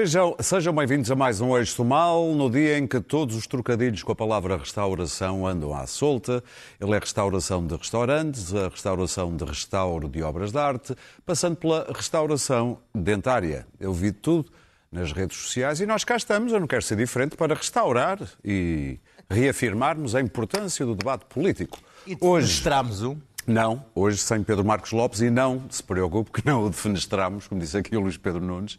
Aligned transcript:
Sejam, 0.00 0.34
sejam 0.40 0.74
bem-vindos 0.74 1.10
a 1.10 1.14
mais 1.14 1.42
um 1.42 1.54
Eixo 1.54 1.76
do 1.76 1.84
Mal, 1.84 2.32
no 2.32 2.48
dia 2.48 2.78
em 2.78 2.86
que 2.86 3.02
todos 3.02 3.36
os 3.36 3.46
trocadilhos 3.46 4.02
com 4.02 4.10
a 4.10 4.16
palavra 4.16 4.56
restauração 4.56 5.46
andam 5.46 5.74
à 5.74 5.86
solta. 5.86 6.42
Ele 6.80 6.94
é 6.94 6.98
restauração 6.98 7.66
de 7.66 7.76
restaurantes, 7.76 8.54
a 8.54 8.68
restauração 8.68 9.36
de 9.36 9.44
restauro 9.44 10.08
de 10.08 10.22
obras 10.22 10.52
de 10.52 10.58
arte, 10.58 10.96
passando 11.26 11.56
pela 11.56 11.86
restauração 11.94 12.78
dentária. 12.94 13.66
Eu 13.78 13.92
vi 13.92 14.10
tudo 14.10 14.50
nas 14.90 15.12
redes 15.12 15.36
sociais 15.36 15.82
e 15.82 15.86
nós 15.86 16.02
cá 16.02 16.16
estamos, 16.16 16.50
eu 16.50 16.60
não 16.60 16.66
quero 16.66 16.82
ser 16.82 16.96
diferente, 16.96 17.36
para 17.36 17.54
restaurar 17.54 18.18
e 18.42 18.98
reafirmarmos 19.28 20.14
a 20.14 20.20
importância 20.22 20.86
do 20.86 20.94
debate 20.94 21.26
político. 21.26 21.78
E 22.06 22.16
Hoje 22.18 22.66
um. 22.66 23.20
Não, 23.50 23.84
hoje 23.96 24.18
sem 24.18 24.44
Pedro 24.44 24.64
Marcos 24.64 24.92
Lopes 24.92 25.20
e 25.20 25.28
não 25.28 25.64
se 25.68 25.82
preocupe 25.82 26.30
que 26.30 26.46
não 26.46 26.66
o 26.66 26.70
defenestramos, 26.70 27.48
como 27.48 27.60
disse 27.60 27.76
aqui 27.76 27.96
o 27.96 28.00
Luís 28.00 28.16
Pedro 28.16 28.40
Nunes. 28.40 28.78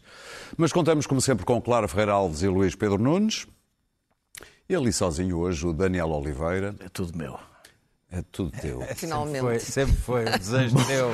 Mas 0.56 0.72
contamos, 0.72 1.06
como 1.06 1.20
sempre, 1.20 1.44
com 1.44 1.60
Clara 1.60 1.86
Ferreira 1.86 2.12
Alves 2.12 2.40
e 2.42 2.48
Luís 2.48 2.74
Pedro 2.74 2.96
Nunes. 2.96 3.46
E 4.66 4.74
ali 4.74 4.90
sozinho 4.90 5.36
hoje 5.36 5.66
o 5.66 5.74
Daniel 5.74 6.08
Oliveira. 6.08 6.74
É 6.80 6.88
tudo 6.88 7.18
meu. 7.18 7.38
É 8.10 8.22
tudo 8.32 8.50
teu. 8.50 8.82
É, 8.82 8.94
Finalmente. 8.94 9.62
Sempre 9.62 9.94
foi, 9.94 10.24
sempre 10.24 10.30
foi. 10.30 10.38
Desejo 10.38 10.76
teu. 10.88 11.10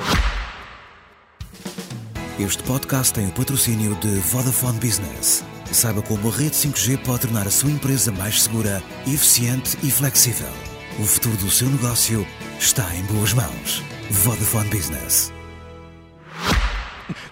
Este 2.38 2.62
podcast 2.62 3.12
tem 3.12 3.26
o 3.26 3.32
patrocínio 3.32 3.96
de 3.96 4.20
Vodafone 4.20 4.78
Business. 4.78 5.44
Saiba 5.72 6.00
como 6.02 6.28
a 6.28 6.32
rede 6.32 6.54
5G 6.54 7.04
pode 7.04 7.22
tornar 7.22 7.48
a 7.48 7.50
sua 7.50 7.72
empresa 7.72 8.12
mais 8.12 8.44
segura, 8.44 8.80
eficiente 9.04 9.76
e 9.82 9.90
flexível. 9.90 10.67
O 11.00 11.04
futuro 11.04 11.36
do 11.36 11.48
seu 11.48 11.68
negócio 11.68 12.26
está 12.58 12.92
em 12.96 13.04
boas 13.04 13.32
mãos. 13.32 13.84
Vodafone 14.10 14.68
Business. 14.68 15.32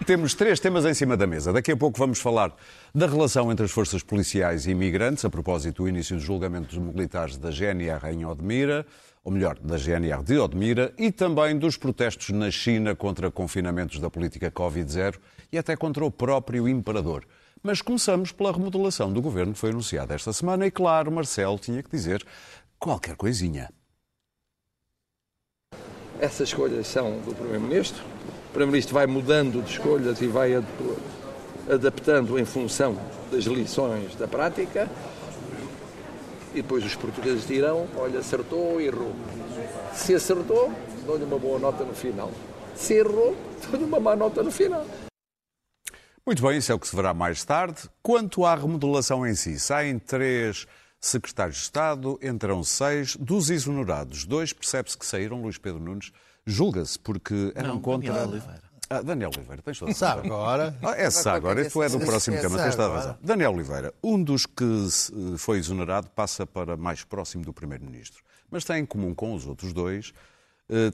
Temos 0.06 0.34
três 0.34 0.60
temas 0.60 0.84
em 0.84 0.94
cima 0.94 1.16
da 1.16 1.26
mesa. 1.26 1.52
Daqui 1.52 1.72
a 1.72 1.76
pouco 1.76 1.98
vamos 1.98 2.20
falar 2.20 2.54
da 2.94 3.08
relação 3.08 3.50
entre 3.50 3.64
as 3.64 3.72
forças 3.72 4.04
policiais 4.04 4.66
e 4.66 4.70
imigrantes, 4.70 5.24
a 5.24 5.30
propósito 5.30 5.82
do 5.82 5.88
início 5.88 6.14
do 6.14 6.22
julgamento 6.22 6.68
dos 6.68 6.78
militares 6.78 7.36
da 7.36 7.50
GNR 7.50 8.06
em 8.12 8.24
Odmira, 8.24 8.86
ou 9.24 9.32
melhor, 9.32 9.58
da 9.58 9.76
GNR 9.76 10.22
de 10.22 10.38
Odmira, 10.38 10.94
e 10.96 11.10
também 11.10 11.58
dos 11.58 11.76
protestos 11.76 12.30
na 12.30 12.52
China 12.52 12.94
contra 12.94 13.32
confinamentos 13.32 13.98
da 13.98 14.08
política 14.08 14.48
Covid-0 14.48 15.16
e 15.50 15.58
até 15.58 15.74
contra 15.74 16.04
o 16.04 16.10
próprio 16.12 16.68
imperador. 16.68 17.24
Mas 17.64 17.82
começamos 17.82 18.30
pela 18.30 18.52
remodelação 18.52 19.12
do 19.12 19.20
governo 19.20 19.54
que 19.54 19.58
foi 19.58 19.70
anunciada 19.70 20.14
esta 20.14 20.32
semana 20.32 20.64
e, 20.68 20.70
claro, 20.70 21.10
Marcelo 21.10 21.58
tinha 21.58 21.82
que 21.82 21.90
dizer 21.90 22.24
qualquer 22.78 23.16
coisinha. 23.16 23.70
Essas 26.18 26.48
escolhas 26.48 26.86
são 26.86 27.18
do 27.20 27.34
Primeiro-Ministro. 27.34 28.02
O 28.48 28.50
Primeiro-Ministro 28.50 28.94
vai 28.94 29.06
mudando 29.06 29.62
de 29.62 29.70
escolhas 29.70 30.20
e 30.22 30.26
vai 30.26 30.52
adaptando 31.68 32.38
em 32.38 32.44
função 32.44 32.96
das 33.30 33.44
lições 33.44 34.14
da 34.14 34.26
prática. 34.26 34.88
E 36.52 36.62
depois 36.62 36.84
os 36.84 36.94
portugueses 36.94 37.46
dirão: 37.46 37.86
olha, 37.96 38.20
acertou 38.20 38.72
ou 38.72 38.80
errou. 38.80 39.14
Se 39.92 40.14
acertou, 40.14 40.72
dou-lhe 41.04 41.24
uma 41.24 41.38
boa 41.38 41.58
nota 41.58 41.84
no 41.84 41.94
final. 41.94 42.30
Se 42.74 42.94
errou, 42.94 43.36
dou-lhe 43.70 43.84
uma 43.84 44.00
má 44.00 44.16
nota 44.16 44.42
no 44.42 44.50
final. 44.50 44.86
Muito 46.26 46.42
bem, 46.42 46.58
isso 46.58 46.72
é 46.72 46.74
o 46.74 46.78
que 46.78 46.88
se 46.88 46.96
verá 46.96 47.14
mais 47.14 47.44
tarde. 47.44 47.82
Quanto 48.02 48.44
à 48.44 48.54
remodelação 48.54 49.24
em 49.26 49.34
si, 49.34 49.60
saem 49.60 49.98
três 49.98 50.66
secretários 51.08 51.56
de 51.56 51.62
Estado, 51.62 52.18
entram 52.22 52.62
seis. 52.62 53.16
Dos 53.16 53.50
exonerados, 53.50 54.24
dois 54.24 54.52
percebe-se 54.52 54.96
que 54.96 55.06
saíram, 55.06 55.40
Luís 55.40 55.58
Pedro 55.58 55.80
Nunes, 55.80 56.12
julga-se, 56.46 56.98
porque 56.98 57.52
eram 57.54 57.74
Não, 57.74 57.80
contra... 57.80 58.12
Daniel 58.12 58.28
Oliveira. 58.30 58.66
Ah, 58.88 59.02
Daniel 59.02 59.30
Oliveira, 59.34 59.62
tens 59.62 59.78
toda 59.78 59.90
a 59.90 59.94
Sabe 59.94 60.26
agora. 60.26 60.76
Ah, 60.80 60.94
é, 60.96 61.10
sabe 61.10 61.38
agora. 61.38 61.68
Tu 61.68 61.82
é 61.82 61.88
do 61.88 61.98
próximo 61.98 62.40
tema, 62.40 62.56
tens 62.56 62.76
toda 62.76 62.88
a 62.88 62.94
razão. 62.94 63.18
Daniel 63.20 63.52
Oliveira, 63.52 63.92
um 64.02 64.22
dos 64.22 64.46
que 64.46 64.64
eh, 64.64 65.36
foi 65.38 65.58
exonerado 65.58 66.08
passa 66.10 66.46
para 66.46 66.76
mais 66.76 67.02
próximo 67.02 67.44
do 67.44 67.52
Primeiro-Ministro. 67.52 68.22
Mas 68.48 68.64
tem 68.64 68.82
em 68.82 68.86
comum 68.86 69.12
com 69.12 69.34
os 69.34 69.44
outros 69.44 69.72
dois 69.72 70.12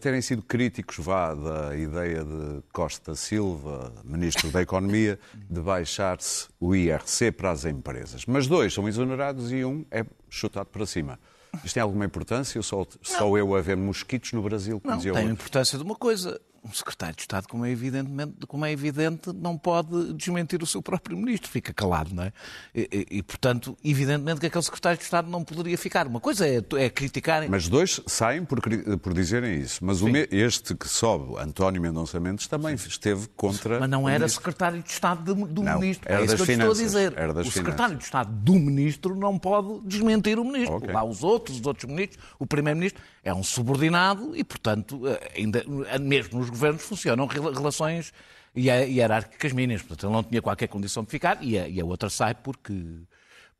terem 0.00 0.20
sido 0.20 0.42
críticos 0.42 0.98
vá, 0.98 1.34
da 1.34 1.76
ideia 1.76 2.22
de 2.22 2.62
Costa 2.72 3.14
Silva, 3.14 3.92
Ministro 4.04 4.50
da 4.50 4.60
Economia, 4.60 5.18
de 5.48 5.60
baixar-se 5.60 6.48
o 6.60 6.74
IRC 6.74 7.32
para 7.32 7.50
as 7.50 7.64
empresas. 7.64 8.26
Mas 8.26 8.46
dois 8.46 8.74
são 8.74 8.88
exonerados 8.88 9.50
e 9.50 9.64
um 9.64 9.84
é 9.90 10.04
chutado 10.28 10.66
para 10.66 10.84
cima. 10.84 11.18
Isto 11.64 11.74
tem 11.74 11.82
alguma 11.82 12.04
importância 12.04 12.58
ou 12.58 12.62
só, 12.62 12.86
só 13.02 13.36
eu 13.36 13.54
a 13.54 13.60
ver 13.60 13.76
mosquitos 13.76 14.32
no 14.32 14.42
Brasil? 14.42 14.80
Não, 14.84 14.98
tem 14.98 15.16
a 15.16 15.22
importância 15.22 15.76
de 15.76 15.84
uma 15.84 15.94
coisa 15.94 16.40
um 16.64 16.72
secretário 16.72 17.16
de 17.16 17.22
Estado, 17.22 17.48
como 17.48 17.64
é, 17.64 17.70
evidentemente, 17.70 18.46
como 18.46 18.64
é 18.64 18.72
evidente, 18.72 19.32
não 19.32 19.58
pode 19.58 20.12
desmentir 20.14 20.62
o 20.62 20.66
seu 20.66 20.80
próprio 20.80 21.16
ministro, 21.16 21.50
fica 21.50 21.72
calado, 21.72 22.14
não 22.14 22.22
é? 22.22 22.32
E, 22.74 23.06
e, 23.10 23.22
portanto, 23.22 23.76
evidentemente 23.84 24.40
que 24.40 24.46
aquele 24.46 24.62
secretário 24.62 24.98
de 24.98 25.04
Estado 25.04 25.28
não 25.28 25.42
poderia 25.42 25.76
ficar. 25.76 26.06
Uma 26.06 26.20
coisa 26.20 26.46
é, 26.46 26.62
é 26.76 26.88
criticar... 26.88 27.48
Mas 27.48 27.68
dois 27.68 28.00
saem 28.06 28.44
por, 28.44 28.60
por 28.98 29.12
dizerem 29.12 29.60
isso. 29.60 29.84
Mas 29.84 30.00
me, 30.00 30.28
este 30.30 30.74
que 30.74 30.88
sobe, 30.88 31.36
António 31.40 31.82
Mendonça 31.82 32.20
Mendes, 32.20 32.46
também 32.46 32.76
Sim. 32.76 32.88
esteve 32.88 33.28
contra... 33.36 33.80
Mas 33.80 33.90
não 33.90 34.08
era 34.08 34.28
secretário 34.28 34.82
de 34.82 34.90
Estado 34.90 35.34
de, 35.34 35.44
do 35.52 35.62
não, 35.62 35.80
ministro. 35.80 36.10
Era 36.10 36.20
é 36.20 36.24
isso 36.24 36.36
das 36.36 36.36
que 36.36 36.42
eu 36.42 36.54
finanças, 36.54 36.80
estou 36.80 36.98
a 36.98 37.02
dizer. 37.04 37.18
Era 37.18 37.34
das 37.34 37.46
o 37.46 37.50
finanças. 37.50 37.54
secretário 37.54 37.96
de 37.96 38.04
Estado 38.04 38.32
do 38.32 38.54
ministro 38.54 39.16
não 39.16 39.38
pode 39.38 39.80
desmentir 39.86 40.38
o 40.38 40.44
ministro. 40.44 40.76
Okay. 40.76 40.92
Lá 40.92 41.02
os 41.02 41.24
outros, 41.24 41.58
os 41.58 41.66
outros 41.66 41.90
ministros, 41.90 42.22
o 42.38 42.46
primeiro-ministro 42.46 43.02
é 43.24 43.32
um 43.32 43.42
subordinado 43.42 44.36
e, 44.36 44.42
portanto, 44.42 45.06
eh, 45.06 45.32
ainda, 45.36 45.64
mesmo 46.00 46.40
nos 46.40 46.50
governos 46.52 46.82
funcionam 46.82 47.26
relações 47.26 48.12
hierárquicas 48.56 49.52
mínimas. 49.52 49.82
Portanto, 49.82 50.06
ele 50.06 50.12
não 50.12 50.22
tinha 50.22 50.42
qualquer 50.42 50.68
condição 50.68 51.02
de 51.04 51.10
ficar 51.10 51.42
e 51.42 51.58
a, 51.58 51.68
e 51.68 51.80
a 51.80 51.84
outra 51.84 52.08
sai 52.10 52.34
porque. 52.34 52.72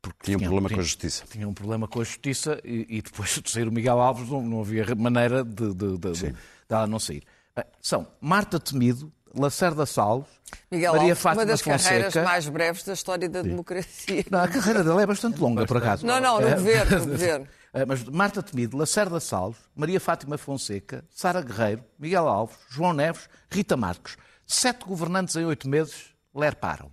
Porque 0.01 0.25
tinha, 0.25 0.37
tinha 0.37 0.49
um 0.49 0.51
problema 0.51 0.67
tinha, 0.67 0.77
com 0.77 0.81
a 0.81 0.83
justiça. 0.83 1.23
Tinha 1.31 1.47
um 1.47 1.53
problema 1.53 1.87
com 1.87 2.01
a 2.01 2.03
justiça 2.03 2.59
e, 2.63 2.85
e 2.89 3.01
depois 3.01 3.39
de 3.41 3.49
sair 3.49 3.67
o 3.67 3.71
Miguel 3.71 4.01
Alves 4.01 4.27
não, 4.29 4.41
não 4.41 4.59
havia 4.59 4.85
maneira 4.95 5.45
de, 5.45 5.73
de, 5.73 5.97
de, 5.97 6.11
de, 6.11 6.35
ela 6.67 6.85
não 6.85 6.99
sair. 6.99 7.23
Bem, 7.55 7.63
são 7.81 8.05
Marta 8.19 8.59
Temido, 8.59 9.09
Lacerda 9.33 9.85
Salles, 9.85 10.25
Miguel 10.69 10.91
Maria 10.91 11.11
Alves, 11.11 11.21
Fátima 11.21 11.41
uma 11.41 11.45
das 11.45 11.61
Fonseca. 11.61 11.83
carreiras 11.83 12.15
mais 12.15 12.49
breves 12.49 12.83
da 12.83 12.93
história 12.93 13.29
da 13.29 13.41
Sim. 13.41 13.49
democracia. 13.49 14.25
Não, 14.29 14.39
a 14.39 14.47
carreira 14.49 14.83
dela 14.83 15.01
é 15.01 15.05
bastante 15.05 15.39
longa, 15.39 15.65
por 15.65 15.77
acaso. 15.77 16.05
Não, 16.05 16.19
não, 16.19 16.41
no 16.41 16.47
é. 16.47 16.55
governo, 16.55 16.99
no 16.99 17.05
governo. 17.13 17.47
Eh, 17.73 17.85
mas 17.85 18.03
Marta 18.03 18.43
Temido, 18.43 18.77
Lacerda 18.77 19.19
Salles, 19.19 19.57
Maria 19.75 19.99
Fátima 19.99 20.37
Fonseca, 20.37 21.03
Sara 21.09 21.41
Guerreiro, 21.41 21.83
Miguel 21.97 22.27
Alves, 22.27 22.55
João 22.69 22.93
Neves, 22.93 23.27
Rita 23.51 23.75
Marques. 23.75 24.15
Sete 24.45 24.85
governantes 24.85 25.35
em 25.35 25.45
oito 25.45 25.67
meses 25.67 26.13
lerparam. 26.33 26.91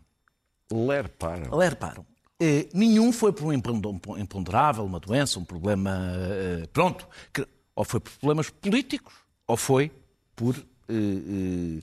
Lerparam? 0.72 1.54
Lerparam. 1.54 2.06
E, 2.40 2.70
nenhum 2.72 3.12
foi 3.12 3.32
por 3.32 3.46
um 3.46 3.52
imponderável, 3.52 4.84
uma 4.84 4.98
doença, 4.98 5.38
um 5.38 5.44
problema. 5.44 5.90
Uh, 5.90 6.68
pronto. 6.68 7.06
Que, 7.32 7.46
ou 7.74 7.84
foi 7.84 8.00
por 8.00 8.12
problemas 8.12 8.48
políticos, 8.48 9.14
ou 9.46 9.56
foi 9.56 9.92
por, 10.34 10.56
uh, 10.56 10.62
uh, 10.92 11.82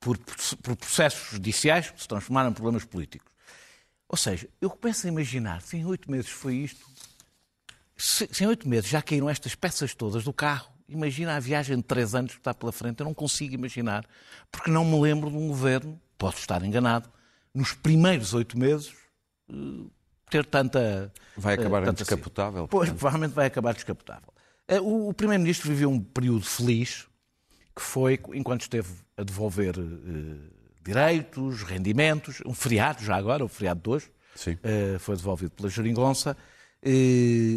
por, 0.00 0.18
por, 0.18 0.76
processos 0.76 1.30
judiciais 1.30 1.90
que 1.90 2.02
se 2.02 2.08
transformaram 2.08 2.50
em 2.50 2.52
problemas 2.52 2.84
políticos. 2.84 3.30
Ou 4.08 4.16
seja, 4.16 4.48
eu 4.60 4.68
começo 4.68 5.06
a 5.06 5.10
imaginar, 5.10 5.62
se 5.62 5.76
em 5.76 5.84
oito 5.84 6.10
meses 6.10 6.30
foi 6.30 6.56
isto, 6.56 6.84
se, 8.02 8.28
se 8.32 8.42
em 8.42 8.48
oito 8.48 8.68
meses 8.68 8.90
já 8.90 9.00
caíram 9.00 9.30
estas 9.30 9.54
peças 9.54 9.94
todas 9.94 10.24
do 10.24 10.32
carro, 10.32 10.72
imagina 10.88 11.36
a 11.36 11.40
viagem 11.40 11.76
de 11.76 11.84
três 11.84 12.16
anos 12.16 12.32
que 12.32 12.38
está 12.38 12.52
pela 12.52 12.72
frente. 12.72 12.98
Eu 12.98 13.06
não 13.06 13.14
consigo 13.14 13.54
imaginar, 13.54 14.04
porque 14.50 14.72
não 14.72 14.84
me 14.84 15.00
lembro 15.00 15.30
de 15.30 15.36
um 15.36 15.46
governo, 15.46 16.00
posso 16.18 16.38
estar 16.38 16.64
enganado, 16.64 17.08
nos 17.54 17.72
primeiros 17.74 18.34
oito 18.34 18.58
meses 18.58 18.92
eh, 19.48 19.54
ter 20.28 20.44
tanta. 20.44 21.12
Vai 21.36 21.54
acabar 21.54 21.88
uh, 21.88 21.92
descapotável. 21.92 22.66
Pois, 22.66 22.88
provavelmente 22.88 23.34
vai 23.34 23.46
acabar 23.46 23.72
descapotável. 23.72 24.34
Uh, 24.68 25.08
o, 25.08 25.14
Primeiro-Ministro 25.14 25.68
viveu 25.68 25.88
um 25.88 26.00
período 26.00 26.44
feliz, 26.44 27.06
que 27.76 27.82
foi 27.82 28.18
enquanto 28.34 28.62
esteve 28.62 28.92
a 29.16 29.22
devolver 29.22 29.74
direitos, 30.84 31.62
rendimentos, 31.62 32.42
um 32.44 32.52
feriado 32.52 33.04
já 33.04 33.14
agora, 33.14 33.44
o 33.44 33.48
feriado 33.48 33.80
de 33.80 33.88
hoje, 33.88 34.10
foi 34.98 35.14
devolvido 35.16 35.52
pela 35.52 35.68
Jeringonça 35.68 36.36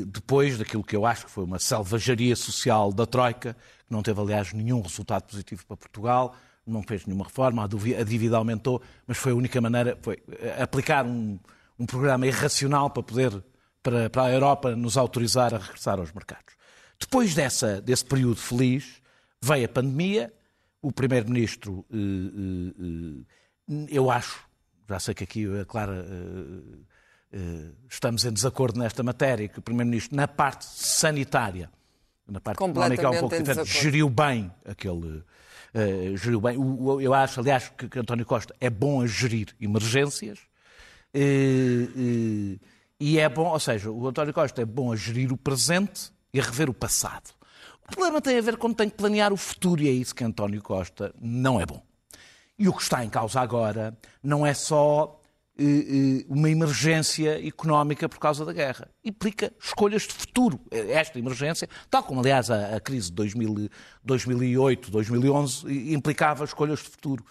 depois 0.07 0.57
daquilo 0.57 0.83
que 0.83 0.95
eu 0.95 1.05
acho 1.05 1.25
que 1.25 1.31
foi 1.31 1.43
uma 1.43 1.57
selvageria 1.57 2.35
social 2.35 2.93
da 2.93 3.05
Troika, 3.05 3.55
que 3.87 3.93
não 3.93 4.03
teve, 4.03 4.19
aliás, 4.19 4.53
nenhum 4.53 4.81
resultado 4.81 5.23
positivo 5.23 5.65
para 5.65 5.77
Portugal, 5.77 6.35
não 6.65 6.81
fez 6.81 7.05
nenhuma 7.05 7.25
reforma, 7.25 7.63
a 7.63 8.03
dívida 8.03 8.37
aumentou, 8.37 8.81
mas 9.05 9.17
foi 9.17 9.31
a 9.31 9.35
única 9.35 9.61
maneira, 9.61 9.97
foi 10.01 10.21
eh, 10.39 10.61
aplicar 10.61 11.05
um, 11.05 11.39
um 11.77 11.85
programa 11.85 12.25
irracional 12.25 12.89
para 12.89 13.03
poder, 13.03 13.43
para, 13.83 14.09
para 14.09 14.23
a 14.23 14.31
Europa 14.31 14.75
nos 14.75 14.97
autorizar 14.97 15.53
a 15.53 15.59
regressar 15.59 15.99
aos 15.99 16.11
mercados. 16.11 16.55
Depois 16.99 17.35
dessa, 17.35 17.79
desse 17.81 18.05
período 18.05 18.37
feliz, 18.37 19.01
veio 19.41 19.65
a 19.65 19.69
pandemia, 19.69 20.33
o 20.81 20.91
Primeiro-Ministro, 20.91 21.85
eh, 21.91 23.23
eh, 23.69 23.85
eu 23.89 24.09
acho, 24.09 24.47
já 24.89 24.99
sei 24.99 25.13
que 25.13 25.23
aqui 25.23 25.59
a 25.59 25.65
Clara 25.65 26.05
estamos 27.89 28.25
em 28.25 28.31
desacordo 28.31 28.79
nesta 28.79 29.03
matéria, 29.03 29.47
que 29.47 29.59
o 29.59 29.61
Primeiro-Ministro, 29.61 30.15
na 30.15 30.27
parte 30.27 30.65
sanitária, 30.65 31.69
na 32.27 32.39
parte 32.39 32.57
económica, 32.63 33.09
um 33.09 33.19
pouco 33.19 33.37
diferente, 33.37 33.69
geriu 33.69 34.09
bem 34.09 34.51
aquele. 34.65 35.23
Uh, 35.73 36.15
geriu 36.15 36.39
bem. 36.39 36.55
Eu 37.01 37.13
acho, 37.13 37.41
aliás, 37.41 37.69
que 37.69 37.99
António 37.99 38.25
Costa 38.25 38.55
é 38.61 38.69
bom 38.69 39.01
a 39.01 39.07
gerir 39.07 39.53
emergências. 39.59 40.39
Eh, 41.13 41.87
eh, 41.95 42.59
E 42.99 43.19
é 43.19 43.27
bom, 43.27 43.49
ou 43.49 43.59
seja, 43.59 43.91
o 43.91 44.07
António 44.07 44.33
Costa 44.33 44.61
é 44.61 44.65
bom 44.65 44.91
a 44.91 44.95
gerir 44.95 45.31
o 45.31 45.37
presente 45.37 46.11
e 46.33 46.39
a 46.39 46.43
rever 46.43 46.69
o 46.69 46.73
passado. 46.73 47.31
O 47.83 47.87
problema 47.91 48.21
tem 48.21 48.37
a 48.37 48.41
ver 48.41 48.57
quando 48.57 48.75
tem 48.75 48.89
que 48.89 48.95
planear 48.95 49.31
o 49.31 49.37
futuro 49.37 49.81
e 49.81 49.87
é 49.87 49.91
isso 49.91 50.15
que 50.15 50.23
António 50.23 50.61
Costa 50.61 51.13
não 51.21 51.59
é 51.59 51.65
bom. 51.65 51.83
E 52.57 52.67
o 52.67 52.73
que 52.73 52.81
está 52.81 53.03
em 53.03 53.09
causa 53.09 53.41
agora 53.41 53.97
não 54.23 54.45
é 54.45 54.53
só 54.53 55.21
eh, 55.23 55.24
eh, 55.24 55.24
uma 56.27 56.49
emergência 56.49 57.45
económica 57.47 58.09
por 58.09 58.19
causa 58.19 58.43
da 58.45 58.51
guerra. 58.51 58.89
Implica 59.03 59.53
escolhas 59.61 60.03
de 60.03 60.13
futuro. 60.13 60.59
Esta 60.71 61.17
emergência, 61.17 61.69
tal 61.89 62.03
como 62.03 62.19
aliás 62.19 62.49
a, 62.51 62.79
crise 62.79 63.09
de 63.09 63.15
2000, 63.15 63.69
2008, 64.03 64.91
2011 64.91 65.67
i- 65.67 65.93
implicava 65.93 66.43
escolhas 66.43 66.79
de 66.79 66.89
futuro. 66.89 67.25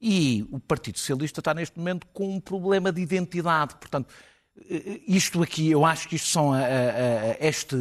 E 0.00 0.46
o 0.50 0.60
Partido 0.60 0.98
Socialista 0.98 1.40
está 1.40 1.54
neste 1.54 1.78
momento 1.78 2.06
com 2.12 2.36
um 2.36 2.40
problema 2.40 2.92
de 2.92 3.00
identidade. 3.00 3.74
Portanto, 3.76 4.12
eh, 4.70 5.00
isto 5.08 5.42
aqui, 5.42 5.70
eu 5.70 5.84
acho 5.84 6.08
que 6.08 6.16
isto 6.16 6.28
são 6.28 6.52
a, 6.52 6.58
a- 6.58 6.60
a- 6.62 7.36
este, 7.40 7.76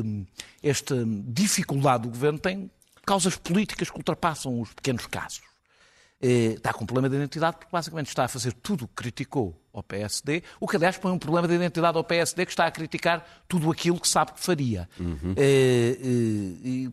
esta 0.61 1.03
dificuldade 1.27 2.03
do 2.03 2.09
governo 2.09 2.39
tem 2.39 2.71
causas 3.05 3.35
políticas 3.35 3.89
que 3.89 3.97
ultrapassam 3.97 4.59
os 4.61 4.73
pequenos 4.73 5.05
casos. 5.05 5.41
Eh, 6.23 6.53
está 6.53 6.71
com 6.71 6.85
um 6.85 6.87
problema 6.87 7.09
de 7.09 7.17
identidade 7.17 7.57
porque 7.57 7.69
basicamente 7.69 8.07
está 8.07 8.23
a 8.23 8.27
fazer 8.29 8.53
tudo 8.53 8.85
o 8.85 8.87
que 8.87 8.93
criticou 8.93 9.61
ao 9.73 9.83
PSD, 9.83 10.41
o 10.57 10.67
que 10.67 10.77
aliás 10.77 10.97
põe 10.97 11.11
um 11.11 11.19
problema 11.19 11.47
de 11.49 11.55
identidade 11.55 11.97
ao 11.97 12.03
PSD 12.03 12.45
que 12.45 12.51
está 12.51 12.65
a 12.65 12.71
criticar 12.71 13.43
tudo 13.45 13.69
aquilo 13.69 13.99
que 13.99 14.07
sabe 14.07 14.31
que 14.31 14.39
faria. 14.39 14.87
Eh, 15.35 15.35
eh, 15.35 16.07
e 16.63 16.91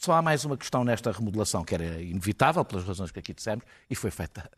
só 0.00 0.14
há 0.14 0.22
mais 0.22 0.44
uma 0.44 0.56
questão 0.56 0.82
nesta 0.82 1.12
remodelação 1.12 1.62
que 1.62 1.74
era 1.74 2.02
inevitável, 2.02 2.64
pelas 2.64 2.84
razões 2.84 3.12
que 3.12 3.20
aqui 3.20 3.32
dissemos, 3.32 3.64
e 3.88 3.94
foi 3.94 4.10
feita 4.10 4.50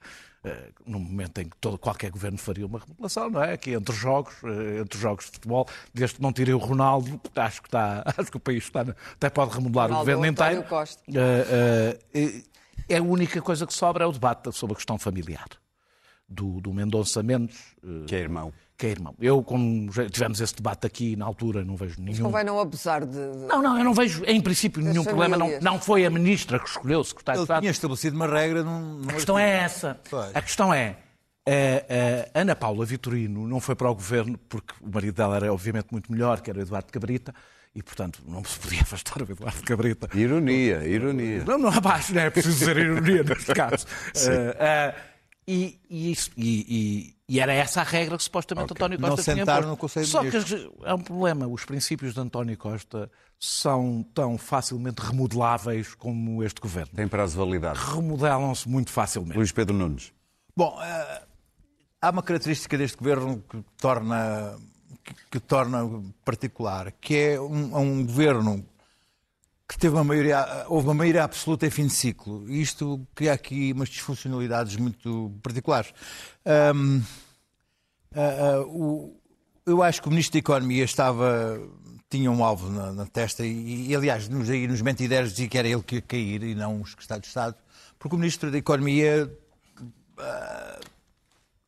eh, 0.44 0.68
num 0.86 0.98
momento 1.00 1.38
em 1.40 1.48
que 1.48 1.56
todo, 1.58 1.78
qualquer 1.78 2.10
governo 2.10 2.36
faria 2.36 2.66
uma 2.66 2.78
remodelação, 2.78 3.30
não 3.30 3.42
é? 3.42 3.54
Aqui 3.54 3.72
entre 3.72 3.94
jogos, 3.96 4.34
eh, 4.44 4.80
entre 4.80 4.98
jogos 4.98 5.24
de 5.24 5.32
futebol, 5.32 5.66
desde 5.92 6.16
que 6.16 6.22
não 6.22 6.32
tirei 6.32 6.52
o 6.52 6.58
Ronaldo, 6.58 7.20
acho 7.36 7.62
que, 7.62 7.68
está, 7.68 8.04
acho 8.16 8.30
que 8.30 8.36
o 8.36 8.40
país 8.40 8.64
está, 8.64 8.82
até 8.82 9.30
pode 9.30 9.54
remodelar 9.54 9.88
Ronaldo 9.88 10.10
o 10.10 10.14
governo 10.14 10.26
inteiro. 10.26 10.62
Costa. 10.64 11.02
Eh, 11.12 12.42
é 12.88 12.98
a 12.98 13.02
única 13.02 13.40
coisa 13.42 13.66
que 13.66 13.72
sobra 13.74 14.04
é 14.04 14.06
o 14.06 14.12
debate 14.12 14.52
sobre 14.52 14.74
a 14.74 14.76
questão 14.76 14.98
familiar 14.98 15.46
do, 16.28 16.60
do 16.60 16.72
Mendonça 16.72 17.22
Mendes, 17.22 17.58
eh, 17.82 18.06
Que 18.06 18.14
é 18.16 18.18
irmão. 18.20 18.52
que 18.76 18.86
é 18.86 18.90
irmão. 18.90 19.14
Eu, 19.20 19.42
como 19.42 19.92
já 19.92 20.08
tivemos 20.08 20.40
esse 20.40 20.54
debate 20.56 20.86
aqui 20.86 21.14
na 21.16 21.24
altura, 21.26 21.64
não 21.64 21.76
vejo 21.76 22.00
nenhum. 22.00 22.24
Convém 22.24 22.44
não 22.44 22.58
abusar 22.58 23.04
de. 23.06 23.16
Não, 23.18 23.62
não, 23.62 23.78
eu 23.78 23.84
não 23.84 23.94
vejo, 23.94 24.24
em 24.26 24.40
princípio, 24.40 24.82
nenhum 24.82 25.04
problema. 25.04 25.36
Não, 25.36 25.48
não 25.60 25.78
foi 25.80 26.04
a 26.06 26.10
ministra 26.10 26.58
que 26.58 26.68
escolheu 26.68 27.00
o 27.00 27.04
secretário 27.04 27.38
Ele 27.40 27.42
de 27.42 27.52
Estado. 27.52 27.60
tinha 27.60 27.70
estabelecido 27.70 28.16
uma 28.16 28.26
regra. 28.26 28.64
Não, 28.64 28.80
não 28.80 29.10
A 29.10 29.12
questão 29.12 29.38
é 29.38 29.48
essa. 29.58 30.00
Pois. 30.10 30.34
A 30.34 30.42
questão 30.42 30.72
é. 30.74 30.96
eh, 31.46 31.84
eh, 31.88 32.30
Ana 32.34 32.56
Paula 32.56 32.84
Vitorino 32.86 33.46
não 33.46 33.60
foi 33.60 33.74
para 33.76 33.90
o 33.90 33.94
governo 33.94 34.38
porque 34.48 34.74
o 34.80 34.90
marido 34.90 35.14
dela 35.14 35.36
era 35.36 35.52
obviamente 35.52 35.88
muito 35.92 36.10
melhor, 36.10 36.40
que 36.40 36.50
era 36.50 36.58
o 36.58 36.62
Eduardo 36.62 36.90
Cabrita, 36.90 37.34
e 37.74 37.82
portanto 37.82 38.22
não 38.26 38.44
se 38.44 38.58
podia 38.58 38.82
afastar 38.82 39.22
o 39.22 39.30
Eduardo 39.32 39.62
Cabrita. 39.62 40.08
Ironia, 40.16 40.86
ironia. 40.86 41.44
Não, 41.44 41.58
não 41.58 41.70
abaixo, 41.70 42.14
não 42.14 42.22
é 42.22 42.30
preciso 42.30 42.58
dizer 42.58 42.76
ironia 42.76 43.22
neste 43.22 43.52
caso. 43.54 43.86
Eh, 44.16 44.56
eh, 44.58 44.94
e, 45.46 45.78
e 45.90 46.10
isso- 46.12 46.30
e- 46.36 46.64
e- 46.68 47.14
e 47.28 47.40
era 47.40 47.52
essa 47.52 47.80
a 47.80 47.84
regra 47.84 48.16
que 48.16 48.22
supostamente 48.24 48.72
António 48.72 48.98
Não 48.98 49.10
Costa 49.10 49.24
tinha 49.24 49.36
sentaram 49.44 49.60
posto. 49.62 49.70
no 49.70 49.76
Conselho 49.76 50.06
de 50.06 50.10
Só 50.12 50.22
que 50.22 50.70
é 50.84 50.94
um 50.94 51.00
problema. 51.00 51.46
Os 51.46 51.64
princípios 51.64 52.14
de 52.14 52.20
António 52.20 52.56
Costa 52.56 53.10
são 53.40 54.02
tão 54.14 54.38
facilmente 54.38 55.02
remodeláveis 55.02 55.94
como 55.94 56.42
este 56.42 56.60
governo. 56.60 56.92
Tem 56.94 57.08
prazo 57.08 57.32
de 57.32 57.38
validade. 57.38 57.78
Remodelam-se 57.78 58.66
muito 58.68 58.90
facilmente. 58.90 59.36
Luís 59.36 59.52
Pedro 59.52 59.74
Nunes. 59.76 60.12
Bom, 60.56 60.78
eh, 60.82 61.22
há 62.00 62.10
uma 62.10 62.22
característica 62.22 62.78
deste 62.78 62.96
governo 62.96 63.42
que 63.50 63.62
torna, 63.78 64.56
que, 65.04 65.14
que 65.30 65.40
torna 65.40 65.78
particular, 66.24 66.90
que 66.92 67.16
é 67.16 67.40
um, 67.40 67.76
um 67.76 68.06
governo 68.06 68.64
que 69.68 69.78
teve 69.78 69.94
uma 69.94 70.04
maioria, 70.04 70.64
houve 70.68 70.88
uma 70.88 70.94
maioria 70.94 71.24
absoluta 71.24 71.66
em 71.66 71.70
fim 71.70 71.86
de 71.86 71.92
ciclo. 71.92 72.48
E 72.48 72.60
isto 72.60 73.06
cria 73.14 73.32
aqui 73.32 73.72
umas 73.72 73.88
disfuncionalidades 73.88 74.76
muito 74.76 75.32
particulares. 75.42 75.92
Ahm, 76.44 77.00
ah, 78.14 78.20
ah, 78.20 78.60
o- 78.66 79.16
eu 79.66 79.82
acho 79.82 80.02
que 80.02 80.08
o 80.08 80.10
Ministro 80.10 80.34
da 80.34 80.38
Economia 80.40 80.84
estava 80.84 81.58
tinha 82.10 82.30
um 82.30 82.44
alvo 82.44 82.70
na, 82.70 82.92
na 82.92 83.06
testa 83.06 83.44
e, 83.44 83.88
e, 83.88 83.96
aliás, 83.96 84.28
nos, 84.28 84.48
aí 84.48 84.68
nos 84.68 84.80
mentideiros 84.82 85.30
dizia 85.30 85.48
que 85.48 85.58
era 85.58 85.66
ele 85.66 85.82
que 85.82 85.96
ia 85.96 86.02
cair 86.02 86.42
e 86.44 86.54
não 86.54 86.80
os 86.82 86.90
secretários 86.90 87.22
de 87.24 87.28
Estado, 87.28 87.56
porque 87.98 88.14
o 88.14 88.18
Ministro 88.18 88.50
da 88.50 88.58
Economia 88.58 89.28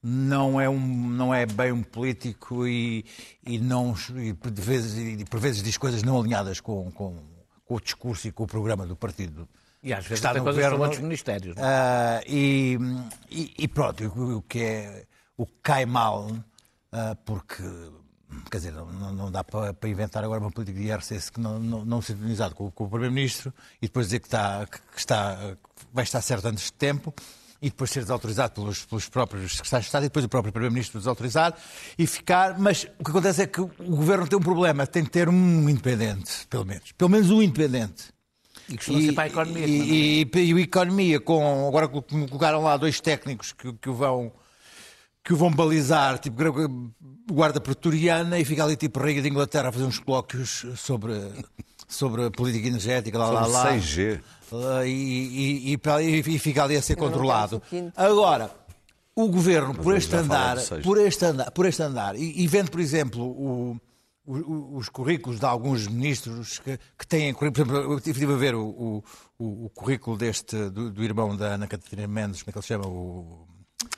não 0.08 0.60
é, 0.60 0.68
um, 0.68 0.78
não 1.08 1.34
é 1.34 1.44
bem 1.46 1.72
um 1.72 1.82
político 1.82 2.64
e, 2.66 3.04
e, 3.44 3.58
não, 3.58 3.92
e, 4.16 4.32
por 4.34 4.52
vezes, 4.52 4.96
e 5.20 5.24
por 5.24 5.40
vezes 5.40 5.62
diz 5.64 5.76
coisas 5.76 6.02
não 6.04 6.16
alinhadas 6.20 6.60
com, 6.60 6.90
com, 6.92 7.16
com 7.64 7.74
o 7.74 7.80
discurso 7.80 8.28
e 8.28 8.30
com 8.32 8.44
o 8.44 8.46
programa 8.46 8.86
do 8.86 8.94
partido. 8.94 9.48
E 9.82 9.92
às 9.92 10.04
vezes 10.04 10.18
Está 10.24 10.32
no 10.32 10.44
governo. 10.44 10.78
outros 10.80 11.00
ministérios. 11.00 11.56
não? 11.56 11.62
Ah, 11.64 12.20
e, 12.26 12.78
e- 13.30 13.52
e 13.58 13.66
pronto, 13.68 14.04
o, 14.04 14.36
o 14.38 14.42
que 14.42 14.60
é 14.60 15.04
o 15.36 15.44
que 15.44 15.54
cai 15.62 15.84
mal, 15.84 16.30
ah, 16.92 17.16
porque 17.24 17.62
quer 18.50 18.58
dizer, 18.58 18.72
não, 18.72 19.12
não- 19.12 19.30
dá 19.30 19.42
para, 19.42 19.74
para 19.74 19.88
inventar 19.88 20.22
agora 20.22 20.40
uma 20.40 20.50
política 20.52 20.78
de 20.78 20.86
IRCS 20.86 21.30
que 21.30 21.40
não, 21.40 21.58
não, 21.58 21.84
não 21.84 22.00
sintonizado 22.00 22.54
com, 22.54 22.70
com 22.70 22.84
o 22.84 22.88
Primeiro-Ministro 22.88 23.52
e 23.82 23.86
depois 23.86 24.06
dizer 24.06 24.20
que, 24.20 24.26
está, 24.28 24.66
que 24.66 24.98
está, 24.98 25.36
que 25.76 25.84
vai 25.92 26.04
estar 26.04 26.20
certo 26.22 26.46
antes 26.46 26.64
de 26.66 26.72
tempo 26.74 27.12
e 27.60 27.70
depois 27.70 27.90
ser 27.90 28.00
desautorizado 28.00 28.54
pelos, 28.54 28.84
pelos 28.84 29.08
próprios 29.08 29.56
secretários 29.56 29.84
de 29.84 29.88
Estado 29.88 30.02
e 30.04 30.08
depois 30.08 30.24
o 30.24 30.28
próprio 30.28 30.52
Primeiro-Ministro 30.52 30.98
desautorizar 30.98 31.56
e 31.98 32.06
ficar. 32.06 32.58
Mas 32.58 32.86
o 32.98 33.04
que 33.04 33.10
acontece 33.10 33.42
é 33.42 33.46
que 33.46 33.60
o 33.60 33.70
governo 33.78 34.26
tem 34.26 34.38
um 34.38 34.42
problema, 34.42 34.86
tem 34.86 35.04
que 35.04 35.10
ter 35.10 35.28
um 35.28 35.68
independente, 35.68 36.46
pelo 36.48 36.64
menos. 36.64 36.92
Pelo 36.92 37.10
menos 37.10 37.30
um 37.30 37.42
independente. 37.42 38.16
E 38.68 38.76
costuma 38.76 39.00
ser 39.00 39.12
para 39.12 39.24
a 39.24 39.26
economia. 39.28 39.64
é? 39.64 39.68
E, 39.68 40.22
e, 40.22 40.30
e, 40.34 40.52
e 40.52 40.54
a 40.54 40.60
economia, 40.60 41.20
com, 41.20 41.68
agora 41.68 41.88
que 41.88 42.14
me 42.14 42.26
colocaram 42.28 42.62
lá 42.62 42.76
dois 42.76 43.00
técnicos 43.00 43.52
que, 43.52 43.72
que 43.74 43.88
o 43.88 43.94
vão 43.94 44.32
que 45.26 45.32
o 45.32 45.36
vão 45.36 45.50
balizar, 45.50 46.18
tipo 46.20 46.40
guarda 47.28 47.60
pretoriana, 47.60 48.38
e 48.38 48.44
fica 48.44 48.62
ali 48.62 48.76
tipo 48.76 49.00
Rei 49.00 49.20
de 49.20 49.28
Inglaterra 49.28 49.70
a 49.70 49.72
fazer 49.72 49.84
uns 49.84 49.98
colóquios 49.98 50.64
sobre, 50.76 51.14
sobre 51.88 52.26
a 52.26 52.30
política 52.30 52.68
energética, 52.68 53.18
lá, 53.18 53.30
lá, 53.30 53.44
Sobre 53.44 53.52
lá. 53.52 53.72
6G. 53.76 54.20
Uh, 54.52 54.84
e, 54.86 55.72
e, 55.72 55.74
e, 55.74 56.34
e 56.34 56.38
fica 56.38 56.62
ali 56.64 56.76
a 56.76 56.82
ser 56.82 56.96
controlado. 56.96 57.60
Agora, 57.96 58.50
o 59.14 59.28
governo, 59.28 59.74
por 59.74 59.96
este 59.96 60.14
andar, 60.14 60.56
por 60.84 60.98
este 60.98 61.24
andar, 61.24 61.50
por 61.50 61.66
este 61.66 61.82
andar 61.82 62.14
e, 62.16 62.42
e 62.42 62.46
vendo, 62.46 62.70
por 62.70 62.80
exemplo, 62.80 63.24
o- 63.24 63.80
o- 64.26 64.76
os 64.76 64.88
currículos 64.88 65.38
de 65.40 65.46
alguns 65.46 65.86
ministros 65.88 66.58
que, 66.58 66.78
que 66.98 67.06
têm, 67.06 67.32
por 67.34 67.44
exemplo, 67.48 67.76
eu 67.76 67.96
estive 67.98 68.32
a 68.32 68.36
ver 68.36 68.54
o, 68.54 69.02
o- 69.38 69.70
currículo 69.70 70.16
deste, 70.16 70.68
do, 70.70 70.90
do 70.90 71.02
irmão 71.02 71.36
da 71.36 71.54
Ana 71.54 71.66
Catarina 71.66 72.06
Mendes, 72.06 72.42
como 72.42 72.50
é 72.50 72.52
que 72.52 72.58
ele 72.58 72.62
se 72.62 72.68
chama? 72.68 72.86
O, 72.86 73.46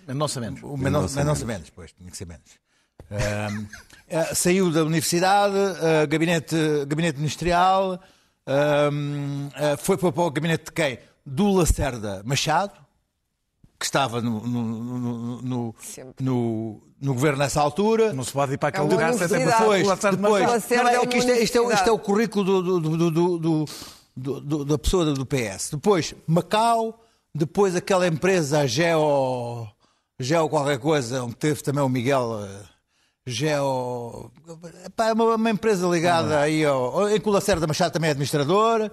Mendonça 0.07 0.40
Mendes. 0.40 0.62
o 0.62 0.76
Mendonça, 0.76 1.19
Mendonça 1.21 1.45
Mendes, 1.45 1.71
pois, 1.71 1.93
tinha 1.93 2.11
que 2.11 2.17
ser 2.17 2.26
Mendes. 2.26 2.59
Eh, 4.11 4.35
saiu 4.35 4.71
da 4.71 4.83
universidade, 4.85 5.55
eh, 5.83 6.07
gabinete, 6.07 6.57
gabinete 6.87 7.19
ministerial, 7.19 8.00
ahm, 8.49 9.49
eh, 9.55 9.76
foi 9.76 9.97
para 9.99 10.09
o 10.23 10.31
gabinete 10.31 10.64
de 10.67 10.73
quem? 10.73 10.99
Do 11.25 11.50
Lacerda 11.52 12.23
Machado, 12.25 12.73
que 13.78 13.85
estava 13.85 14.21
no, 14.23 14.40
no, 14.40 14.62
no, 14.62 15.43
no, 15.43 15.75
no- 16.21 16.83
no 17.00 17.14
governo 17.14 17.38
nessa 17.38 17.61
altura. 17.61 18.12
Não 18.12 18.25
se 18.25 18.33
pode 18.33 18.55
ir 18.55 18.59
para 18.59 18.71
aquele 18.71 18.85
É 18.85 18.87
uma 18.87 18.95
lugar 18.95 19.12
sem 19.14 19.28
ter. 19.28 19.47
Depois, 19.47 19.87
Lacerda 19.87 20.17
depois, 20.17 20.43
não, 20.43 20.88
é 20.88 20.95
é 20.97 21.07
que 21.07 21.19
isto, 21.19 21.31
é- 21.31 21.38
isto 21.43 21.57
é, 21.59 21.61
o- 21.61 21.73
isto 21.73 21.88
é 21.88 21.93
o 21.93 21.95
universidade. 21.95 21.99
currículo 22.05 22.45
do, 22.45 22.62
do- 22.62 22.81
do- 22.81 23.11
do- 23.11 23.38
do- 23.38 23.64
do- 24.17 24.40
do- 24.40 24.64
da 24.64 24.78
pessoa 24.78 25.05
do 25.14 25.25
PS. 25.26 25.71
Depois, 25.73 26.14
Macau, 26.26 27.05
depois 27.35 27.76
aquela 27.76 28.09
empresa 28.09 28.67
Geo, 28.67 29.69
Geo 30.19 30.49
qualquer 30.49 30.78
coisa, 30.81 31.23
onde 31.23 31.37
teve 31.37 31.62
também 31.62 31.85
o 31.85 31.88
Miguel 31.88 32.40
eh, 32.45 32.62
Geo. 33.31 34.31
É 34.97 35.13
uma, 35.13 35.37
uma 35.37 35.51
empresa 35.51 35.87
ligada 35.87 36.41
aí 36.41 36.65
ao. 36.65 37.09
Em 37.11 37.21
que 37.21 37.29
o 37.29 37.33
Lacerda 37.33 37.67
Machado 37.67 37.93
também 37.93 38.09
é 38.09 38.11
administrador. 38.13 38.91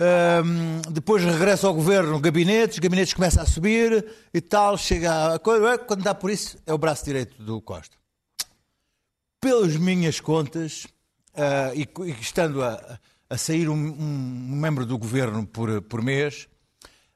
Ahm, 0.00 0.80
depois 0.90 1.24
regressa 1.24 1.66
ao 1.66 1.74
governo, 1.74 2.20
gabinetes, 2.20 2.78
gabinetes 2.78 3.14
começa 3.14 3.42
a 3.42 3.46
subir 3.46 4.06
e 4.32 4.40
tal, 4.40 4.78
chega 4.78 5.34
a 5.34 5.38
coisa, 5.40 5.76
quando 5.76 6.04
dá 6.04 6.14
por 6.14 6.30
isso, 6.30 6.56
é 6.64 6.72
o 6.72 6.78
braço 6.78 7.04
direito 7.04 7.42
do 7.42 7.60
Costa 7.60 7.98
pelas 9.40 9.76
minhas 9.76 10.20
contas, 10.20 10.86
ah, 11.34 11.72
e, 11.74 11.88
e 12.06 12.10
estando 12.20 12.62
a, 12.62 12.98
a 13.30 13.38
sair 13.38 13.68
um, 13.68 13.74
um 13.74 14.56
membro 14.56 14.84
do 14.84 14.98
governo 14.98 15.46
por, 15.46 15.80
por 15.82 16.02
mês, 16.02 16.48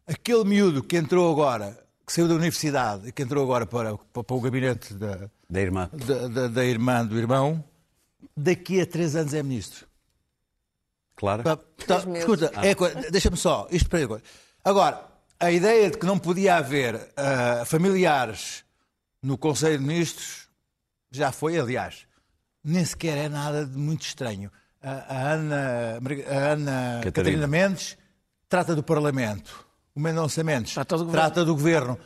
aquele 0.07 0.45
miúdo 0.45 0.83
que 0.83 0.97
entrou 0.97 1.31
agora, 1.31 1.79
que 2.07 2.13
saiu 2.13 2.29
da 2.29 2.35
universidade 2.35 3.09
e 3.09 3.13
que 3.13 3.23
entrou 3.23 3.43
agora 3.43 3.67
para, 3.67 3.97
para, 3.97 4.25
para 4.25 4.37
o 4.37 4.41
gabinete 4.41 4.95
da, 4.95 5.31
Da 5.53 5.61
irmã. 5.61 5.91
da, 5.93 6.29
da- 6.29 6.49
da 6.49 6.65
irmã 6.65 7.05
do 7.05 7.19
irmão, 7.19 7.63
daqui 8.37 8.81
a 8.81 8.87
três 8.87 9.15
anos 9.15 9.35
é 9.35 9.43
ministro. 9.43 9.87
Claro. 11.15 11.43
Tá, 11.43 11.57
tá, 11.87 11.99
escuta, 12.19 12.51
é 12.63 12.75
co- 12.75 12.89
deixa-me 13.11 13.37
só, 13.37 13.69
isto 13.71 13.89
para 13.91 14.03
agora. 14.03 14.23
Agora, 14.65 15.05
a 15.39 15.51
ideia 15.53 15.91
de 15.91 15.99
que 15.99 16.07
não 16.07 16.19
podia 16.19 16.57
haver 16.57 16.99
ah, 17.17 17.65
familiares 17.67 18.65
no 19.23 19.37
Conselho 19.37 19.79
de 19.79 19.85
Ministros 19.85 20.49
já 21.11 21.31
foi, 21.31 21.59
aliás, 21.59 22.07
nem 22.65 22.85
sequer 22.85 23.19
é 23.19 23.29
nada 23.29 23.67
de 23.67 23.77
muito 23.77 24.03
estranho. 24.03 24.51
A, 24.83 24.91
a 25.15 25.33
Ana, 25.33 25.99
a 26.29 26.37
Ana 26.53 27.01
Catarina. 27.03 27.03
Catarina 27.05 27.47
Mendes 27.47 27.97
trata 28.49 28.75
do 28.75 28.83
Parlamento. 28.83 29.67
O 29.95 30.01
Mendonça 30.01 30.43
Mendes 30.43 30.73
Trata 30.73 30.97
do 30.97 31.05
governo. 31.05 31.21
trata 31.27 31.45
do 31.45 31.55
governo. 31.55 31.99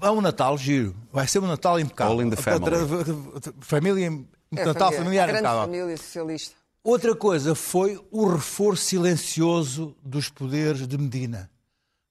É 0.00 0.10
um 0.10 0.20
Natal 0.20 0.58
giro. 0.58 0.94
Vai 1.12 1.26
ser 1.28 1.38
um 1.38 1.46
Natal 1.46 1.78
impecável. 1.78 2.14
All 2.14 2.22
in 2.22 2.30
the 2.30 2.36
family. 2.36 3.54
Família, 3.60 4.10
um 4.10 4.26
É, 4.56 4.64
Natal 4.64 4.90
família, 4.90 5.04
familiar 5.04 5.26
grande 5.28 5.40
impecável. 5.40 5.62
família 5.62 5.96
socialista. 5.96 6.56
Outra 6.82 7.14
coisa 7.14 7.54
foi 7.54 8.04
o 8.10 8.28
reforço 8.28 8.82
silencioso 8.84 9.96
dos 10.02 10.28
poderes 10.28 10.86
de 10.86 10.98
Medina. 10.98 11.50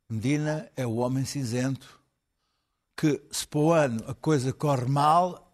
Medina 0.09 0.69
é 0.75 0.85
o 0.85 0.95
homem 0.95 1.25
cinzento 1.25 2.01
que, 2.97 3.21
se 3.29 3.45
para 3.47 3.59
o 3.59 3.71
ano 3.73 4.03
a 4.07 4.13
coisa 4.13 4.51
corre 4.53 4.85
mal, 4.85 5.51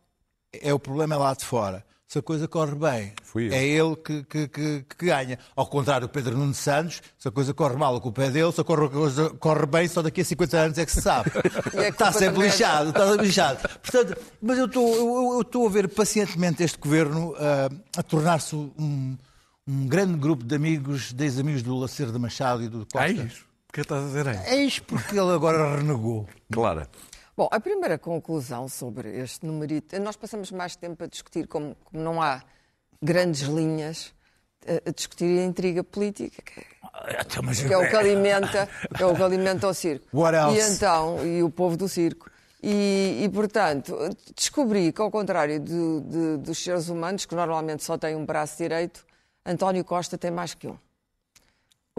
é 0.54 0.74
o 0.74 0.80
problema 0.80 1.16
é 1.16 1.18
lá 1.18 1.34
de 1.34 1.44
fora. 1.44 1.86
Se 2.12 2.18
a 2.18 2.22
coisa 2.24 2.48
corre 2.48 2.74
bem, 2.74 3.14
é 3.52 3.64
ele 3.68 3.96
que, 3.96 4.24
que- 4.24 4.48
que- 4.48 4.84
que 4.98 5.06
ganha. 5.06 5.38
Ao 5.56 5.68
contrário 5.68 6.08
do 6.08 6.12
Pedro 6.12 6.36
Nuno 6.36 6.56
Santos, 6.56 7.04
se 7.16 7.28
a 7.28 7.32
coisa 7.32 7.54
corre 7.54 7.76
mal, 7.76 7.96
a 7.96 8.02
culpa 8.02 8.24
é 8.24 8.32
dele. 8.32 8.52
Se 8.52 8.60
a 8.60 8.64
corre- 8.64 8.90
coisa 8.90 9.30
corre 9.40 9.68
bem, 9.68 9.88
só 9.88 10.02
daqui 10.02 10.22
a 10.22 10.26
50 10.26 10.58
anos 10.58 10.78
é 10.80 10.86
que 10.88 10.92
se 10.92 11.04
sabe. 11.04 11.30
A 11.78 11.88
está 11.88 12.12
sempre 12.12 12.42
é 12.42 12.46
lixado, 12.48 12.90
está 12.90 13.12
sempre 13.12 13.28
lixado. 13.28 13.60
Portanto, 13.80 14.18
mas 14.42 14.58
eu 14.58 14.66
estou, 14.66 14.96
eu, 14.96 15.34
eu 15.36 15.42
estou 15.42 15.68
a 15.68 15.70
ver 15.70 15.88
pacientemente 15.88 16.64
este 16.64 16.80
governo 16.80 17.36
ah, 17.38 17.70
a 17.96 18.02
tornar-se 18.02 18.56
um, 18.56 19.16
um 19.68 19.86
grande 19.88 20.18
grupo 20.18 20.44
de 20.44 20.56
amigos, 20.56 21.14
de 21.14 21.24
ex-amigos 21.26 21.62
do 21.62 21.78
Lacerda 21.78 22.18
Machado 22.18 22.64
e 22.64 22.68
do 22.68 22.88
Costa. 22.92 23.06
É 23.08 23.12
isso? 23.12 23.46
O 23.70 23.72
que 23.72 23.82
estás 23.82 24.04
a 24.04 24.08
dizer 24.08 24.28
aí? 24.28 24.40
Eis 24.62 24.80
porque 24.80 25.12
ele 25.16 25.32
agora 25.32 25.76
renegou. 25.76 26.28
Clara. 26.52 26.90
Bom, 27.40 27.48
a 27.54 27.60
primeira 27.62 27.98
conclusão 27.98 28.68
sobre 28.68 29.18
este 29.18 29.46
numerito, 29.46 29.98
nós 30.02 30.18
passamos 30.18 30.52
mais 30.52 30.76
tempo 30.76 31.06
a 31.06 31.08
discutir, 31.08 31.48
como, 31.48 31.74
como 31.86 32.04
não 32.04 32.22
há 32.22 32.44
grandes 33.02 33.44
linhas, 33.44 34.14
a, 34.68 34.90
a 34.90 34.92
discutir 34.92 35.40
a 35.40 35.46
intriga 35.46 35.82
política, 35.82 36.42
que, 36.42 36.60
é- 36.60 36.66
que 37.66 37.74
é 37.74 37.78
o 37.78 37.90
que 37.90 37.96
alimenta, 37.96 38.68
é 39.00 39.06
o 39.06 39.16
que 39.16 39.24
alimenta 39.24 39.70
o 39.70 39.74
circo. 39.74 40.06
What 40.12 40.36
else? 40.36 40.58
E 40.60 40.76
então, 40.76 41.26
e 41.26 41.42
o 41.42 41.50
povo 41.50 41.78
do 41.78 41.88
circo. 41.88 42.30
E, 42.62 43.22
e, 43.24 43.30
portanto, 43.30 43.98
descobri 44.36 44.92
que, 44.92 45.00
ao 45.02 45.10
contrário 45.10 45.62
de- 45.62 46.02
de- 46.02 46.38
dos 46.40 46.62
seres 46.62 46.90
humanos, 46.90 47.26
que 47.26 47.34
normalmente 47.36 47.86
só 47.86 47.98
têm 47.98 48.18
um 48.18 48.26
braço 48.26 48.58
direito, 48.58 49.06
António 49.46 49.86
Costa 49.86 50.18
tem 50.18 50.30
mais 50.30 50.54
que 50.54 50.68
um. 50.68 50.78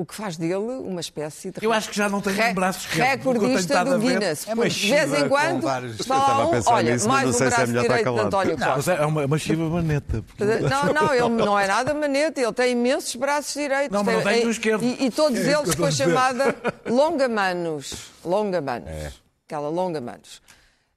O 0.01 0.07
que 0.07 0.15
faz 0.15 0.37
dele 0.39 0.55
uma 0.55 1.01
espécie 1.01 1.51
de. 1.51 1.63
Eu 1.63 1.73
acho 1.73 1.91
que 1.91 1.97
já 1.97 2.09
não 2.09 2.21
tem 2.23 2.33
Re- 2.33 2.51
um 2.51 2.55
braço 2.55 2.81
porque 2.89 2.97
tenho 3.01 3.11
Recordista 3.11 3.61
estado 3.61 3.91
a 3.93 3.97
do. 3.97 4.01
Guinness. 4.01 4.49
É 4.49 4.55
uma 4.55 4.63
porque 4.63 4.75
de 4.79 4.89
vez 4.91 5.13
em 5.15 5.29
quando 5.29 5.61
vários- 5.61 5.99
Eu 5.99 6.01
estava 6.01 6.43
a 6.43 6.47
olha, 6.47 6.93
nisso, 6.95 7.07
mas 7.07 7.07
mais 7.07 7.23
não 7.25 7.31
um 7.31 7.33
sei 7.33 7.39
se 7.39 7.43
é 7.53 7.57
braço 7.57 7.67
melhor 7.73 7.83
estar 7.83 7.97
direito 7.97 7.99
de 7.99 8.05
calado. 8.05 8.27
António 8.27 8.57
Não, 8.59 8.75
Costa. 8.75 8.91
mas 8.93 9.01
é 9.01 9.07
uma, 9.07 9.25
uma 9.27 9.39
chiva 9.39 9.69
maneta. 9.69 10.25
Não, 10.39 10.93
não, 10.95 11.13
ele 11.15 11.29
não 11.45 11.59
é 11.59 11.67
nada 11.67 11.93
maneta, 11.93 12.41
ele 12.41 12.53
tem 12.55 12.73
imensos 12.73 13.15
braços 13.17 13.53
direitos. 13.53 13.91
Não, 13.91 14.03
mas 14.03 14.15
não 14.17 14.23
Tem- 14.23 14.47
e- 14.47 14.51
esquerdo. 14.51 14.83
E, 14.85 15.05
e 15.07 15.11
todos 15.11 15.39
É 15.39 15.53
eles 15.59 15.75
com 15.75 15.85
a 15.85 15.91
chamada 15.91 16.57
longa-manos. 16.89 17.93
Longa-manos. 18.25 18.89
Aquela 19.47 19.69
longa-manos. 19.69 20.41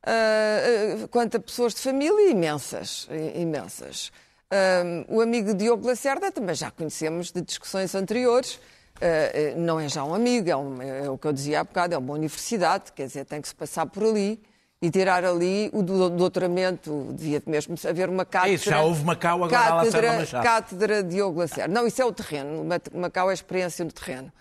Ah, 0.05 1.07
quanto 1.11 1.37
a 1.37 1.39
pessoas 1.39 1.73
de 1.73 1.81
família, 1.81 2.29
imensas. 2.29 3.07
Imensas. 3.35 4.11
Ah, 4.51 4.83
o 5.07 5.21
amigo 5.21 5.53
Diogo 5.53 5.87
Lacerda 5.87 6.31
também 6.31 6.53
já 6.55 6.69
conhecemos 6.71 7.31
de 7.31 7.41
discussões 7.41 7.93
anteriores. 7.95 8.59
Ah, 9.01 9.55
não 9.57 9.79
é 9.79 9.89
já 9.89 10.03
um 10.03 10.13
amigo, 10.13 10.49
é, 10.49 10.55
um- 10.55 10.81
é 10.81 11.09
o 11.09 11.17
que 11.17 11.27
eu 11.27 11.33
dizia 11.33 11.59
há 11.61 11.63
bocado, 11.63 11.93
é 11.95 11.97
uma 11.97 12.13
universidade, 12.13 12.91
quer 12.93 13.07
dizer, 13.07 13.25
tem 13.25 13.41
que 13.41 13.47
se 13.47 13.55
passar 13.55 13.85
por 13.85 14.03
ali 14.03 14.41
e 14.81 14.89
tirar 14.91 15.23
ali 15.25 15.69
o 15.73 15.81
do- 15.81 16.09
doutoramento. 16.09 17.07
Devia 17.13 17.41
mesmo 17.45 17.75
haver 17.87 18.09
uma 18.09 18.25
cátedra. 18.25 18.55
isso, 18.55 18.69
já 18.69 18.81
houve 18.81 19.03
Macau, 19.03 19.43
agora 19.43 19.59
há 19.61 19.75
Lacerda 19.75 20.07
cátedra. 20.17 20.41
Cátedra 20.43 21.03
Diogo 21.03 21.39
Lacerda. 21.39 21.73
Não, 21.73 21.87
isso 21.87 22.01
é 22.01 22.05
o 22.05 22.13
terreno. 22.13 22.65
Macau 22.93 23.29
é 23.29 23.31
a 23.31 23.33
experiência 23.33 23.83
no 23.83 23.91
terreno. 23.91 24.31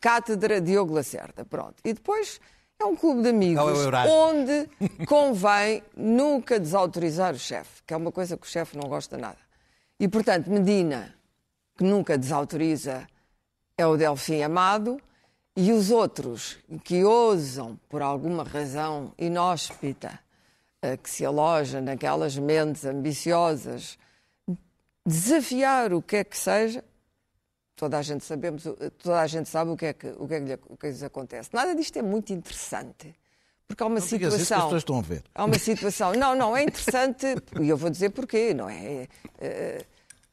Cátedra 0.00 0.60
Diogo 0.60 0.94
Lacerda. 0.94 1.44
Pronto. 1.44 1.74
E 1.84 1.92
depois 1.92 2.40
é 2.80 2.84
um 2.84 2.96
clube 2.96 3.22
de 3.22 3.28
amigos 3.28 3.60
é 3.60 3.64
o 3.64 3.70
Eurasmo? 3.82 4.12
onde 4.12 4.68
convém 5.06 5.82
nunca 5.96 6.58
desautorizar 6.60 7.34
o 7.34 7.38
chefe, 7.38 7.82
que 7.86 7.92
é 7.92 7.96
uma 7.96 8.10
coisa 8.12 8.36
que 8.36 8.46
o 8.46 8.50
chefe 8.50 8.76
não 8.76 8.88
gosta 8.88 9.16
nada. 9.16 9.38
E, 10.00 10.06
portanto, 10.08 10.48
Medina, 10.48 11.12
que 11.76 11.82
nunca 11.84 12.16
desautoriza, 12.16 13.04
é 13.78 13.86
o 13.86 13.96
Delfim 13.96 14.42
Amado. 14.42 15.00
E 15.56 15.72
os 15.72 15.90
outros 15.90 16.56
que 16.84 17.02
ousam, 17.02 17.80
por 17.88 18.00
alguma 18.00 18.44
razão 18.44 19.12
inóspita, 19.18 20.20
eh, 20.80 20.96
que 20.96 21.10
se 21.10 21.24
aloja 21.24 21.80
naquelas 21.80 22.36
mentes 22.38 22.84
ambiciosas, 22.84 23.98
desafiar 25.04 25.92
o 25.92 26.00
que 26.02 26.16
é 26.16 26.22
que 26.24 26.36
seja, 26.38 26.84
toda 27.74 27.98
a 27.98 28.02
gente 28.02 28.24
sabemos, 28.24 28.64
toda 29.02 29.20
a 29.20 29.26
gente 29.26 29.48
sabe 29.48 29.70
o 29.72 29.76
que 29.76 29.86
é 29.86 29.92
que, 29.92 30.06
o 30.18 30.28
que, 30.28 30.34
é 30.34 30.40
que, 30.40 30.46
lhe- 30.46 30.58
o 30.68 30.76
que 30.76 30.86
lhes 30.86 31.02
acontece. 31.02 31.50
Nada 31.52 31.74
disto 31.74 31.96
é 31.98 32.02
muito 32.02 32.32
interessante, 32.32 33.12
porque 33.66 33.82
há 33.82 33.86
uma 33.86 33.98
Não 33.98 34.06
digas 34.06 34.34
isso 34.34 34.36
que 34.36 34.42
as 34.42 34.46
situação. 34.48 34.66
pessoas 34.66 34.82
estão 34.82 34.98
a 34.98 35.02
ver. 35.02 35.24
Há 35.34 35.44
uma 35.44 35.58
situação. 35.58 36.12
Não, 36.12 36.36
não, 36.36 36.56
é 36.56 36.62
interessante, 36.62 37.26
e 37.60 37.68
eu 37.68 37.76
vou 37.76 37.90
dizer 37.90 38.10
porquê, 38.10 38.54
não 38.54 38.68
é? 38.68 39.08
Eh, 39.40 39.84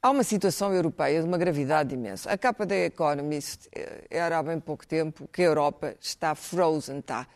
há 0.06 0.10
uma 0.10 0.22
situação 0.22 0.72
europeia 0.72 1.20
de 1.20 1.26
uma 1.26 1.36
gravidade 1.36 1.92
imensa. 1.92 2.30
A 2.30 2.38
capa 2.38 2.64
da 2.64 2.76
Economist 2.76 3.68
eh, 3.74 4.04
era 4.08 4.38
há 4.38 4.42
bem 4.42 4.60
pouco 4.60 4.86
tempo 4.86 5.28
que 5.32 5.42
a 5.42 5.46
Europa 5.46 5.96
está 6.00 6.32
frozen, 6.36 7.00
está 7.00 7.26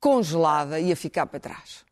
congelada 0.00 0.80
e 0.80 0.90
a 0.90 0.96
ficar 0.96 1.26
para 1.26 1.38
trás. 1.38 1.84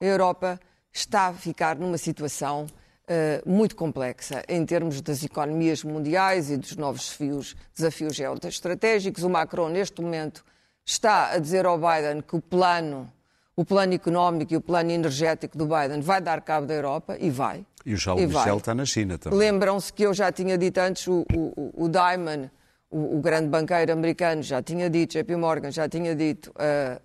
A 0.00 0.04
Europa 0.04 0.60
está 0.92 1.26
a 1.26 1.32
ficar 1.32 1.76
numa 1.76 1.98
situação 1.98 2.68
eh, 3.08 3.42
muito 3.44 3.74
complexa 3.74 4.44
em 4.48 4.64
termos 4.64 5.00
das 5.00 5.24
economias 5.24 5.82
mundiais 5.82 6.52
e 6.52 6.56
dos 6.56 6.76
novos 6.76 7.08
desafios, 7.08 7.56
desafios 7.74 8.14
geoestratégicos. 8.14 9.24
O 9.24 9.28
Macron, 9.28 9.70
neste 9.70 10.00
momento, 10.00 10.44
está 10.86 11.32
a 11.32 11.38
dizer 11.40 11.66
ao 11.66 11.76
Biden 11.76 12.22
que 12.22 12.36
o 12.36 12.40
plano, 12.40 13.12
o 13.56 13.64
plano 13.64 13.92
económico 13.92 14.52
e 14.52 14.56
o 14.56 14.60
plano 14.60 14.92
energético 14.92 15.58
do 15.58 15.66
Biden 15.66 16.00
vai 16.00 16.20
dar 16.20 16.42
cabo 16.42 16.64
da 16.64 16.74
Europa 16.74 17.16
e 17.18 17.28
vai. 17.28 17.66
E 17.84 17.94
o 17.94 17.98
Charles 17.98 18.24
E 18.24 18.26
vai. 18.26 18.42
Michel 18.44 18.58
está 18.58 18.74
na 18.74 18.84
China 18.84 19.18
também. 19.18 19.38
Lembram-se 19.38 19.92
que 19.92 20.02
eu 20.02 20.14
já 20.14 20.30
tinha 20.32 20.56
dito 20.58 20.78
antes, 20.78 21.06
o, 21.06 21.24
o, 21.34 21.84
o 21.84 21.88
Diamond, 21.88 22.50
o, 22.90 23.18
o 23.18 23.20
grande 23.20 23.48
banqueiro 23.48 23.92
americano, 23.92 24.42
já 24.42 24.62
tinha 24.62 24.88
dito, 24.88 25.18
JP 25.18 25.36
Morgan 25.36 25.70
já 25.70 25.88
tinha 25.88 26.14
dito, 26.14 26.52
a, 26.56 27.00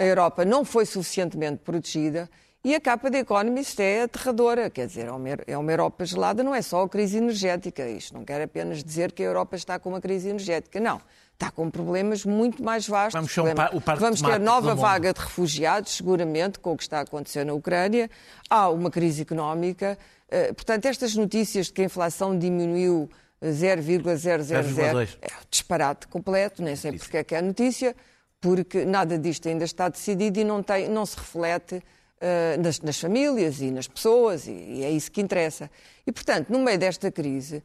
a, 0.00 0.02
a 0.02 0.04
Europa 0.04 0.44
não 0.44 0.64
foi 0.64 0.86
suficientemente 0.86 1.58
protegida 1.62 2.28
e 2.64 2.74
a 2.74 2.80
capa 2.80 3.08
da 3.08 3.18
Economist 3.18 3.80
é 3.80 4.02
aterradora. 4.02 4.68
Quer 4.68 4.88
dizer, 4.88 5.06
é 5.06 5.52
é 5.52 5.56
uma 5.56 5.70
Europa 5.70 6.04
gelada, 6.04 6.42
não 6.42 6.54
é 6.54 6.60
só 6.60 6.82
a 6.82 6.88
crise 6.88 7.16
energética. 7.16 7.88
Isto 7.88 8.14
não 8.14 8.24
quer 8.24 8.42
apenas 8.42 8.82
dizer 8.82 9.12
que 9.12 9.22
a 9.22 9.26
Europa 9.26 9.56
está 9.56 9.78
com 9.78 9.90
uma 9.90 10.00
crise 10.00 10.28
energética. 10.28 10.80
Não. 10.80 11.00
Está 11.40 11.52
com 11.52 11.70
problemas 11.70 12.24
muito 12.24 12.60
mais 12.64 12.88
vastos. 12.88 13.14
Vamos 13.14 13.30
um 13.72 13.80
Vamos 14.00 14.20
ter 14.20 14.40
nova 14.40 14.74
vaga 14.74 15.12
de 15.12 15.20
refugiados, 15.20 15.92
seguramente, 15.92 16.58
com 16.58 16.72
o 16.72 16.76
que 16.76 16.82
está 16.82 16.98
a 16.98 17.02
acontecer 17.02 17.44
na 17.44 17.52
Ucrânia. 17.54 18.10
Há 18.50 18.68
uma 18.70 18.90
crise 18.90 19.22
económica. 19.22 19.96
Eh, 20.28 20.52
Portanto, 20.52 20.86
estas 20.86 21.14
notícias 21.14 21.66
de 21.66 21.74
que 21.74 21.82
a 21.82 21.84
inflação 21.84 22.36
diminuiu 22.36 23.08
eh, 23.40 23.52
0,000 23.52 24.02
0,2. 24.02 25.16
é 25.22 25.26
um 25.28 25.46
disparate 25.48 26.08
completo, 26.08 26.60
nem 26.60 26.74
sei 26.74 26.90
porque 26.98 27.18
é 27.18 27.22
que 27.22 27.36
é 27.36 27.40
notícia, 27.40 27.94
porque 28.40 28.84
nada 28.84 29.16
disto 29.16 29.48
ainda 29.48 29.64
está 29.64 29.88
decidido 29.88 30.40
e 30.40 30.44
não, 30.44 30.60
tem, 30.60 30.88
não 30.88 31.06
se 31.06 31.16
reflete 31.16 31.80
eh, 32.20 32.56
nas, 32.56 32.80
nas 32.80 32.98
famílias 32.98 33.60
e 33.60 33.70
nas 33.70 33.86
pessoas, 33.86 34.48
e, 34.48 34.50
e 34.50 34.84
é 34.84 34.90
isso 34.90 35.08
que 35.12 35.20
interessa. 35.20 35.70
E, 36.04 36.10
portanto, 36.10 36.48
no 36.50 36.58
meio 36.58 36.78
desta 36.80 37.12
crise, 37.12 37.62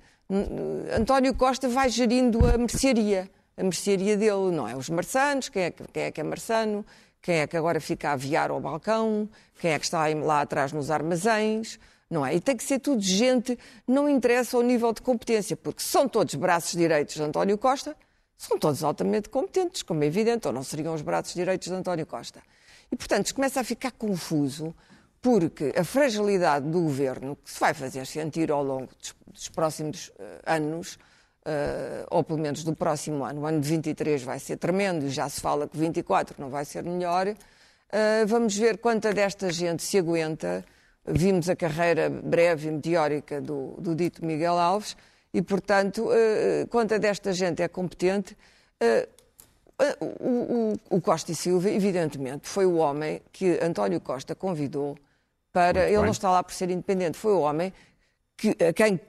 António 0.96 1.34
Costa 1.34 1.68
vai 1.68 1.90
gerindo 1.90 2.46
a 2.48 2.56
mercearia, 2.56 3.28
a 3.58 3.64
mercearia 3.64 4.18
dele, 4.18 4.52
não 4.52 4.68
é? 4.68 4.76
Os 4.76 4.90
marçanos, 4.90 5.50
quem 5.50 5.64
é, 5.64 5.72
que- 5.72 5.84
quem 5.92 6.04
é 6.04 6.12
que 6.12 6.22
é 6.22 6.24
marçano, 6.24 6.86
quem 7.22 7.36
é 7.36 7.48
que 7.48 7.56
agora 7.56 7.80
fica 7.80 8.10
a 8.10 8.14
aviar 8.14 8.52
ao 8.52 8.60
balcão, 8.60 9.30
quem 9.60 9.72
é 9.72 9.80
que 9.80 9.86
está 9.86 10.08
lá 10.08 10.42
atrás 10.42 10.72
nos 10.74 10.90
armazéns, 10.92 11.80
não 12.10 12.26
é? 12.26 12.36
E 12.36 12.40
tem 12.42 12.56
que 12.58 12.64
ser 12.64 12.80
tudo 12.80 13.02
gente, 13.02 13.58
não 13.88 14.10
interessa 14.10 14.58
o 14.58 14.62
nível 14.62 14.92
de 14.94 15.02
competência, 15.02 15.56
porque 15.56 15.82
são 15.82 16.08
todos 16.08 16.36
braços 16.36 16.72
direitos 16.74 17.16
de 17.16 17.24
António 17.24 17.58
Costa, 17.58 17.96
são 18.38 18.60
todos 18.60 18.84
altamente 18.84 19.30
competentes, 19.30 19.82
como 19.84 20.04
é 20.04 20.08
evidente, 20.08 20.48
ou 20.48 20.54
não 20.54 20.64
seriam 20.64 20.94
os 20.94 21.02
braços 21.02 21.34
direitos 21.34 21.68
de 21.70 21.74
António 21.74 22.06
Costa. 22.06 22.42
E, 22.92 22.96
portanto, 22.96 23.34
começa 23.34 23.62
a 23.62 23.64
ficar 23.64 23.92
confuso, 23.92 24.76
porque 25.22 25.74
a 25.78 25.84
fragilidade 25.86 26.66
do 26.68 26.82
governo, 26.82 27.38
que 27.42 27.50
se 27.50 27.60
vai 27.60 27.74
fazer 27.74 28.06
sentir 28.06 28.52
ao 28.52 28.62
longo 28.62 28.90
dos, 29.00 29.16
dos 29.26 29.48
próximos 29.50 30.12
eh, 30.20 30.42
anos, 30.46 31.00
eh, 31.46 32.06
ou 32.10 32.24
pelo 32.24 32.40
menos 32.40 32.64
do 32.64 32.76
próximo 32.76 33.24
ano, 33.24 33.42
o 33.42 33.46
ano 33.46 33.60
de 33.62 33.68
23 33.70 34.24
vai 34.24 34.40
ser 34.40 34.58
tremendo, 34.58 35.06
e 35.06 35.10
já 35.10 35.28
se 35.30 35.40
fala 35.42 35.68
que 35.68 35.78
24 35.78 36.36
não 36.40 36.50
vai 36.50 36.66
ser 36.66 36.84
melhor, 36.84 37.28
eh, 37.92 38.26
vamos 38.26 38.56
ver 38.58 38.78
quanta 38.78 39.14
desta 39.14 39.52
gente 39.52 39.84
se 39.84 39.98
aguenta. 39.98 40.64
Vimos 41.06 41.50
a 41.50 41.56
carreira 41.56 42.10
breve 42.10 42.70
e 42.70 42.72
meteórica 42.72 43.42
do, 43.42 43.76
do 43.78 43.94
dito 43.94 44.26
Miguel 44.26 44.58
Alves, 44.58 44.96
e, 45.34 45.42
portanto, 45.42 46.10
eh, 46.14 46.66
quanta 46.70 46.98
desta 46.98 47.34
gente 47.34 47.62
é 47.62 47.68
competente. 47.68 48.38
o, 50.00 50.74
o- 50.74 50.98
o 50.98 51.02
Costa 51.02 51.32
e 51.32 51.36
Silva, 51.36 51.70
evidentemente, 51.70 52.48
foi 52.48 52.66
o 52.66 52.76
homem 52.76 53.22
que 53.32 53.60
António 53.62 54.00
Costa 54.00 54.36
convidou 54.36 54.98
para. 55.52 55.80
Muito 55.82 55.88
ele 55.90 55.96
bem. 55.98 56.06
não 56.06 56.12
está 56.12 56.30
lá 56.32 56.44
por 56.44 56.54
ser 56.54 56.70
independente, 56.70 57.18
foi 57.18 57.34
o 57.34 57.40
homem 57.42 57.74
que, 58.38 58.56
a 58.64 58.72
quem 58.74 59.00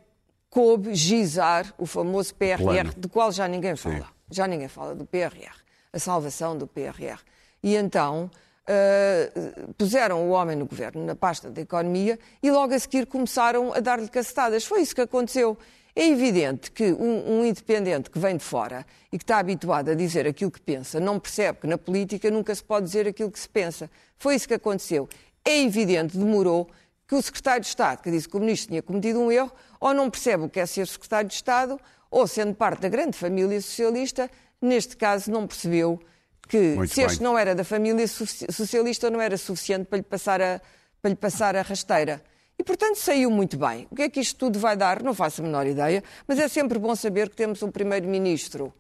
coube 0.55 0.95
gizar 0.95 1.75
o 1.77 1.85
famoso 1.85 2.33
PRR, 2.37 2.63
Plano. 2.63 2.93
do 2.97 3.09
qual 3.09 3.33
já 3.33 3.49
ninguém 3.49 3.75
fala. 3.75 4.07
Já 4.31 4.47
ninguém 4.47 4.69
fala 4.69 4.95
do 4.95 5.05
PRR, 5.05 5.53
a 5.93 5.99
salvação 5.99 6.57
do 6.57 6.65
PRR. 6.65 7.19
E 7.61 7.75
então 7.75 8.31
eh, 8.65 9.33
puseram 9.77 10.29
o 10.29 10.31
homem 10.31 10.55
no 10.57 10.65
governo, 10.65 11.05
na 11.05 11.17
pasta 11.17 11.51
da 11.51 11.61
economia, 11.61 12.21
e 12.41 12.53
logo 12.53 12.73
a 12.73 12.79
seguir 12.79 13.05
começaram 13.05 13.75
a 13.75 13.81
dar-lhe 13.81 14.09
cacetadas. 14.09 14.65
Foi 14.65 14.81
isso 14.81 14.95
que 14.95 15.01
aconteceu. 15.01 15.59
É 15.97 16.07
evidente 16.07 16.71
que 16.71 16.93
um, 16.93 17.41
um 17.41 17.45
independente 17.45 18.09
que 18.09 18.19
vem 18.21 18.37
de 18.37 18.45
fora 18.45 18.87
e 19.11 19.19
que 19.19 19.25
está 19.25 19.39
habituado 19.39 19.89
a 19.89 19.95
dizer 19.95 20.25
aquilo 20.25 20.53
que 20.53 20.61
pensa, 20.61 21.01
não 21.01 21.19
percebe 21.19 21.63
que 21.63 21.67
na 21.67 21.77
política 21.77 22.31
nunca 22.31 22.55
se 22.55 22.63
pode 22.63 22.87
dizer 22.87 23.09
aquilo 23.09 23.31
que 23.31 23.41
se 23.41 23.49
pensa. 23.49 23.91
Foi 24.19 24.37
isso 24.37 24.47
que 24.47 24.55
aconteceu. 24.55 25.09
É 25.45 25.63
evidente, 25.63 26.17
demorou, 26.17 26.71
que 27.07 27.15
o 27.15 27.21
secretário 27.23 27.61
de 27.61 27.67
Estado, 27.69 28.03
que 28.03 28.11
disse 28.11 28.29
que 28.29 28.37
o 28.37 28.41
ministro 28.41 28.69
tinha 28.69 28.83
cometido 28.83 29.21
um 29.21 29.31
erro, 29.31 29.53
ou 29.81 29.93
não 29.93 30.09
percebe 30.11 30.45
o 30.45 30.49
que 30.49 30.59
é 30.61 30.67
ser 30.67 30.87
secretário 30.87 31.29
de 31.29 31.35
Estado, 31.35 31.79
ou 32.11 32.27
sendo 32.27 32.55
parte 32.55 32.81
da 32.81 32.89
grande 32.89 33.17
família 33.17 33.61
socialista, 33.61 34.31
neste 34.61 34.97
caso 34.97 35.31
não 35.31 35.47
percebeu 35.47 36.01
que 36.49 36.59
Muito 36.77 36.93
se 36.95 37.03
este 37.03 37.19
bem. 37.19 37.25
não 37.25 37.39
era 37.39 37.55
da 37.55 37.65
família 37.65 38.07
soci- 38.07 38.47
socialista, 38.51 39.11
não 39.11 39.21
era 39.21 39.37
suficiente 39.37 39.87
para 39.87 39.97
lhe 39.99 40.03
passar 40.05 40.41
a, 40.41 40.61
para 41.03 41.09
lhe 41.11 41.17
passar 41.17 41.57
a 41.57 41.63
rasteira. 41.63 42.23
E, 42.59 42.63
portanto, 42.63 42.97
saiu 42.97 43.31
muito 43.31 43.57
bem. 43.59 43.89
O 43.91 43.97
que 43.97 44.03
é 44.03 44.09
que 44.09 44.21
isto 44.21 44.39
tudo 44.39 44.59
vai 44.59 44.77
dar? 44.77 45.03
Não 45.03 45.13
faço 45.13 45.41
a 45.41 45.45
menor 45.45 45.67
ideia, 45.67 46.05
mas 46.29 46.39
é 46.39 46.47
sempre 46.47 46.79
bom 46.79 46.95
saber 46.95 47.29
que 47.29 47.37
temos 47.37 47.63
um 47.63 47.71
primeiro-ministro 47.71 48.73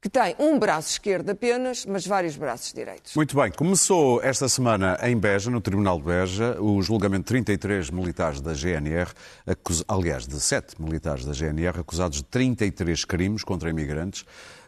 que 0.00 0.08
tem 0.08 0.34
um 0.38 0.58
braço 0.58 0.92
esquerdo 0.92 1.28
apenas, 1.30 1.84
mas 1.84 2.06
vários 2.06 2.34
braços 2.34 2.72
direitos. 2.72 3.14
Muito 3.14 3.36
bem, 3.36 3.50
começou 3.52 4.22
esta 4.22 4.48
semana 4.48 4.98
em 5.02 5.14
Beja, 5.16 5.50
no 5.50 5.60
Tribunal 5.60 5.98
de 5.98 6.04
Beja, 6.04 6.56
o 6.58 6.80
julgamento 6.80 7.24
de 7.24 7.28
33 7.28 7.90
militares 7.90 8.40
da 8.40 8.54
GNR, 8.54 9.10
acus- 9.46 9.84
aliás, 9.86 10.26
de 10.26 10.40
7 10.40 10.80
militares 10.80 11.26
da 11.26 11.32
GNR, 11.34 11.80
acusados 11.80 12.16
de 12.18 12.24
33 12.24 13.04
crimes 13.04 13.44
contra 13.44 13.68
imigrantes, 13.68 14.24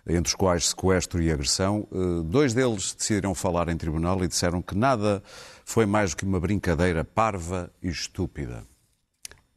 entre 0.07 0.29
os 0.29 0.35
quais 0.35 0.69
sequestro 0.69 1.23
e 1.23 1.33
agressão. 1.33 1.87
Eh, 1.91 2.23
Dois 2.25 2.53
deles 2.53 2.93
decidiram 2.93 3.35
falar 3.35 3.69
em 3.71 3.77
tribunal 3.77 4.23
e 4.23 4.29
disseram 4.29 4.61
que 4.61 4.75
nada 4.77 5.23
foi 5.65 5.87
mais 5.87 6.11
do 6.11 6.17
que 6.19 6.25
uma 6.25 6.41
brincadeira 6.41 7.05
parva 7.05 7.71
e 7.83 7.89
estúpida. 7.89 8.65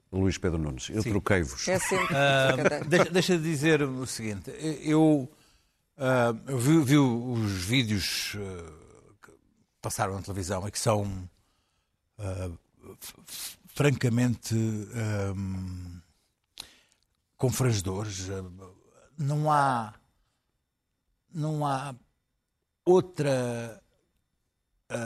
Luís 0.09 0.37
Pedro 0.37 0.57
Nunes, 0.59 0.89
eu 0.89 1.03
troquei-vos. 1.03 1.67
É 1.67 1.77
sempre. 1.79 2.15
Ah, 2.15 2.55
deixa, 2.87 3.09
deixa 3.11 3.37
de 3.37 3.43
dizer 3.43 3.81
o 3.81 4.05
seguinte. 4.05 4.49
Eu, 4.81 5.27
ah, 5.97 6.33
eu 6.47 6.57
vi, 6.59 6.97
os 6.97 7.51
vídeos 7.51 8.35
ah, 8.37 8.71
que 9.23 9.31
passaram 9.81 10.15
na 10.15 10.21
televisão 10.21 10.67
e 10.67 10.71
que 10.71 10.79
são 10.79 11.29
f- 12.19 13.57
francamente 13.67 14.55
ah, 14.93 15.33
confrangedores. 17.37 18.27
Não 19.17 19.51
há, 19.51 19.93
não 21.33 21.65
há 21.65 21.95
outra 22.83 23.81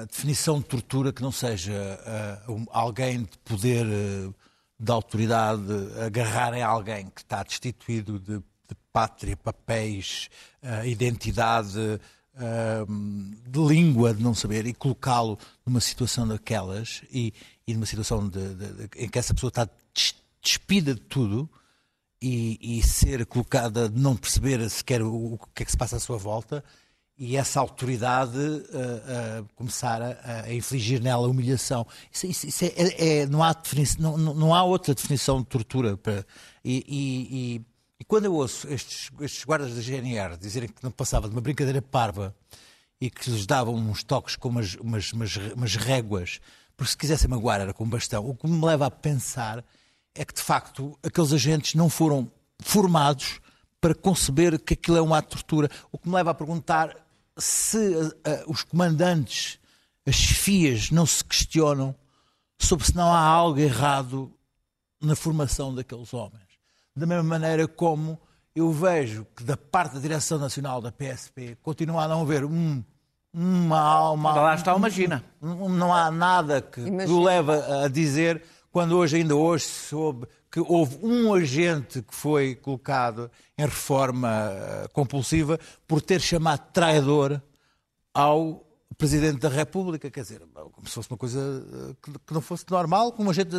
definição 0.10 0.60
de 0.60 0.66
tortura 0.66 1.14
que 1.14 1.22
não 1.22 1.32
seja 1.32 1.74
um- 2.50 2.66
alguém 2.70 3.24
de 3.24 3.38
poder 3.40 3.86
de 4.82 4.92
autoridade 4.92 5.62
agarrarem 6.06 6.62
alguém 6.62 7.10
que 7.10 7.22
está 7.22 7.44
destituído 7.44 8.20
de, 8.20 8.38
de 8.40 8.44
pátria, 9.00 9.38
papéis, 9.38 10.30
ah, 10.62 10.86
identidade, 10.86 11.80
ah, 12.36 12.86
de 13.48 13.60
língua, 13.60 14.14
de 14.14 14.22
não 14.22 14.34
saber, 14.36 14.66
e 14.66 14.74
colocá-lo 14.74 15.38
numa 15.66 15.80
situação 15.80 16.28
daquelas 16.28 17.02
e, 17.12 17.34
e 17.66 17.74
numa 17.74 17.86
situação 17.86 18.28
de- 18.28 18.56
de- 18.56 18.74
de- 18.74 18.90
em 19.04 19.08
que 19.10 19.18
essa 19.20 19.34
pessoa 19.34 19.50
está 19.50 19.66
des- 19.94 20.16
despida 20.42 20.94
de 20.94 21.02
tudo 21.02 21.50
e, 22.22 22.58
e 22.80 22.84
ser 22.84 23.26
colocada 23.26 23.88
de 23.88 24.00
não 24.00 24.16
perceber 24.18 24.70
sequer 24.70 25.02
o, 25.02 25.34
o 25.36 25.38
que 25.56 25.64
é 25.64 25.66
que 25.66 25.72
se 25.72 25.78
passa 25.78 25.96
à 25.96 26.00
sua 26.00 26.18
volta 26.18 26.62
e 27.18 27.36
essa 27.38 27.60
autoridade 27.60 28.38
ah, 28.74 29.40
ah, 29.40 29.44
começar 29.56 30.02
a, 30.02 30.44
a 30.46 30.54
infligir 30.54 31.02
nela 31.02 31.28
humilhação. 31.28 31.86
Isso, 32.12 32.28
isso- 32.28 32.48
isso 32.48 32.66
é, 32.66 32.68
é- 32.76 33.20
é- 33.22 33.26
não, 33.28 33.42
há 33.44 33.54
não- 34.00 34.18
não 34.18 34.54
há 34.56 34.64
outra 34.64 34.94
definição 34.94 35.40
de 35.42 35.48
tortura. 35.48 35.96
Para, 35.98 36.26
e, 36.64 37.62
e- 38.00 38.04
quando 38.06 38.26
eu 38.26 38.34
ouço 38.34 38.68
estes, 38.70 39.10
estes 39.20 39.44
guardas 39.44 39.76
da 39.76 39.82
GNR 39.82 40.38
dizerem 40.38 40.70
que 40.70 40.84
não 40.84 40.92
passava 40.92 41.28
de 41.28 41.36
uma 41.36 41.42
brincadeira 41.42 41.82
parva 41.82 42.36
e 43.02 43.10
que 43.10 43.30
lhes 43.30 43.46
davam 43.46 43.76
uns 43.76 44.04
toques 44.04 44.36
com 44.36 44.50
umas, 44.50 44.76
umas, 44.76 45.14
umas, 45.14 45.36
umas 45.56 45.76
réguas, 45.76 46.40
porque 46.76 46.92
se 46.92 46.98
quisessem 46.98 47.30
magoar 47.30 47.62
era 47.62 47.74
com 47.74 47.84
um 47.84 47.90
bastão, 47.90 48.28
o 48.28 48.36
que 48.36 48.48
me 48.48 48.66
leva 48.66 48.86
a 48.86 48.92
pensar 48.92 49.64
é 50.16 50.26
que, 50.26 50.34
de 50.34 50.42
facto, 50.42 50.98
aqueles 51.04 51.32
agentes 51.32 51.76
não 51.76 51.90
foram 51.90 52.30
formados 52.60 53.40
para 53.80 53.96
conceber 53.96 54.60
que 54.60 54.74
aquilo 54.74 54.98
é 54.98 55.02
um 55.02 55.14
ato 55.14 55.38
de 55.38 55.44
tortura. 55.44 55.70
O 55.92 55.98
que 55.98 56.10
me 56.10 56.16
leva 56.16 56.32
a 56.32 56.34
perguntar 56.34 56.96
se 57.38 57.94
ah, 58.26 58.44
os 58.48 58.64
comandantes, 58.64 59.60
as 60.06 60.16
chefias, 60.16 60.92
não 60.92 61.06
se 61.06 61.24
questionam 61.24 61.96
sobre 62.58 62.86
se 62.86 62.96
não 62.96 63.14
há 63.14 63.22
algo 63.22 63.60
errado 63.60 64.34
na 65.02 65.16
formação 65.16 65.74
daqueles 65.74 66.14
homens. 66.14 66.49
Da 67.00 67.06
mesma 67.06 67.24
maneira 67.24 67.66
como 67.66 68.20
eu 68.54 68.72
vejo 68.72 69.26
que 69.34 69.42
da 69.42 69.56
parte 69.56 69.94
da 69.94 70.02
Direção 70.02 70.38
Nacional 70.38 70.82
da 70.82 70.92
PSP 70.92 71.58
continua 71.62 72.04
a 72.04 72.08
não 72.10 72.24
haver 72.24 72.44
um, 72.44 72.84
uma 73.34 73.80
alma. 73.80 74.34
Lá 74.34 74.54
está 74.54 74.76
uma 74.76 74.90
Gina. 74.90 75.24
Não 75.42 75.70
não 75.70 75.94
há 75.94 76.12
nada 76.12 76.62
que 76.62 76.82
Imagina. 76.82 77.14
o 77.18 77.24
leva 77.24 77.86
a 77.86 77.88
dizer, 77.88 78.44
quando 78.70 78.98
hoje, 78.98 79.16
ainda 79.16 79.34
hoje, 79.34 79.64
se 79.64 79.88
soube 79.88 80.28
que 80.52 80.60
houve 80.60 81.00
um 81.02 81.34
agente 81.34 82.02
que 82.02 82.14
foi 82.14 82.54
colocado 82.56 83.32
em 83.58 83.64
reforma 83.64 84.50
eh, 84.52 84.88
compulsiva 84.92 85.58
por 85.88 86.02
ter 86.02 86.20
chamado 86.20 86.70
traidor 86.74 87.42
ao 88.14 88.66
Presidente 88.98 89.40
da 89.40 89.48
República, 89.48 90.12
quer 90.12 90.24
dizer, 90.24 90.42
como 90.74 90.86
se 90.86 90.96
fosse 90.96 91.10
uma 91.10 91.18
coisa 91.18 91.40
eh, 91.40 91.96
que, 92.26 92.34
não 92.34 92.42
fosse 92.42 92.66
normal, 92.70 93.14
como 93.14 93.30
um 93.30 93.32
agente 93.32 93.56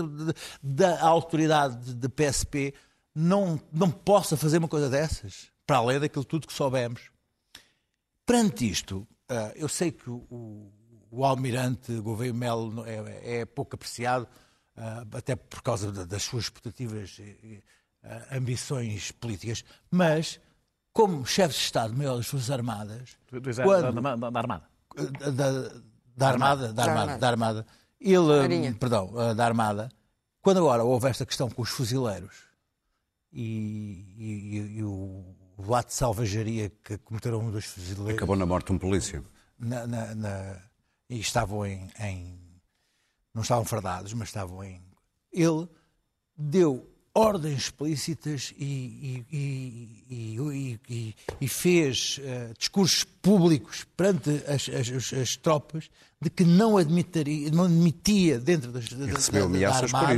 da 0.62 1.00
autoridade 1.00 1.94
de 1.94 2.08
PSP 2.10 2.74
não, 3.14 3.60
não 3.72 3.90
possa 3.90 4.36
fazer 4.36 4.58
uma 4.58 4.68
coisa 4.68 4.88
dessas, 4.88 5.50
para 5.66 5.78
além 5.78 5.98
daquilo 6.00 6.24
tudo 6.24 6.46
que 6.46 6.52
soubemos. 6.52 7.10
Perante 8.26 8.68
isto, 8.70 9.06
ah, 9.28 9.52
eu 9.56 9.68
sei 9.68 9.90
que 9.90 10.08
o, 10.08 10.16
o- 10.30 10.72
o 11.10 11.24
almirante 11.24 11.92
Gouveia 12.00 12.32
Melo 12.32 12.84
é, 12.86 13.40
é 13.40 13.44
pouco 13.44 13.74
apreciado, 13.74 14.28
ah, 14.76 15.04
até 15.12 15.34
por 15.34 15.62
causa 15.62 15.90
da- 15.90 16.04
das 16.04 16.22
suas 16.22 16.44
expectativas 16.44 17.16
e, 17.18 17.22
e, 17.22 17.62
ah, 18.04 18.36
ambições 18.36 19.10
políticas, 19.12 19.64
mas 19.90 20.40
como 20.92 21.24
chefe 21.26 21.54
de 21.54 21.60
Estado-Maior 21.60 22.16
das 22.16 22.26
Forças 22.26 22.50
Armadas, 22.50 23.16
Do- 23.30 23.40
do 23.40 23.50
exército, 23.50 23.68
quando- 23.80 24.00
da, 24.00 24.16
da- 24.16 24.30
da 24.30 24.38
Armada. 24.40 24.64
da, 24.96 25.30
da- 25.30 25.72
da 26.16 26.28
Armada, 26.28 26.72
da 26.72 26.82
Armada, 26.84 27.18
da 27.18 27.28
Armada, 27.28 27.66
ele, 28.00 28.18
Marinha. 28.40 28.74
perdão, 28.74 29.34
da 29.34 29.44
Armada, 29.44 29.88
quando 30.42 30.58
agora 30.58 30.84
houve 30.84 31.08
esta 31.08 31.24
questão 31.26 31.48
com 31.50 31.62
os 31.62 31.70
fuzileiros 31.70 32.49
e, 33.32 34.04
e- 34.18 34.78
e- 34.78 34.82
o, 34.84 35.24
o 35.56 35.74
ato 35.74 35.88
de 35.88 35.94
salvajaria 35.94 36.70
que 36.82 36.98
cometeram 36.98 37.40
um 37.40 37.50
dos 37.50 37.64
fuzileiros 37.66 38.16
Acabou 38.16 38.36
na 38.36 38.46
morte 38.46 38.72
um 38.72 38.78
polícia. 38.78 39.22
na- 39.58 39.86
na- 39.86 40.14
na- 40.14 40.56
e 41.08 41.18
estavam 41.20 41.64
em, 41.66 41.88
em- 42.00 42.38
não 43.34 43.42
estavam 43.42 43.64
fardados, 43.64 44.12
mas 44.14 44.28
estavam 44.28 44.62
em. 44.64 44.80
Ele 45.32 45.68
deu 46.36 46.86
ordens 47.14 47.64
explícitas 47.64 48.52
e, 48.56 48.64
e- 48.64 49.26
e- 49.30 50.04
fez 51.48 52.18
eh, 52.22 52.52
discursos 52.58 53.04
públicos 53.04 53.84
perante 53.96 54.30
as, 54.46 54.68
as- 54.68 54.90
as- 54.90 55.12
as 55.12 55.36
tropas 55.36 55.90
de 56.20 56.30
que 56.30 56.44
não 56.44 56.76
admitiria, 56.76 57.50
não 57.50 57.64
admitia 57.64 58.38
dentro 58.38 58.72
das, 58.72 58.88
da, 58.88 59.06
da- 59.06 59.12
da 59.70 59.76
Armada. 59.96 60.16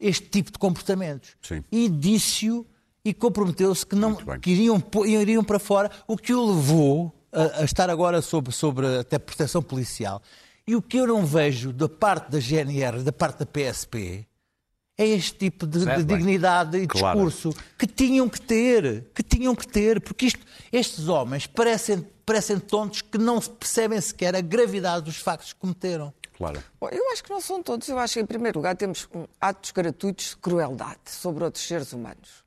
Este 0.00 0.26
tipo 0.28 0.50
de 0.50 0.58
comportamentos. 0.58 1.30
Sim. 1.42 1.62
E 1.70 1.88
disse-o 1.88 2.66
e 3.04 3.12
comprometeu-se 3.14 3.84
que, 3.86 3.94
não, 3.94 4.10
Muito 4.12 4.26
bem. 4.26 4.40
que 4.40 4.50
iriam, 4.50 5.44
para 5.44 5.58
fora, 5.58 5.90
o 6.06 6.16
que 6.16 6.32
o 6.34 6.46
levou 6.54 7.14
a, 7.32 7.60
a 7.60 7.64
estar 7.64 7.88
agora 7.90 8.20
sobre, 8.22 8.52
sobre 8.52 8.98
até 8.98 9.18
proteção 9.18 9.62
policial. 9.62 10.22
E 10.66 10.74
o 10.76 10.82
que 10.82 10.96
eu 10.98 11.06
não 11.06 11.24
vejo 11.24 11.72
da 11.72 11.88
parte 11.88 12.30
da 12.30 12.38
GNR, 12.38 13.02
da 13.02 13.12
parte 13.12 13.38
da 13.40 13.46
PSP, 13.46 14.26
é 14.96 15.06
este 15.06 15.32
tipo 15.38 15.66
de, 15.66 15.84
de 15.84 16.04
dignidade 16.04 16.76
e 16.76 16.86
Claro. 16.86 17.18
discurso 17.24 17.58
que 17.78 17.86
tinham 17.86 18.28
que 18.28 18.40
ter, 18.40 19.06
que 19.14 19.22
tinham 19.22 19.54
que 19.54 19.66
ter, 19.66 19.98
porque 20.00 20.26
isto, 20.26 20.40
estes 20.70 21.08
homens 21.08 21.46
parecem, 21.46 22.06
parecem 22.26 22.58
tontos 22.58 23.00
que 23.00 23.16
não 23.16 23.40
percebem 23.40 23.98
sequer 24.00 24.36
a 24.36 24.42
gravidade 24.42 25.06
dos 25.06 25.16
factos 25.16 25.54
que 25.54 25.58
cometeram. 25.58 26.12
Claro. 26.40 26.64
Bom, 26.80 26.88
eu 26.88 27.12
acho 27.12 27.22
que 27.22 27.28
não 27.28 27.38
são 27.38 27.62
todos. 27.62 27.86
Eu 27.86 27.98
acho 27.98 28.14
que, 28.14 28.20
em 28.20 28.24
primeiro 28.24 28.58
lugar, 28.58 28.74
temos 28.74 29.06
um, 29.14 29.26
atos 29.38 29.72
gratuitos 29.72 30.30
de 30.30 30.36
crueldade 30.38 31.00
sobre 31.04 31.44
outros 31.44 31.66
seres 31.66 31.92
humanos. 31.92 32.42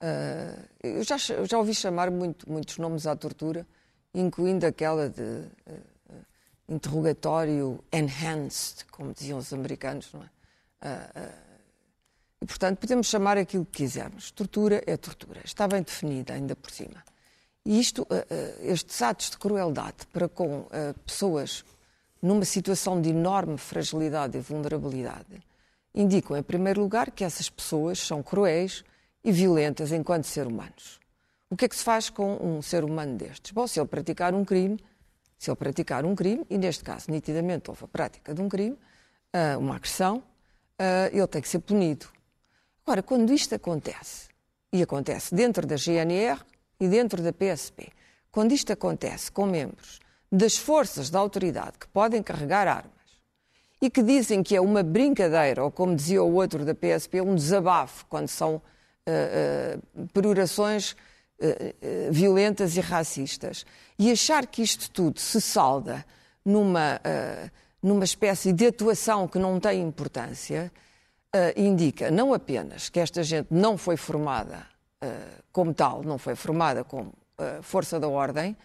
Ah, 0.00 0.58
eu, 0.82 1.04
já, 1.04 1.14
eu 1.32 1.46
já 1.46 1.56
ouvi 1.56 1.72
chamar 1.72 2.10
muito- 2.10 2.50
muitos 2.50 2.78
nomes 2.78 3.06
à 3.06 3.14
tortura, 3.14 3.64
incluindo 4.12 4.66
aquela 4.66 5.08
de 5.08 5.22
ah, 5.68 6.14
interrogatório 6.68 7.78
enhanced, 7.92 8.86
como 8.90 9.14
diziam 9.14 9.38
os 9.38 9.52
americanos, 9.52 10.12
não 10.12 10.24
é? 10.24 10.28
e, 12.40 12.44
portanto, 12.44 12.78
podemos 12.80 13.06
chamar 13.06 13.38
aquilo 13.38 13.64
que 13.64 13.84
quisermos. 13.84 14.32
Tortura 14.32 14.82
é 14.84 14.96
tortura. 14.96 15.42
Está 15.44 15.68
bem 15.68 15.80
definida, 15.80 16.32
ainda 16.34 16.56
por 16.56 16.72
cima. 16.72 17.04
E 17.64 17.78
isto, 17.78 18.04
estes 18.62 19.00
atos 19.00 19.30
de 19.30 19.38
crueldade 19.38 20.08
para 20.12 20.28
com 20.28 20.66
pessoas 21.06 21.64
numa 22.22 22.44
situação 22.44 23.00
de 23.00 23.10
enorme 23.10 23.58
fragilidade 23.58 24.38
e 24.38 24.40
vulnerabilidade, 24.40 25.42
indicam, 25.92 26.36
em 26.36 26.42
primeiro 26.42 26.80
lugar, 26.80 27.10
que 27.10 27.24
essas 27.24 27.50
pessoas 27.50 27.98
são 27.98 28.22
cruéis 28.22 28.84
e 29.24 29.32
violentas 29.32 29.90
enquanto 29.90 30.24
seres 30.24 30.50
humanos. 30.50 31.00
O 31.50 31.56
que 31.56 31.64
é 31.64 31.68
que 31.68 31.76
se 31.76 31.84
faz 31.84 32.08
com 32.08 32.36
um 32.36 32.62
ser 32.62 32.84
humano 32.84 33.16
destes? 33.16 33.50
Bom, 33.50 33.66
se 33.66 33.78
ele 33.78 33.88
praticar 33.88 34.34
um 34.34 34.44
crime, 34.44 34.78
se 35.38 35.50
ele 35.50 35.56
praticar 35.56 36.04
um 36.04 36.14
crime, 36.14 36.46
e 36.48 36.56
neste 36.56 36.84
caso 36.84 37.10
nitidamente 37.10 37.68
houve 37.68 37.84
a 37.84 37.88
prática 37.88 38.32
de 38.32 38.40
um 38.40 38.48
crime, 38.48 38.78
ah, 39.32 39.58
uma 39.58 39.76
agressão, 39.76 40.22
ah, 40.78 41.10
ele 41.12 41.26
tem 41.26 41.42
que 41.42 41.48
ser 41.48 41.58
punido. 41.58 42.06
Agora, 42.86 43.02
quando 43.02 43.32
isto 43.32 43.54
acontece, 43.54 44.28
e 44.72 44.82
acontece 44.82 45.34
dentro 45.34 45.66
da 45.66 45.76
GNR 45.76 46.40
e 46.80 46.88
dentro 46.88 47.22
da 47.22 47.32
PSP, 47.32 47.92
quando 48.30 48.52
isto 48.52 48.72
acontece 48.72 49.30
com 49.30 49.44
membros 49.44 50.00
das 50.32 50.56
forças 50.56 51.10
da 51.10 51.18
autoridade 51.18 51.78
que 51.78 51.86
podem 51.88 52.22
carregar 52.22 52.66
armas 52.66 52.90
e 53.82 53.90
que 53.90 54.02
dizem 54.02 54.42
que 54.42 54.56
é 54.56 54.60
uma 54.60 54.82
brincadeira, 54.82 55.62
ou 55.62 55.70
como 55.70 55.94
dizia 55.94 56.22
o 56.22 56.34
outro 56.34 56.64
da 56.64 56.72
PSP, 56.74 57.20
um 57.20 57.34
desabafo, 57.34 58.06
quando 58.08 58.28
são 58.28 58.54
uh, 58.54 58.62
uh, 60.00 60.08
perorações 60.14 60.92
uh, 60.92 60.96
violentas 62.12 62.76
e 62.76 62.80
racistas, 62.80 63.66
e 63.98 64.10
achar 64.10 64.46
que 64.46 64.62
isto 64.62 64.88
tudo 64.88 65.18
se 65.18 65.40
salda 65.40 66.04
numa, 66.44 67.00
numa 67.80 68.04
espécie 68.04 68.52
de 68.52 68.66
atuação 68.66 69.28
que 69.28 69.38
não 69.38 69.60
tem 69.60 69.80
importância, 69.80 70.72
indica 71.56 72.10
não 72.10 72.34
apenas 72.34 72.88
que 72.88 72.98
esta 72.98 73.22
gente 73.22 73.46
não 73.48 73.78
foi 73.78 73.96
formada 73.96 74.66
como 75.52 75.72
tal, 75.72 76.02
não 76.02 76.18
foi 76.18 76.34
formada 76.34 76.82
como 76.82 77.12
força 77.62 78.00
da 78.00 78.08
ordem, 78.08 78.56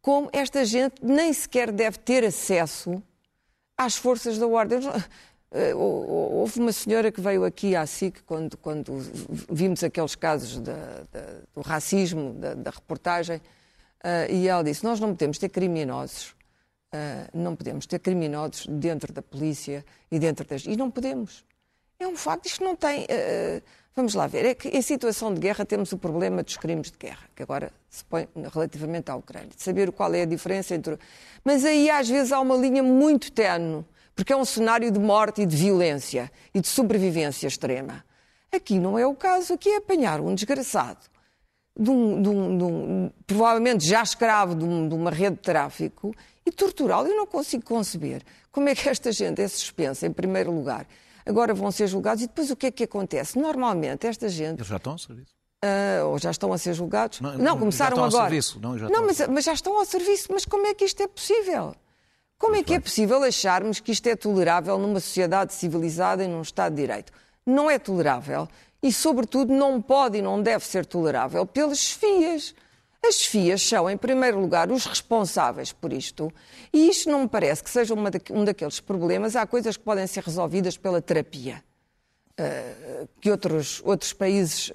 como 0.00 0.28
esta 0.32 0.64
gente 0.64 1.04
nem 1.04 1.32
sequer 1.32 1.72
deve 1.72 1.98
ter 1.98 2.24
acesso 2.24 3.02
às 3.76 3.96
forças 3.96 4.38
da 4.38 4.46
ordem. 4.46 4.80
Eh, 5.50 5.74
houve 5.74 6.60
uma 6.60 6.72
senhora 6.72 7.10
que 7.10 7.22
veio 7.22 7.42
aqui 7.42 7.74
à 7.74 7.86
SIC 7.86 8.22
quando, 8.24 8.56
quando 8.58 8.98
vimos 9.50 9.82
aqueles 9.82 10.14
casos 10.14 10.58
do 10.58 11.62
racismo, 11.64 12.34
da, 12.34 12.52
da 12.52 12.70
reportagem, 12.70 13.38
uh, 13.38 14.30
e 14.30 14.46
ela 14.46 14.62
disse: 14.62 14.84
Nós 14.84 15.00
não 15.00 15.08
podemos 15.08 15.38
ter 15.38 15.48
criminosos, 15.48 16.34
uh, 16.94 17.28
não 17.32 17.56
podemos 17.56 17.86
ter 17.86 17.98
criminosos 17.98 18.66
dentro 18.66 19.12
da 19.12 19.22
polícia 19.22 19.84
e 20.10 20.18
dentro 20.18 20.46
das. 20.46 20.64
E 20.66 20.76
não 20.76 20.90
podemos. 20.90 21.44
É 21.98 22.06
um 22.06 22.16
facto, 22.16 22.46
isto 22.46 22.62
não 22.62 22.76
tem. 22.76 23.04
Uh, 23.04 23.62
Vamos 23.98 24.14
lá 24.14 24.28
ver. 24.28 24.44
É 24.44 24.54
que 24.54 24.68
em 24.68 24.80
situação 24.80 25.34
de 25.34 25.40
guerra 25.40 25.64
temos 25.64 25.90
o 25.90 25.98
problema 25.98 26.40
dos 26.44 26.56
crimes 26.56 26.88
de 26.88 26.96
guerra, 26.96 27.28
que 27.34 27.42
agora 27.42 27.72
se 27.90 28.04
põe 28.04 28.28
relativamente 28.54 29.10
à 29.10 29.16
Ucrânia. 29.16 29.48
De 29.48 29.60
saber 29.60 29.90
qual 29.90 30.14
é 30.14 30.22
a 30.22 30.24
diferença 30.24 30.72
entre. 30.72 30.96
Mas 31.44 31.64
aí 31.64 31.90
às 31.90 32.08
vezes 32.08 32.30
há 32.30 32.38
uma 32.38 32.54
linha 32.54 32.80
muito 32.80 33.32
tenue, 33.32 33.84
porque 34.14 34.32
é 34.32 34.36
um 34.36 34.44
cenário 34.44 34.88
de 34.92 35.00
morte 35.00 35.42
e 35.42 35.46
de 35.46 35.56
violência 35.56 36.30
e 36.54 36.60
de 36.60 36.68
sobrevivência 36.68 37.48
extrema. 37.48 38.04
Aqui 38.52 38.78
não 38.78 38.96
é 38.96 39.04
o 39.04 39.16
caso, 39.16 39.54
aqui 39.54 39.68
é 39.68 39.78
apanhar 39.78 40.20
um 40.20 40.32
desgraçado, 40.32 41.00
de 41.76 41.90
um, 41.90 42.22
de 42.22 42.28
um, 42.28 42.56
de 42.56 42.64
um, 42.64 43.10
provavelmente 43.26 43.84
já 43.84 44.00
escravo 44.00 44.54
de, 44.54 44.64
uma 44.64 45.10
rede 45.10 45.34
de 45.34 45.42
tráfico, 45.42 46.14
e 46.46 46.52
torturá-lo. 46.52 47.08
Eu 47.08 47.16
não 47.16 47.26
consigo 47.26 47.64
conceber 47.64 48.22
como 48.52 48.68
é 48.68 48.76
que 48.76 48.88
esta 48.88 49.10
gente 49.10 49.42
é 49.42 49.48
suspensa, 49.48 50.06
em 50.06 50.12
primeiro 50.12 50.52
lugar 50.52 50.86
agora 51.28 51.52
vão 51.52 51.70
ser 51.70 51.86
julgados. 51.86 52.24
E 52.24 52.26
depois 52.26 52.50
o 52.50 52.56
que 52.56 52.66
é 52.66 52.70
que 52.70 52.84
acontece? 52.84 53.38
Normalmente, 53.38 54.06
esta 54.06 54.28
gente. 54.28 54.58
Eles 54.58 54.66
já 54.66 54.76
estão 54.76 54.94
a 54.94 54.98
serviço? 54.98 55.32
Uh, 55.64 56.06
ou 56.06 56.18
já 56.18 56.30
estão 56.30 56.52
a 56.52 56.58
ser 56.58 56.72
julgados? 56.72 57.20
Não, 57.20 57.36
não 57.36 57.58
começaram 57.58 58.02
agora. 58.02 58.24
Serviço. 58.24 58.60
Não, 58.60 58.74
não 58.76 59.06
mas, 59.06 59.26
mas, 59.28 59.44
já 59.44 59.52
estão 59.52 59.76
ao 59.76 59.84
serviço. 59.84 60.28
Mas 60.32 60.44
como 60.44 60.66
é 60.66 60.74
que 60.74 60.84
isto 60.84 61.02
é 61.02 61.06
possível? 61.06 61.74
Como 62.38 62.54
é 62.54 62.62
que 62.62 62.72
é 62.72 62.80
possível 62.80 63.22
acharmos 63.24 63.80
que 63.80 63.90
isto 63.90 64.06
é 64.06 64.14
tolerável 64.14 64.78
numa 64.78 65.00
sociedade 65.00 65.52
civilizada 65.52 66.22
e 66.22 66.28
num 66.28 66.40
Estado 66.40 66.74
de 66.74 66.82
Direito? 66.82 67.12
Não 67.44 67.68
é 67.68 67.78
tolerável 67.78 68.48
e, 68.80 68.92
sobretudo, 68.92 69.52
não 69.52 69.82
pode 69.82 70.18
e 70.18 70.22
não 70.22 70.40
deve 70.40 70.64
ser 70.64 70.86
tolerável 70.86 71.44
pelas 71.44 71.90
FIAs. 71.90 72.54
As 73.04 73.24
FIAs 73.24 73.62
são, 73.62 73.88
em 73.88 73.96
primeiro 73.96 74.40
lugar, 74.40 74.70
os 74.70 74.84
responsáveis 74.84 75.72
por 75.72 75.92
isto. 75.92 76.32
E 76.72 76.88
isto 76.88 77.08
não 77.08 77.22
me 77.22 77.28
parece 77.28 77.62
que 77.62 77.70
seja 77.70 77.94
um 77.94 78.44
daqueles 78.44 78.80
problemas. 78.80 79.36
Há 79.36 79.46
coisas 79.46 79.76
que 79.76 79.84
podem 79.84 80.06
ser 80.06 80.22
resolvidas 80.24 80.76
pela 80.76 81.00
terapia, 81.00 81.62
uh, 82.38 83.08
que 83.20 83.30
outros, 83.30 83.80
outros 83.84 84.12
países 84.12 84.68
uh, 84.68 84.72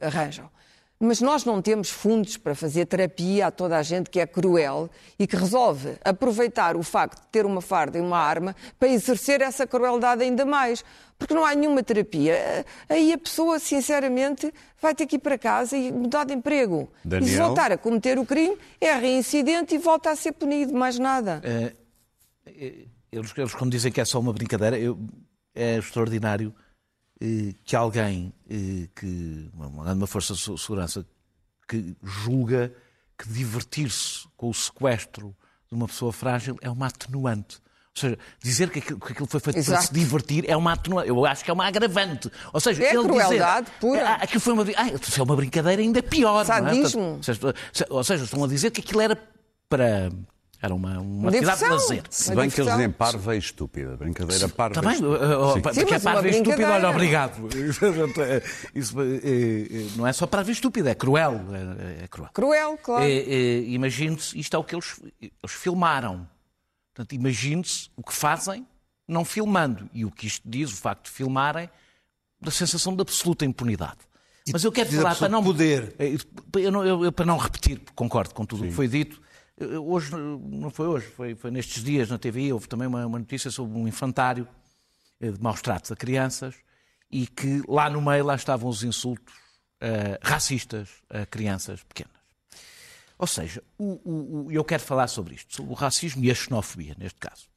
arranjam. 0.00 0.50
Mas 0.98 1.20
nós 1.20 1.44
não 1.44 1.60
temos 1.60 1.90
fundos 1.90 2.38
para 2.38 2.54
fazer 2.54 2.86
terapia 2.86 3.48
a 3.48 3.50
toda 3.50 3.76
a 3.76 3.82
gente 3.82 4.08
que 4.08 4.18
é 4.18 4.26
cruel 4.26 4.88
e 5.18 5.26
que 5.26 5.36
resolve 5.36 5.96
aproveitar 6.02 6.74
o 6.74 6.82
facto 6.82 7.20
de 7.20 7.28
ter 7.28 7.44
uma 7.44 7.60
farda 7.60 7.98
e 7.98 8.00
uma 8.00 8.18
arma 8.18 8.56
para 8.78 8.88
exercer 8.88 9.42
essa 9.42 9.66
crueldade 9.66 10.22
ainda 10.22 10.46
mais. 10.46 10.82
Porque 11.18 11.34
não 11.34 11.44
há 11.44 11.54
nenhuma 11.54 11.82
terapia. 11.82 12.64
Aí 12.88 13.12
a 13.12 13.18
pessoa, 13.18 13.58
sinceramente, 13.58 14.52
vai 14.80 14.94
ter 14.94 15.06
que 15.06 15.16
ir 15.16 15.18
para 15.18 15.36
casa 15.36 15.76
e 15.76 15.92
mudar 15.92 16.24
de 16.24 16.32
emprego. 16.32 16.90
Daniel... 17.04 17.28
E 17.28 17.32
se 17.32 17.40
voltar 17.40 17.72
a 17.72 17.78
cometer 17.78 18.18
o 18.18 18.24
crime, 18.24 18.56
é 18.80 18.94
reincidente 18.94 19.74
e 19.74 19.78
volta 19.78 20.10
a 20.10 20.16
ser 20.16 20.32
punido, 20.32 20.72
mais 20.72 20.98
nada. 20.98 21.42
É, 21.44 21.72
eles, 23.12 23.32
eles, 23.36 23.54
quando 23.54 23.70
dizem 23.70 23.92
que 23.92 24.00
é 24.00 24.04
só 24.04 24.18
uma 24.18 24.32
brincadeira, 24.32 24.78
eu, 24.78 24.98
é 25.54 25.76
extraordinário 25.76 26.54
que 27.64 27.74
alguém, 27.74 28.32
eh, 28.48 28.88
que 28.94 29.50
uma, 29.54 29.92
uma 29.92 30.06
força 30.06 30.34
de 30.34 30.58
segurança, 30.58 31.06
que 31.66 31.96
julga 32.02 32.72
que 33.18 33.28
divertir-se 33.28 34.26
com 34.36 34.50
o 34.50 34.54
sequestro 34.54 35.34
de 35.68 35.74
uma 35.74 35.86
pessoa 35.86 36.12
frágil 36.12 36.56
é 36.60 36.70
uma 36.70 36.86
atenuante. 36.86 37.56
Ou 37.96 38.00
seja, 38.00 38.18
dizer 38.42 38.70
que 38.70 38.78
aquilo, 38.80 39.00
que 39.00 39.12
aquilo 39.12 39.26
foi 39.26 39.40
feito 39.40 39.56
Exato. 39.56 39.78
para 39.78 39.86
se 39.86 39.94
divertir 39.94 40.44
é 40.46 40.54
uma 40.54 40.74
atenuante. 40.74 41.08
Eu 41.08 41.24
acho 41.24 41.42
que 41.42 41.50
é 41.50 41.54
uma 41.54 41.66
agravante. 41.66 42.30
Ou 42.52 42.60
seja, 42.60 42.84
é 42.84 42.94
ele 42.94 43.02
crueldade 43.04 43.66
dizer, 43.66 43.80
pura. 43.80 44.08
Ah, 44.10 44.14
aquilo 44.16 44.40
foi 44.40 44.52
uma, 44.52 44.62
ah, 44.62 44.98
se 45.02 45.18
é 45.18 45.22
uma 45.22 45.34
brincadeira 45.34 45.80
ainda 45.80 46.02
pior. 46.02 46.44
Sadismo. 46.44 47.00
Não 47.02 47.50
é? 47.50 47.86
Ou 47.88 48.04
seja, 48.04 48.24
estão 48.24 48.44
a 48.44 48.48
dizer 48.48 48.70
que 48.70 48.82
aquilo 48.82 49.00
era 49.00 49.18
para 49.66 50.10
era 50.60 50.74
uma, 50.74 50.98
uma 50.98 51.28
atividade 51.28 51.60
de 51.60 51.68
lazer. 51.68 52.02
Se 52.10 52.34
bem 52.34 52.48
que 52.48 52.60
eles 52.60 52.72
dizem 52.72 52.90
parva 52.90 53.36
e 53.36 53.38
estúpida. 53.38 53.96
Brincadeira 53.96 54.48
parva 54.48 54.80
Também, 54.80 54.98
uh, 54.98 55.60
porque 55.60 55.94
é 55.94 55.98
parva 55.98 56.26
e 56.26 56.30
estúpida, 56.30 56.72
olha, 56.72 56.90
obrigado. 56.90 57.48
Isso, 58.74 59.00
eh, 59.00 59.20
eh, 59.24 59.88
não 59.96 60.06
é 60.06 60.12
só 60.12 60.26
parva 60.26 60.50
e 60.50 60.52
estúpida, 60.52 60.90
é 60.90 60.94
cruel. 60.94 61.40
É, 61.52 62.04
é 62.04 62.08
cruel. 62.08 62.30
Cruel, 62.32 62.78
claro. 62.78 63.04
É, 63.04 63.10
é, 63.10 63.60
Imagine-se, 63.66 64.38
isto 64.38 64.56
é 64.56 64.58
o 64.58 64.64
que 64.64 64.74
eles, 64.74 65.00
eles 65.20 65.52
filmaram. 65.52 66.26
Portanto, 66.94 67.12
imagine-se 67.14 67.90
o 67.94 68.02
que 68.02 68.14
fazem 68.14 68.66
não 69.06 69.24
filmando. 69.24 69.88
E 69.92 70.04
o 70.04 70.10
que 70.10 70.26
isto 70.26 70.48
diz, 70.48 70.72
o 70.72 70.76
facto 70.76 71.04
de 71.04 71.10
filmarem, 71.10 71.68
da 72.40 72.50
sensação 72.50 72.94
de 72.94 73.02
absoluta 73.02 73.44
impunidade. 73.44 73.98
Mas 74.52 74.64
eu 74.64 74.70
quero 74.70 74.90
falar 74.90 75.16
para 75.16 75.28
não. 75.28 75.42
Poder. 75.42 75.94
Eu, 76.54 77.04
eu, 77.04 77.12
para 77.12 77.26
não 77.26 77.36
repetir, 77.36 77.80
concordo 77.94 78.32
com 78.32 78.44
tudo 78.44 78.64
o 78.64 78.68
que 78.68 78.72
foi 78.72 78.86
dito, 78.86 79.20
Hoje, 79.58 80.14
não 80.14 80.70
foi 80.70 80.86
hoje, 80.86 81.06
foi, 81.06 81.34
foi 81.34 81.50
nestes 81.50 81.82
dias 81.82 82.10
na 82.10 82.18
TV, 82.18 82.52
houve 82.52 82.68
também 82.68 82.86
uma, 82.86 83.06
uma 83.06 83.18
notícia 83.18 83.50
sobre 83.50 83.78
um 83.78 83.88
infantário 83.88 84.46
eh, 85.18 85.30
de 85.30 85.40
maus 85.40 85.62
tratos 85.62 85.90
a 85.90 85.96
crianças 85.96 86.54
e 87.10 87.26
que 87.26 87.62
lá 87.66 87.88
no 87.88 88.02
meio 88.02 88.24
lá 88.24 88.34
estavam 88.34 88.68
os 88.68 88.82
insultos 88.82 89.34
uh, 89.82 90.18
racistas 90.20 90.88
a 91.08 91.24
crianças 91.24 91.82
pequenas. 91.84 92.16
Ou 93.18 93.26
seja, 93.26 93.62
o, 93.78 94.00
o, 94.04 94.46
o, 94.46 94.52
eu 94.52 94.62
quero 94.62 94.82
falar 94.82 95.08
sobre 95.08 95.36
isto, 95.36 95.54
sobre 95.54 95.72
o 95.72 95.74
racismo 95.74 96.22
e 96.22 96.30
a 96.30 96.34
xenofobia, 96.34 96.94
neste 96.98 97.18
caso. 97.18 97.48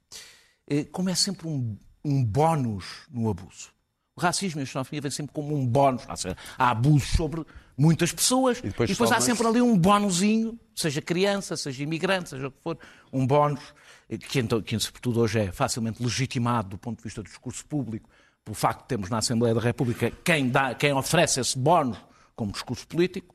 Uh, 0.71 0.85
como 0.91 1.09
é 1.09 1.15
sempre 1.15 1.47
um, 1.47 1.77
um 2.05 2.23
bónus 2.23 2.85
no 3.09 3.29
abuso. 3.29 3.71
O 4.19 4.21
racismo 4.21 4.59
e 4.59 4.63
a 4.63 4.65
xenofobia 4.65 4.99
vêm 4.99 5.11
sempre 5.11 5.33
como 5.33 5.55
um 5.55 5.65
bónus. 5.65 6.03
Há 6.57 6.71
abusos 6.71 7.11
sobre 7.11 7.45
muitas 7.77 8.11
pessoas 8.11 8.57
e 8.59 8.63
depois, 8.63 8.89
e 8.89 8.93
depois 8.93 9.11
há 9.13 9.21
sempre 9.21 9.47
ali 9.47 9.61
um 9.61 9.77
bónusinho, 9.77 10.59
seja 10.75 11.01
criança, 11.01 11.55
seja 11.55 11.83
imigrante, 11.83 12.31
seja 12.31 12.47
o 12.47 12.51
que 12.51 12.61
for, 12.61 12.77
um 13.13 13.25
bónus 13.25 13.61
que, 14.27 14.39
então, 14.39 14.61
que 14.61 14.77
sobretudo 14.77 15.21
hoje 15.21 15.39
é 15.39 15.51
facilmente 15.53 16.03
legitimado 16.03 16.71
do 16.71 16.77
ponto 16.77 16.97
de 16.97 17.03
vista 17.03 17.23
do 17.23 17.27
discurso 17.27 17.65
público, 17.65 18.09
pelo 18.43 18.55
facto 18.55 18.81
de 18.81 18.87
termos 18.89 19.09
na 19.09 19.19
Assembleia 19.19 19.55
da 19.55 19.61
República 19.61 20.11
quem, 20.21 20.49
dá, 20.49 20.75
quem 20.75 20.91
oferece 20.91 21.39
esse 21.39 21.57
bónus 21.57 21.97
como 22.35 22.51
discurso 22.51 22.85
político. 22.85 23.33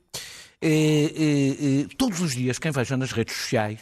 E, 0.61 1.87
e, 1.90 1.94
todos 1.97 2.20
os 2.20 2.35
dias, 2.35 2.59
quem 2.59 2.70
veja 2.70 2.94
nas 2.94 3.11
redes 3.11 3.35
sociais, 3.35 3.81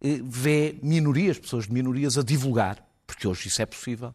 vê 0.00 0.76
minorias, 0.82 1.38
pessoas 1.38 1.66
de 1.66 1.72
minorias 1.72 2.18
a 2.18 2.22
divulgar, 2.22 2.84
porque 3.06 3.28
hoje 3.28 3.46
isso 3.46 3.62
é 3.62 3.66
possível, 3.66 4.12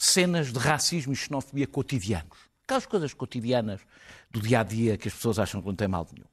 cenas 0.00 0.50
de 0.50 0.58
racismo 0.58 1.12
e 1.12 1.16
xenofobia 1.16 1.66
cotidianos. 1.66 2.38
Aquelas 2.64 2.86
coisas 2.86 3.12
cotidianas 3.12 3.82
do 4.30 4.40
dia 4.40 4.60
a 4.60 4.62
dia 4.62 4.96
que 4.96 5.08
as 5.08 5.14
pessoas 5.14 5.38
acham 5.38 5.60
que 5.60 5.66
não 5.68 5.74
tem 5.74 5.86
mal 5.86 6.06
nenhum. 6.10 6.26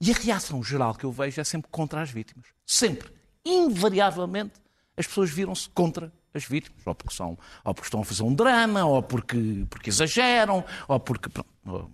E 0.00 0.12
a 0.12 0.14
reação 0.14 0.62
geral 0.62 0.94
que 0.94 1.04
eu 1.04 1.10
vejo 1.10 1.40
é 1.40 1.44
sempre 1.44 1.68
contra 1.70 2.00
as 2.00 2.10
vítimas. 2.10 2.46
Sempre. 2.64 3.12
Invariavelmente, 3.44 4.54
as 4.96 5.06
pessoas 5.06 5.28
viram-se 5.30 5.68
contra 5.70 6.12
as 6.32 6.44
vítimas, 6.44 6.80
ou 6.86 6.94
porque, 6.94 7.14
são, 7.14 7.36
ou 7.64 7.74
porque 7.74 7.88
estão 7.88 8.00
a 8.00 8.04
fazer 8.04 8.22
um 8.22 8.32
drama, 8.32 8.84
ou 8.84 9.02
porque, 9.02 9.66
porque 9.68 9.90
exageram, 9.90 10.64
ou 10.86 11.00
porque. 11.00 11.28
Pronto, 11.28 11.90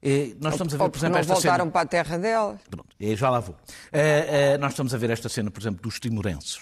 eh, 0.00 0.36
nós 0.40 0.54
estamos 0.54 0.72
a 0.74 0.76
ver, 0.78 0.88
por 0.90 0.98
exemplo, 0.98 1.18
não 1.18 1.24
voltaram 1.24 1.64
cena... 1.64 1.72
para 1.72 1.80
a 1.80 1.86
terra 1.86 2.18
dela. 2.18 2.60
Pronto, 2.70 2.94
já 3.00 3.28
lá 3.28 3.40
vou. 3.40 3.56
Uh, 3.56 4.54
uh, 4.54 4.58
nós 4.60 4.72
estamos 4.72 4.94
a 4.94 4.98
ver 4.98 5.10
esta 5.10 5.28
cena, 5.28 5.50
por 5.50 5.60
exemplo, 5.60 5.82
dos 5.82 5.98
timorenses. 5.98 6.58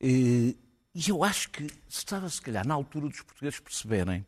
Uh, 0.00 0.54
e 0.94 1.10
eu 1.10 1.24
acho 1.24 1.50
que 1.50 1.66
estava, 1.88 2.28
se 2.28 2.40
calhar, 2.40 2.66
na 2.66 2.74
altura 2.74 3.08
dos 3.08 3.20
portugueses 3.20 3.58
perceberem 3.58 4.24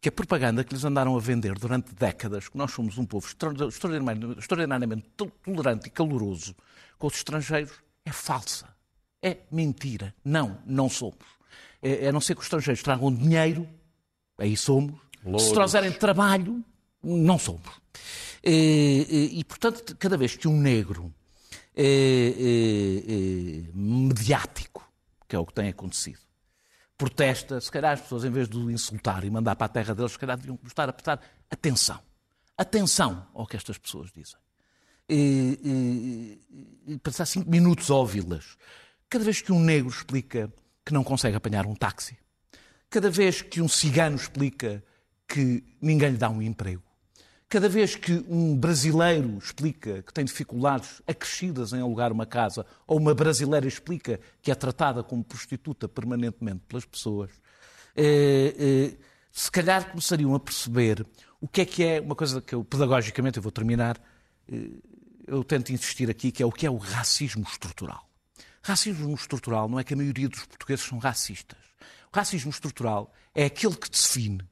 que 0.00 0.08
a 0.08 0.12
propaganda 0.12 0.64
que 0.64 0.74
lhes 0.74 0.84
andaram 0.84 1.16
a 1.16 1.20
vender 1.20 1.58
durante 1.58 1.94
décadas, 1.94 2.48
que 2.48 2.56
nós 2.56 2.72
somos 2.72 2.98
um 2.98 3.04
povo 3.04 3.26
extraordinariamente, 3.26 4.38
extraordinariamente 4.38 5.08
tolerante 5.44 5.88
e 5.88 5.90
caloroso 5.90 6.54
com 6.98 7.06
os 7.06 7.14
estrangeiros, 7.14 7.72
é 8.04 8.12
falsa. 8.12 8.68
É 9.22 9.38
mentira. 9.50 10.14
Não, 10.24 10.58
não 10.64 10.88
somos. 10.88 11.26
É, 11.82 12.08
a 12.08 12.12
não 12.12 12.20
ser 12.20 12.34
que 12.34 12.40
os 12.40 12.46
estrangeiros 12.46 12.82
tragam 12.82 13.12
dinheiro, 13.14 13.68
aí 14.36 14.56
somos. 14.56 14.94
Louros. 15.24 15.42
Se 15.42 15.52
trazerem 15.52 15.92
trabalho, 15.92 16.64
não 17.02 17.38
somos. 17.38 17.68
E, 18.42 19.30
e, 19.32 19.44
portanto, 19.44 19.96
cada 19.96 20.16
vez 20.16 20.36
que 20.36 20.46
um 20.46 20.58
negro 20.60 21.12
é, 21.74 21.84
é, 21.84 23.12
é, 23.12 23.62
mediático, 23.74 24.87
que 25.28 25.36
é 25.36 25.38
o 25.38 25.46
que 25.46 25.52
tem 25.52 25.68
acontecido, 25.68 26.20
protesta, 26.96 27.60
se 27.60 27.70
calhar 27.70 27.92
as 27.92 28.00
pessoas, 28.00 28.24
em 28.24 28.30
vez 28.30 28.48
de 28.48 28.56
o 28.56 28.70
insultar 28.70 29.24
e 29.24 29.30
mandar 29.30 29.54
para 29.54 29.66
a 29.66 29.68
terra 29.68 29.94
deles, 29.94 30.12
se 30.12 30.18
calhar 30.18 30.36
deviam 30.36 30.58
estar 30.66 30.88
a 30.88 30.92
prestar 30.92 31.20
atenção. 31.50 32.00
Atenção 32.56 33.26
ao 33.34 33.46
que 33.46 33.56
estas 33.56 33.78
pessoas 33.78 34.10
dizem. 34.10 34.36
E, 35.08 36.40
e, 36.88 36.92
e 36.94 36.98
passar 36.98 37.24
cinco 37.24 37.48
minutos 37.48 37.88
ouvi-las. 37.88 38.58
Cada 39.08 39.24
vez 39.24 39.40
que 39.40 39.52
um 39.52 39.60
negro 39.60 39.88
explica 39.88 40.52
que 40.84 40.92
não 40.92 41.04
consegue 41.04 41.36
apanhar 41.36 41.66
um 41.66 41.74
táxi, 41.74 42.18
cada 42.90 43.10
vez 43.10 43.42
que 43.42 43.62
um 43.62 43.68
cigano 43.68 44.16
explica 44.16 44.82
que 45.26 45.62
ninguém 45.80 46.10
lhe 46.10 46.16
dá 46.16 46.28
um 46.28 46.42
emprego, 46.42 46.82
Cada 47.48 47.66
vez 47.66 47.96
que 47.96 48.12
um 48.28 48.54
brasileiro 48.54 49.38
explica 49.38 50.02
que 50.02 50.12
tem 50.12 50.22
dificuldades 50.22 51.00
acrescidas 51.06 51.72
em 51.72 51.80
alugar 51.80 52.12
uma 52.12 52.26
casa, 52.26 52.66
ou 52.86 52.98
uma 52.98 53.14
brasileira 53.14 53.66
explica 53.66 54.20
que 54.42 54.50
é 54.50 54.54
tratada 54.54 55.02
como 55.02 55.24
prostituta 55.24 55.88
permanentemente 55.88 56.60
pelas 56.68 56.84
pessoas, 56.84 57.30
eh, 57.96 58.54
eh, 58.58 58.96
se 59.32 59.50
calhar 59.50 59.88
começariam 59.88 60.34
a 60.34 60.40
perceber 60.40 61.06
o 61.40 61.48
que 61.48 61.62
é 61.62 61.64
que 61.64 61.82
é 61.82 62.00
uma 62.02 62.14
coisa 62.14 62.42
que 62.42 62.54
eu, 62.54 62.62
pedagogicamente, 62.62 63.38
eu 63.38 63.42
vou 63.42 63.52
terminar, 63.52 63.98
eh, 64.52 64.68
eu 65.26 65.42
tento 65.42 65.72
insistir 65.72 66.10
aqui, 66.10 66.30
que 66.30 66.42
é 66.42 66.46
o 66.46 66.52
que 66.52 66.66
é 66.66 66.70
o 66.70 66.76
racismo 66.76 67.44
estrutural. 67.50 68.10
Racismo 68.62 69.14
estrutural 69.14 69.70
não 69.70 69.78
é 69.78 69.84
que 69.84 69.94
a 69.94 69.96
maioria 69.96 70.28
dos 70.28 70.44
portugueses 70.44 70.84
são 70.84 70.98
racistas. 70.98 71.58
O 72.12 72.16
racismo 72.16 72.50
estrutural 72.50 73.10
é 73.34 73.46
aquele 73.46 73.74
que 73.74 73.88
define 73.88 74.46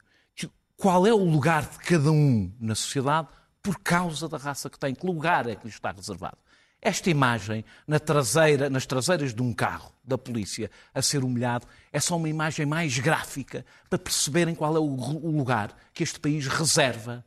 qual 0.76 1.06
é 1.06 1.12
o 1.12 1.24
lugar 1.24 1.62
de 1.68 1.78
cada 1.78 2.10
um 2.10 2.52
na 2.60 2.74
sociedade 2.74 3.28
por 3.62 3.78
causa 3.80 4.28
da 4.28 4.36
raça 4.36 4.70
que 4.70 4.78
tem, 4.78 4.94
que 4.94 5.06
lugar 5.06 5.48
é 5.48 5.56
que 5.56 5.64
lhe 5.64 5.72
está 5.72 5.90
reservado. 5.90 6.38
Esta 6.80 7.10
imagem 7.10 7.64
na 7.86 7.98
traseira, 7.98 8.70
nas 8.70 8.86
traseiras 8.86 9.34
de 9.34 9.42
um 9.42 9.52
carro 9.52 9.90
da 10.04 10.16
polícia 10.16 10.70
a 10.94 11.02
ser 11.02 11.24
humilhado 11.24 11.66
é 11.92 11.98
só 11.98 12.16
uma 12.16 12.28
imagem 12.28 12.66
mais 12.66 12.98
gráfica 12.98 13.64
para 13.88 13.98
perceberem 13.98 14.54
qual 14.54 14.76
é 14.76 14.78
o 14.78 15.30
lugar 15.30 15.76
que 15.92 16.02
este 16.02 16.20
país 16.20 16.46
reserva 16.46 17.24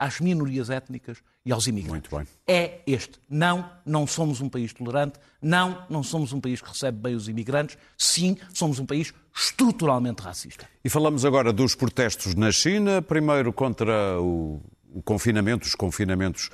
às 0.00 0.18
minorias 0.18 0.70
étnicas 0.70 1.18
e 1.44 1.52
aos 1.52 1.66
imigrantes. 1.66 2.10
Muito 2.10 2.16
bem. 2.16 2.26
É 2.48 2.80
este. 2.86 3.20
Não, 3.28 3.70
não 3.84 4.06
somos 4.06 4.40
um 4.40 4.48
país 4.48 4.72
tolerante. 4.72 5.20
Não, 5.42 5.84
não 5.90 6.02
somos 6.02 6.32
um 6.32 6.40
país 6.40 6.62
que 6.62 6.68
recebe 6.68 6.98
bem 6.98 7.14
os 7.14 7.28
imigrantes. 7.28 7.76
Sim, 7.98 8.34
somos 8.54 8.78
um 8.78 8.86
país 8.86 9.12
estruturalmente 9.36 10.22
racista. 10.22 10.66
E 10.82 10.88
falamos 10.88 11.26
agora 11.26 11.52
dos 11.52 11.74
protestos 11.74 12.34
na 12.34 12.50
China. 12.50 13.02
Primeiro 13.02 13.52
contra 13.52 14.18
o, 14.18 14.62
o 14.90 15.02
confinamento, 15.02 15.66
os 15.66 15.74
confinamentos 15.74 16.48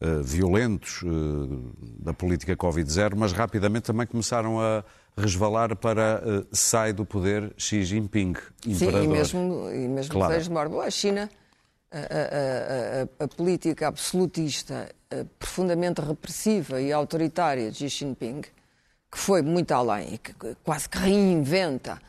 uh, 0.00 0.22
violentos 0.22 1.02
uh, 1.02 1.74
da 1.98 2.14
política 2.14 2.56
Covid-0, 2.56 3.14
mas 3.16 3.32
rapidamente 3.32 3.86
também 3.86 4.06
começaram 4.06 4.60
a 4.60 4.84
resvalar 5.16 5.74
para 5.74 6.22
uh, 6.24 6.46
sai 6.52 6.92
do 6.92 7.04
poder 7.04 7.52
Xi 7.58 7.84
Jinping, 7.84 8.34
imperador. 8.64 9.02
Sim, 9.02 9.06
e 9.06 9.08
mesmo, 9.08 9.70
e 9.70 9.88
mesmo 9.88 10.12
claro. 10.12 10.80
a 10.80 10.90
China 10.90 11.28
a, 11.92 13.22
a, 13.22 13.24
a, 13.24 13.28
política 13.28 13.88
absolutista, 13.88 14.88
profundamente 15.38 16.00
repressiva 16.00 16.80
e 16.80 16.92
autoritária 16.92 17.70
de 17.70 17.88
Xi 17.90 18.06
Jinping, 18.06 18.40
que 18.40 19.18
foi 19.18 19.42
muito 19.42 19.72
além 19.72 20.14
e 20.14 20.18
que 20.18 20.32
quase 20.64 20.88
que 20.88 20.98
reinventa 20.98 22.00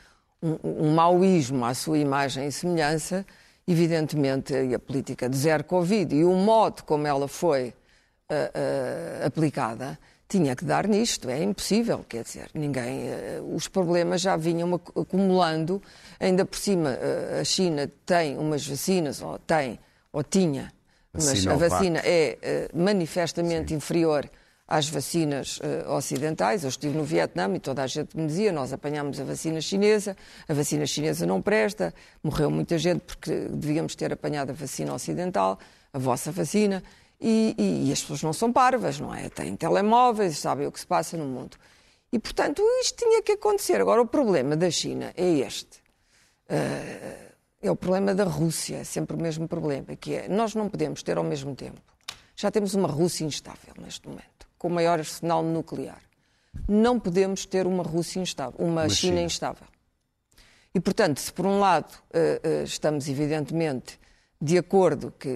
um, 0.42 0.58
um 0.64 0.96
maoísmo 0.96 1.66
à 1.66 1.74
sua 1.74 1.98
imagem 1.98 2.48
e 2.48 2.52
semelhança, 2.52 3.26
evidentemente 3.68 4.54
a 4.56 4.80
política 4.80 5.30
de 5.30 5.38
zero 5.38 5.64
Covid 5.64 6.16
e 6.16 6.24
o 6.24 6.34
modo 6.34 6.84
como 6.84 7.06
ela 7.06 7.28
foi 7.28 7.70
uh, 7.70 8.34
uh, 8.34 9.26
aplicada 9.26 9.98
tinha 10.28 10.56
que 10.56 10.66
dar 10.66 10.88
nisto, 10.88 11.30
é 11.30 11.44
impossível, 11.44 12.04
quer 12.10 12.24
dizer, 12.24 12.50
ninguém, 12.56 13.04
uh, 13.08 13.56
os 13.56 13.68
problemas 13.68 14.20
já 14.20 14.36
vinham 14.36 14.74
acumulando, 14.74 15.80
ainda 16.24 16.46
por 16.46 16.58
cima 16.58 16.92
uh, 16.92 17.42
a 17.42 17.44
China 17.44 17.92
tem 18.06 18.38
umas 18.38 18.66
vacinas, 18.66 19.22
ou 19.22 19.38
tem, 19.40 19.80
ou 20.12 20.24
tinha, 20.24 20.72
mas 21.12 21.46
a 21.46 21.56
vacina 21.56 22.00
é 22.04 22.70
uh, 22.74 22.78
manifestamente 22.78 23.70
Sim. 23.70 23.76
inferior 23.76 24.30
às 24.66 24.88
vacinas 24.88 25.60
ocidentais. 25.90 26.64
Eu 26.64 26.70
estive 26.70 26.98
no 26.98 27.04
Vietnã 27.04 27.54
e 27.54 27.60
toda 27.60 27.84
a 27.84 27.88
gente 27.88 28.18
me 28.18 28.26
dizia, 28.26 28.52
nós 28.52 28.72
apanhámos 28.72 29.20
a 29.20 29.24
vacina 29.24 29.60
chinesa, 29.60 30.16
a 30.48 30.54
vacina 30.54 30.86
chinesa 30.88 31.26
não 31.26 31.42
presta, 31.42 31.94
morreu 32.24 32.50
muita 32.50 32.78
gente 32.78 33.02
porque 33.02 33.30
devíamos 33.50 33.94
ter 33.94 34.12
apanhado 34.14 34.52
a 34.52 34.54
vacina 34.54 34.94
ocidental, 34.94 35.60
a 35.92 36.00
vossa 36.00 36.32
vacina. 36.32 36.82
E, 37.20 37.54
e, 37.58 37.90
e, 37.90 37.92
as 37.92 38.02
pessoas 38.02 38.24
não 38.24 38.34
são 38.34 38.52
parvas, 38.52 39.00
não 39.00 39.14
é? 39.14 39.30
Têm 39.30 39.56
telemóveis, 39.56 40.40
sabem 40.40 40.66
o 40.66 40.72
que 40.72 40.80
se 40.80 40.88
passa 40.88 41.16
no 41.18 41.26
mundo. 41.26 41.56
E, 42.12 42.18
portanto, 42.18 42.62
isto 42.82 42.98
tinha 42.98 43.22
que 43.22 43.34
acontecer. 43.34 43.80
Agora, 43.82 44.02
o 44.02 44.08
problema 44.08 44.56
da 44.56 44.72
China 44.72 45.14
é 45.16 45.30
este. 45.40 45.83
Uh, 46.54 47.34
é 47.60 47.72
o 47.72 47.76
problema 47.76 48.14
da 48.14 48.26
Rússia, 48.26 48.78
é 48.78 48.84
sempre 48.84 49.16
o 49.16 49.20
mesmo 49.20 49.48
problema, 49.48 49.96
que 49.96 50.14
é 50.14 50.28
nós 50.28 50.54
não 50.54 50.70
podemos 50.70 51.02
ter 51.02 51.18
ao 51.18 51.24
mesmo 51.24 51.56
tempo. 51.56 51.82
Já 52.36 52.52
temos 52.52 52.76
uma 52.76 52.88
Rússia 52.88 53.26
instável 53.26 53.74
neste 53.82 54.08
momento, 54.08 54.48
com 54.58 54.68
o 54.68 54.72
maior 54.72 55.00
arsenal 55.00 55.42
nuclear. 55.42 56.02
Não 56.68 57.00
podemos 57.00 57.46
ter 57.46 57.66
uma 57.66 57.82
Rússia 57.82 58.20
instável, 58.20 58.54
uma, 58.60 58.84
uma 58.84 58.90
China, 58.90 59.16
China 59.16 59.22
instável. 59.22 59.68
E, 60.76 60.80
portanto, 60.80 61.20
se 61.20 61.32
por 61.32 61.46
um 61.46 61.60
lado 61.60 61.92
uh, 61.92 62.62
uh, 62.62 62.64
estamos, 62.64 63.08
evidentemente, 63.08 64.00
de 64.44 64.58
acordo, 64.58 65.14
que 65.18 65.30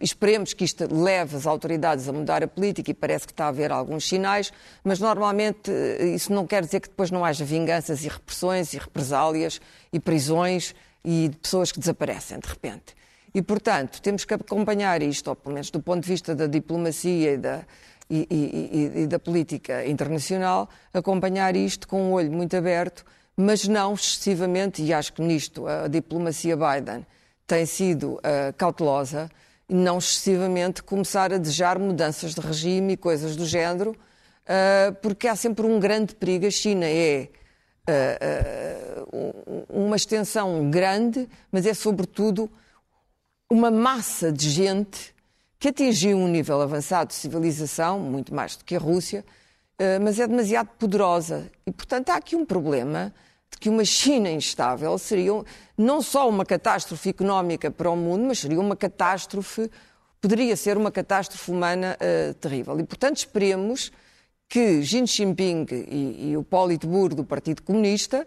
esperemos 0.00 0.52
que 0.52 0.64
isto 0.64 0.92
leve 0.92 1.36
as 1.36 1.46
autoridades 1.46 2.08
a 2.08 2.12
mudar 2.12 2.42
a 2.42 2.48
política 2.48 2.90
e 2.90 2.94
parece 2.94 3.24
que 3.24 3.32
está 3.32 3.44
a 3.44 3.48
haver 3.48 3.70
alguns 3.70 4.08
sinais, 4.08 4.52
mas 4.82 4.98
normalmente 4.98 5.70
eh, 5.70 6.06
isso 6.16 6.32
não 6.32 6.44
quer 6.48 6.64
dizer 6.64 6.80
que 6.80 6.88
depois 6.88 7.12
não 7.12 7.24
haja 7.24 7.44
vinganças 7.44 8.04
e 8.04 8.08
repressões 8.08 8.74
e 8.74 8.78
represálias 8.78 9.60
e 9.92 10.00
prisões 10.00 10.74
e 11.04 11.30
pessoas 11.40 11.70
que 11.70 11.78
desaparecem 11.78 12.40
de 12.40 12.48
repente. 12.48 12.96
E, 13.32 13.40
portanto, 13.40 14.02
temos 14.02 14.24
que 14.24 14.34
acompanhar 14.34 15.00
isto, 15.00 15.28
ou 15.28 15.36
pelo 15.36 15.54
menos 15.54 15.70
do 15.70 15.80
ponto 15.80 16.02
de 16.02 16.08
vista 16.08 16.34
da 16.34 16.48
diplomacia 16.48 17.34
e 17.34 17.38
da, 17.38 17.64
e, 18.10 18.26
e, 18.28 19.02
e 19.02 19.06
da 19.06 19.20
política 19.20 19.86
internacional, 19.86 20.68
acompanhar 20.92 21.54
isto 21.54 21.86
com 21.86 22.02
um 22.02 22.12
olho 22.14 22.32
muito 22.32 22.56
aberto, 22.56 23.04
mas 23.36 23.68
não 23.68 23.94
excessivamente, 23.94 24.82
e 24.82 24.92
acho 24.92 25.12
que 25.12 25.22
nisto 25.22 25.68
a 25.68 25.86
diplomacia 25.86 26.56
Biden 26.56 27.06
tem 27.50 27.66
sido 27.66 28.12
uh, 28.12 28.54
cautelosa 28.56 29.28
e 29.68 29.74
não 29.74 29.98
excessivamente 29.98 30.84
começar 30.84 31.32
a 31.32 31.36
desejar 31.36 31.80
mudanças 31.80 32.32
de 32.32 32.40
regime 32.40 32.92
e 32.92 32.96
coisas 32.96 33.34
do 33.34 33.44
género, 33.44 33.90
uh, 33.90 34.94
porque 35.02 35.26
há 35.26 35.34
sempre 35.34 35.66
um 35.66 35.80
grande 35.80 36.14
perigo. 36.14 36.46
A 36.46 36.50
China 36.50 36.86
é 36.86 37.28
uh, 37.88 39.66
uma 39.68 39.96
extensão 39.96 40.70
grande, 40.70 41.28
mas 41.50 41.66
é 41.66 41.74
sobretudo 41.74 42.48
uma 43.50 43.68
massa 43.68 44.30
de 44.30 44.48
gente 44.48 45.12
que 45.58 45.70
atingiu 45.70 46.18
um 46.18 46.28
nível 46.28 46.60
avançado 46.60 47.08
de 47.08 47.14
civilização, 47.14 47.98
muito 47.98 48.32
mais 48.32 48.54
do 48.54 48.64
que 48.64 48.76
a 48.76 48.78
Rússia, 48.78 49.24
mas 50.02 50.18
é 50.18 50.26
demasiado 50.26 50.68
poderosa. 50.78 51.50
E, 51.66 51.72
portanto, 51.72 52.10
há 52.10 52.16
aqui 52.16 52.34
um 52.34 52.46
problema 52.46 53.12
de 53.50 53.58
que 53.58 53.68
uma 53.68 53.84
China 53.84 54.30
instável 54.30 54.96
seria 54.98 55.32
não 55.76 56.00
só 56.00 56.28
uma 56.28 56.44
catástrofe 56.44 57.08
económica 57.08 57.70
para 57.70 57.90
o 57.90 57.96
mundo, 57.96 58.24
mas 58.26 58.38
seria 58.38 58.60
uma 58.60 58.76
catástrofe, 58.76 59.70
poderia 60.20 60.56
ser 60.56 60.76
uma 60.76 60.90
catástrofe 60.90 61.50
humana 61.50 61.96
uh, 62.00 62.34
terrível. 62.34 62.78
E, 62.78 62.84
portanto, 62.84 63.16
esperemos 63.16 63.90
que 64.48 64.84
Xi 64.84 65.06
Jinping 65.06 65.66
e, 65.70 66.30
e 66.30 66.36
o 66.36 66.42
Politburo 66.42 67.14
do 67.14 67.24
Partido 67.24 67.62
Comunista 67.62 68.26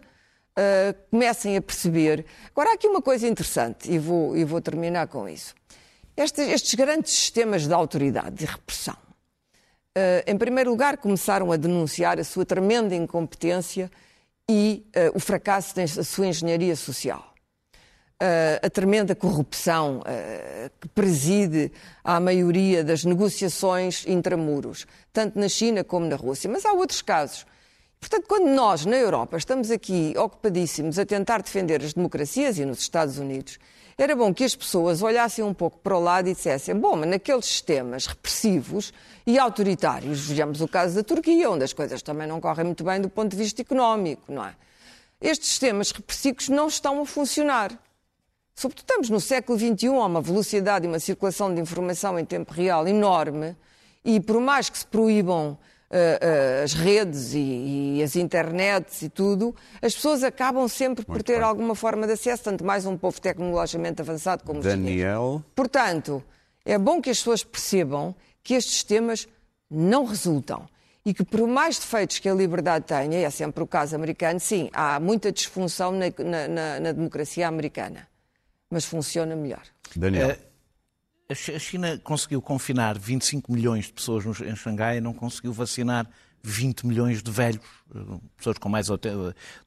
uh, 0.57 1.09
comecem 1.09 1.57
a 1.57 1.61
perceber. 1.61 2.25
Agora, 2.51 2.71
há 2.71 2.73
aqui 2.73 2.87
uma 2.87 3.01
coisa 3.01 3.27
interessante, 3.27 3.91
e 3.91 3.99
vou, 3.99 4.35
e 4.35 4.43
vou 4.43 4.61
terminar 4.61 5.07
com 5.07 5.27
isso. 5.27 5.53
Estes, 6.15 6.47
estes 6.47 6.73
grandes 6.75 7.11
sistemas 7.11 7.67
de 7.67 7.73
autoridade 7.73 8.43
e 8.43 8.47
repressão, 8.47 8.95
uh, 9.97 10.23
em 10.25 10.37
primeiro 10.37 10.69
lugar, 10.69 10.97
começaram 10.97 11.51
a 11.51 11.57
denunciar 11.57 12.19
a 12.19 12.23
sua 12.23 12.45
tremenda 12.45 12.95
incompetência 12.95 13.91
e 14.49 14.85
uh, 14.95 15.15
o 15.15 15.19
fracasso 15.19 15.75
da 15.75 15.87
sua 15.87 16.27
engenharia 16.27 16.75
social. 16.75 17.33
Uh, 18.21 18.65
a 18.65 18.69
tremenda 18.69 19.15
corrupção 19.15 19.99
uh, 19.99 20.71
que 20.79 20.87
preside 20.89 21.71
à 22.03 22.19
maioria 22.19 22.83
das 22.83 23.03
negociações 23.03 24.05
intramuros, 24.07 24.85
tanto 25.11 25.37
na 25.37 25.49
China 25.49 25.83
como 25.83 26.05
na 26.05 26.15
Rússia. 26.15 26.49
Mas 26.49 26.65
há 26.65 26.71
outros 26.73 27.01
casos. 27.01 27.45
Portanto, 27.99 28.25
quando 28.27 28.49
nós, 28.49 28.85
na 28.85 28.97
Europa, 28.97 29.37
estamos 29.37 29.71
aqui 29.71 30.13
ocupadíssimos 30.17 30.99
a 30.99 31.05
tentar 31.05 31.41
defender 31.41 31.81
as 31.81 31.93
democracias 31.93 32.57
e 32.57 32.65
nos 32.65 32.79
Estados 32.79 33.17
Unidos, 33.17 33.57
era 33.97 34.15
bom 34.15 34.33
que 34.33 34.43
as 34.43 34.55
pessoas 34.55 35.01
olhassem 35.01 35.43
um 35.43 35.53
pouco 35.53 35.77
para 35.79 35.95
o 35.95 35.99
lado 35.99 36.27
e 36.27 36.33
dissessem: 36.33 36.75
bom, 36.75 36.95
mas 36.95 37.09
naqueles 37.09 37.45
sistemas 37.45 38.05
repressivos 38.07 38.93
e 39.25 39.37
autoritários, 39.37 40.27
vejamos 40.27 40.61
o 40.61 40.67
caso 40.67 40.95
da 40.95 41.03
Turquia, 41.03 41.49
onde 41.49 41.63
as 41.63 41.73
coisas 41.73 42.01
também 42.01 42.27
não 42.27 42.41
correm 42.41 42.65
muito 42.65 42.83
bem 42.83 42.99
do 42.99 43.09
ponto 43.09 43.31
de 43.31 43.37
vista 43.37 43.61
económico, 43.61 44.31
não 44.31 44.45
é? 44.45 44.55
Estes 45.21 45.49
sistemas 45.49 45.91
repressivos 45.91 46.49
não 46.49 46.67
estão 46.67 47.01
a 47.01 47.05
funcionar. 47.05 47.71
Sobretudo 48.55 48.83
estamos 48.83 49.09
no 49.09 49.19
século 49.19 49.57
XXI, 49.57 49.87
há 49.87 50.05
uma 50.05 50.21
velocidade 50.21 50.85
e 50.85 50.87
uma 50.87 50.99
circulação 50.99 51.53
de 51.53 51.61
informação 51.61 52.19
em 52.19 52.25
tempo 52.25 52.53
real 52.53 52.87
enorme, 52.87 53.55
e 54.03 54.19
por 54.19 54.39
mais 54.41 54.69
que 54.69 54.77
se 54.77 54.85
proíbam 54.85 55.57
uh, 55.93 56.63
as 56.63 56.73
redes 56.73 57.33
e, 57.33 57.97
e, 57.97 58.03
as 58.03 58.15
internets 58.15 59.01
e 59.03 59.09
tudo, 59.09 59.55
as 59.81 59.93
pessoas 59.93 60.23
acabam 60.23 60.67
sempre 60.67 61.05
por 61.05 61.21
ter 61.21 61.35
bem. 61.35 61.43
alguma 61.43 61.75
forma 61.75 62.07
de 62.07 62.13
acesso, 62.13 62.43
tanto 62.43 62.65
mais 62.65 62.85
um 62.85 62.97
povo 62.97 63.21
tecnologicamente 63.21 64.01
avançado 64.01 64.43
como 64.43 64.61
Daniel. 64.61 65.43
os 65.45 65.53
Portanto, 65.55 66.23
é 66.65 66.77
bom 66.77 67.01
que 67.01 67.09
as 67.09 67.19
pessoas 67.19 67.43
percebam 67.43 68.15
que 68.41 68.55
estes 68.55 68.73
sistemas 68.73 69.27
não 69.69 70.05
resultam. 70.05 70.67
E 71.05 71.13
que, 71.13 71.25
por 71.25 71.45
mais 71.45 71.77
defeitos 71.77 72.19
que 72.19 72.29
a 72.29 72.33
liberdade 72.33 72.85
tenha, 72.85 73.19
e 73.19 73.23
é 73.25 73.29
sempre 73.29 73.61
o 73.61 73.67
caso 73.67 73.93
americano, 73.93 74.39
sim, 74.39 74.69
há 74.71 75.01
muita 75.01 75.33
disfunção 75.33 75.91
na, 75.91 76.05
na, 76.47 76.79
na 76.79 76.91
democracia 76.93 77.45
americana. 77.45 78.07
Mas 78.69 78.85
funciona 78.85 79.35
melhor. 79.35 79.63
Daniel. 79.97 80.29
É 80.29 80.52
a 81.29 81.59
China 81.59 81.97
conseguiu 82.03 82.41
confinar 82.41 82.97
25 82.97 83.51
milhões 83.51 83.85
de 83.85 83.93
pessoas 83.93 84.25
em 84.41 84.55
Xangai 84.55 84.97
e 84.97 85.01
não 85.01 85.13
conseguiu 85.13 85.53
vacinar 85.53 86.07
20 86.43 86.85
milhões 86.85 87.23
de 87.23 87.31
velhos, 87.31 87.63
eh, 87.95 88.19
pessoas 88.35 88.57
com 88.57 88.67
mais 88.67 88.87
de 88.87 88.93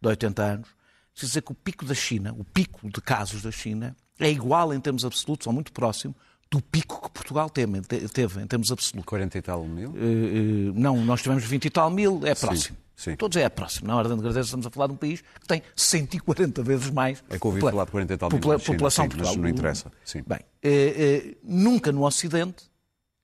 80 0.06 0.42
anos. 0.42 0.68
Quer 1.14 1.26
dizer 1.26 1.42
que 1.42 1.52
o 1.52 1.54
pico 1.54 1.84
da 1.84 1.94
China, 1.94 2.34
o 2.38 2.44
pico 2.44 2.90
de 2.90 3.00
casos 3.00 3.42
da 3.42 3.50
China, 3.50 3.96
é 4.20 4.30
igual 4.30 4.74
em 4.74 4.80
termos 4.80 5.04
absolutos, 5.04 5.46
ou 5.46 5.52
muito 5.52 5.72
próximo, 5.72 6.14
do 6.50 6.60
pico 6.62 7.02
que 7.02 7.10
Portugal 7.10 7.50
teve, 7.50 7.80
teve 7.82 8.40
em 8.40 8.46
termos 8.46 8.70
absolutos. 8.70 9.08
40 9.08 9.38
e 9.38 9.42
tal 9.42 9.64
mil? 9.64 9.90
Uh, 9.90 9.92
uh, 9.92 10.72
não, 10.74 11.04
nós 11.04 11.22
tivemos 11.22 11.44
20 11.44 11.64
e 11.64 11.70
tal 11.70 11.90
mil, 11.90 12.20
é 12.24 12.34
próximo. 12.34 12.76
Sim. 12.76 12.86
Sim. 12.96 13.14
Todos 13.14 13.36
é 13.36 13.46
próximo. 13.50 13.88
Na 13.88 13.96
ordem 13.96 14.16
de 14.16 14.22
grandeza 14.22 14.46
estamos 14.46 14.66
a 14.66 14.70
falar 14.70 14.86
de 14.86 14.94
um 14.94 14.96
país 14.96 15.20
que 15.20 15.46
tem 15.46 15.62
140 15.76 16.62
vezes 16.62 16.90
mais 16.90 17.22
é 17.28 17.38
que 17.38 17.46
ouvi 17.46 17.60
falar 17.60 17.84
de 17.84 17.90
40 17.90 18.14
e 18.14 18.16
tal 18.16 18.30
popula 18.30 18.58
população 18.58 19.04
sim, 19.04 19.10
Portugal. 19.10 19.34
Mas 19.34 19.42
não 19.42 19.48
interessa. 19.50 19.92
Sim. 20.02 20.24
Bem, 20.26 20.38
eh, 20.62 21.36
nunca 21.44 21.92
no 21.92 22.06
Ocidente 22.06 22.64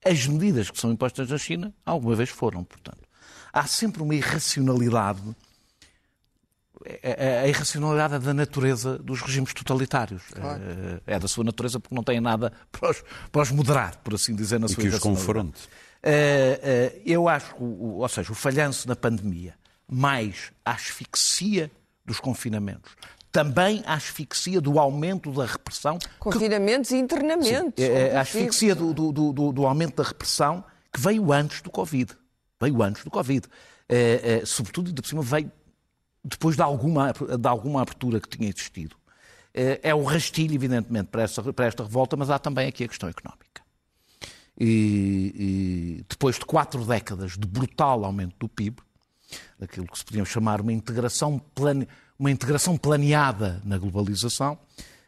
as 0.04 0.26
medidas 0.26 0.70
que 0.70 0.78
são 0.78 0.92
impostas 0.92 1.30
na 1.30 1.38
China 1.38 1.72
alguma 1.86 2.14
vez 2.14 2.28
foram, 2.28 2.64
portanto. 2.64 3.00
Há 3.50 3.66
sempre 3.66 4.02
uma 4.02 4.14
irracionalidade 4.14 5.22
a, 6.84 6.90
é, 6.90 7.00
é, 7.02 7.40
a 7.40 7.48
irracionalidade 7.48 8.14
é 8.14 8.18
da 8.18 8.34
natureza 8.34 8.98
dos 8.98 9.20
regimes 9.20 9.52
totalitários. 9.52 10.22
Claro. 10.32 10.62
É, 11.06 11.14
é, 11.14 11.18
da 11.18 11.28
sua 11.28 11.44
natureza 11.44 11.80
porque 11.80 11.94
não 11.94 12.02
têm 12.02 12.20
nada 12.20 12.52
para 12.70 12.90
os, 12.90 13.04
para 13.30 13.42
os 13.42 13.50
moderar, 13.50 13.96
por 13.98 14.14
assim 14.14 14.34
dizer, 14.34 14.58
na 14.58 14.66
e 14.66 14.68
sua 14.70 14.82
que 14.82 14.88
os 14.88 14.98
confronte. 14.98 15.68
Eu 17.04 17.28
acho, 17.28 17.54
ou 17.58 18.08
seja, 18.08 18.32
o 18.32 18.34
falhanço 18.34 18.88
na 18.88 18.96
pandemia 18.96 19.54
mais 19.88 20.50
a 20.64 20.72
asfixia 20.72 21.70
dos 22.04 22.18
confinamentos, 22.18 22.92
também 23.30 23.82
a 23.86 23.94
asfixia 23.94 24.60
do 24.60 24.78
aumento 24.78 25.30
da 25.32 25.46
repressão. 25.46 25.98
Confinamentos 26.18 26.90
que... 26.90 26.96
e 26.96 26.98
internamentos. 26.98 27.74
Sim, 27.76 27.90
é, 27.90 28.08
é 28.08 28.16
a 28.16 28.20
asfixia 28.20 28.74
do, 28.74 28.92
do, 28.92 29.12
do, 29.12 29.52
do, 29.52 29.66
aumento 29.66 29.96
da 29.96 30.08
repressão 30.08 30.64
que 30.92 31.00
veio 31.00 31.32
antes 31.32 31.62
do 31.62 31.70
Covid. 31.70 32.12
Veio 32.60 32.82
antes 32.82 33.04
do 33.04 33.10
Covid. 33.10 33.46
É, 33.88 34.40
é, 34.40 34.46
sobretudo, 34.46 34.88
ainda 34.88 35.00
por 35.00 35.08
cima, 35.08 35.22
veio 35.22 35.50
depois 36.24 36.56
de 36.56 36.62
alguma, 36.62 37.12
de 37.12 37.48
alguma 37.48 37.82
abertura 37.82 38.20
que 38.20 38.28
tinha 38.28 38.48
existido. 38.48 38.96
É, 39.54 39.80
é 39.82 39.94
o 39.94 40.02
rastilho, 40.02 40.54
evidentemente, 40.54 41.08
para 41.08 41.22
esta, 41.22 41.52
para 41.52 41.66
esta 41.66 41.82
revolta, 41.82 42.16
mas 42.16 42.30
há 42.30 42.38
também 42.38 42.68
aqui 42.68 42.84
a 42.84 42.88
questão 42.88 43.08
económica. 43.08 43.62
E, 44.58 45.34
e 45.34 46.04
depois 46.08 46.38
de 46.38 46.44
quatro 46.44 46.84
décadas 46.84 47.36
de 47.36 47.46
brutal 47.46 48.04
aumento 48.04 48.36
do 48.38 48.48
PIB, 48.48 48.80
aquilo 49.60 49.86
que 49.86 49.98
se 49.98 50.04
podia 50.04 50.24
chamar 50.24 50.60
uma 50.60 50.72
integração, 50.72 51.38
plane... 51.38 51.88
uma 52.18 52.30
integração 52.30 52.76
planeada 52.76 53.60
na 53.64 53.78
globalização, 53.78 54.58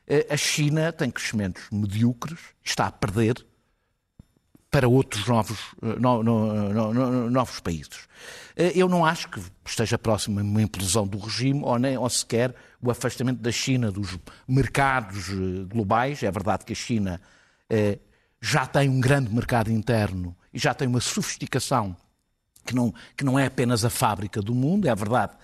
eh, 0.06 0.26
a 0.30 0.36
China 0.36 0.92
tem 0.92 1.10
crescimentos 1.10 1.64
medíocres, 1.70 2.38
está 2.62 2.86
a 2.86 2.92
perder 2.92 3.44
para 4.70 4.88
outros 4.88 5.26
novos, 5.26 5.58
eh, 5.82 5.96
no, 5.98 6.22
no, 6.22 6.92
no, 6.92 7.30
novos 7.30 7.60
países. 7.60 8.08
Eh, 8.56 8.72
eu 8.74 8.88
não 8.88 9.04
acho 9.04 9.28
que 9.28 9.40
esteja 9.64 9.98
próximo 9.98 10.40
a 10.40 10.42
uma 10.42 10.62
implosão 10.62 11.06
do 11.06 11.18
regime 11.18 11.60
ou, 11.62 11.78
nem, 11.78 11.96
ou 11.96 12.08
sequer 12.08 12.54
o 12.80 12.90
afastamento 12.90 13.40
da 13.40 13.52
China 13.52 13.90
dos 13.90 14.18
mercados 14.46 15.28
globais. 15.68 16.22
É 16.22 16.30
verdade 16.30 16.64
que 16.64 16.72
a 16.72 16.76
China 16.76 17.20
já 18.40 18.66
tem 18.66 18.88
um 18.88 19.00
grande 19.00 19.34
mercado 19.34 19.72
interno 19.72 20.36
e 20.52 20.58
já 20.58 20.74
tem 20.74 20.86
uma 20.86 21.00
sofisticação 21.00 21.96
que 22.64 22.74
não, 22.74 22.94
que 23.16 23.24
não 23.24 23.38
é 23.38 23.46
apenas 23.46 23.84
a 23.84 23.90
fábrica 23.90 24.40
do 24.40 24.54
mundo, 24.54 24.86
é 24.86 24.94
verdade 24.94 25.34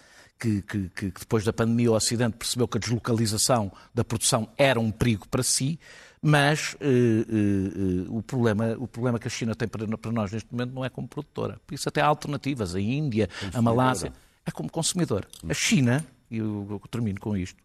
que, 0.40 0.62
que, 0.62 0.88
que, 0.88 1.10
depois 1.10 1.44
da 1.44 1.52
pandemia 1.52 1.92
o 1.92 1.94
Ocidente 1.94 2.36
percebeu 2.38 2.66
que 2.66 2.78
a 2.78 2.80
deslocalização 2.80 3.70
da 3.94 4.02
produção 4.02 4.48
era 4.56 4.80
um 4.80 4.90
perigo 4.90 5.28
para 5.28 5.42
si, 5.42 5.78
mas 6.22 6.74
uh, 6.74 6.78
uh, 6.84 8.10
uh, 8.12 8.18
o, 8.18 8.22
problema, 8.22 8.76
o 8.78 8.86
problema 8.86 9.18
que 9.18 9.26
a 9.26 9.30
China 9.30 9.54
tem 9.54 9.66
para, 9.66 9.86
para, 9.96 10.12
nós 10.12 10.30
neste 10.30 10.52
momento 10.52 10.74
não 10.74 10.84
é 10.84 10.90
como 10.90 11.08
produtora. 11.08 11.58
Por 11.66 11.74
isso 11.74 11.88
até 11.88 12.02
há 12.02 12.06
alternativas. 12.06 12.74
A 12.74 12.80
Índia, 12.80 13.28
a 13.54 13.62
Malásia, 13.62 14.12
é 14.44 14.50
como 14.50 14.70
consumidor. 14.70 15.26
A 15.48 15.54
China, 15.54 16.04
e 16.30 16.36
eu, 16.36 16.66
eu, 16.70 16.82
termino 16.90 17.18
com 17.18 17.36
isto, 17.36 17.56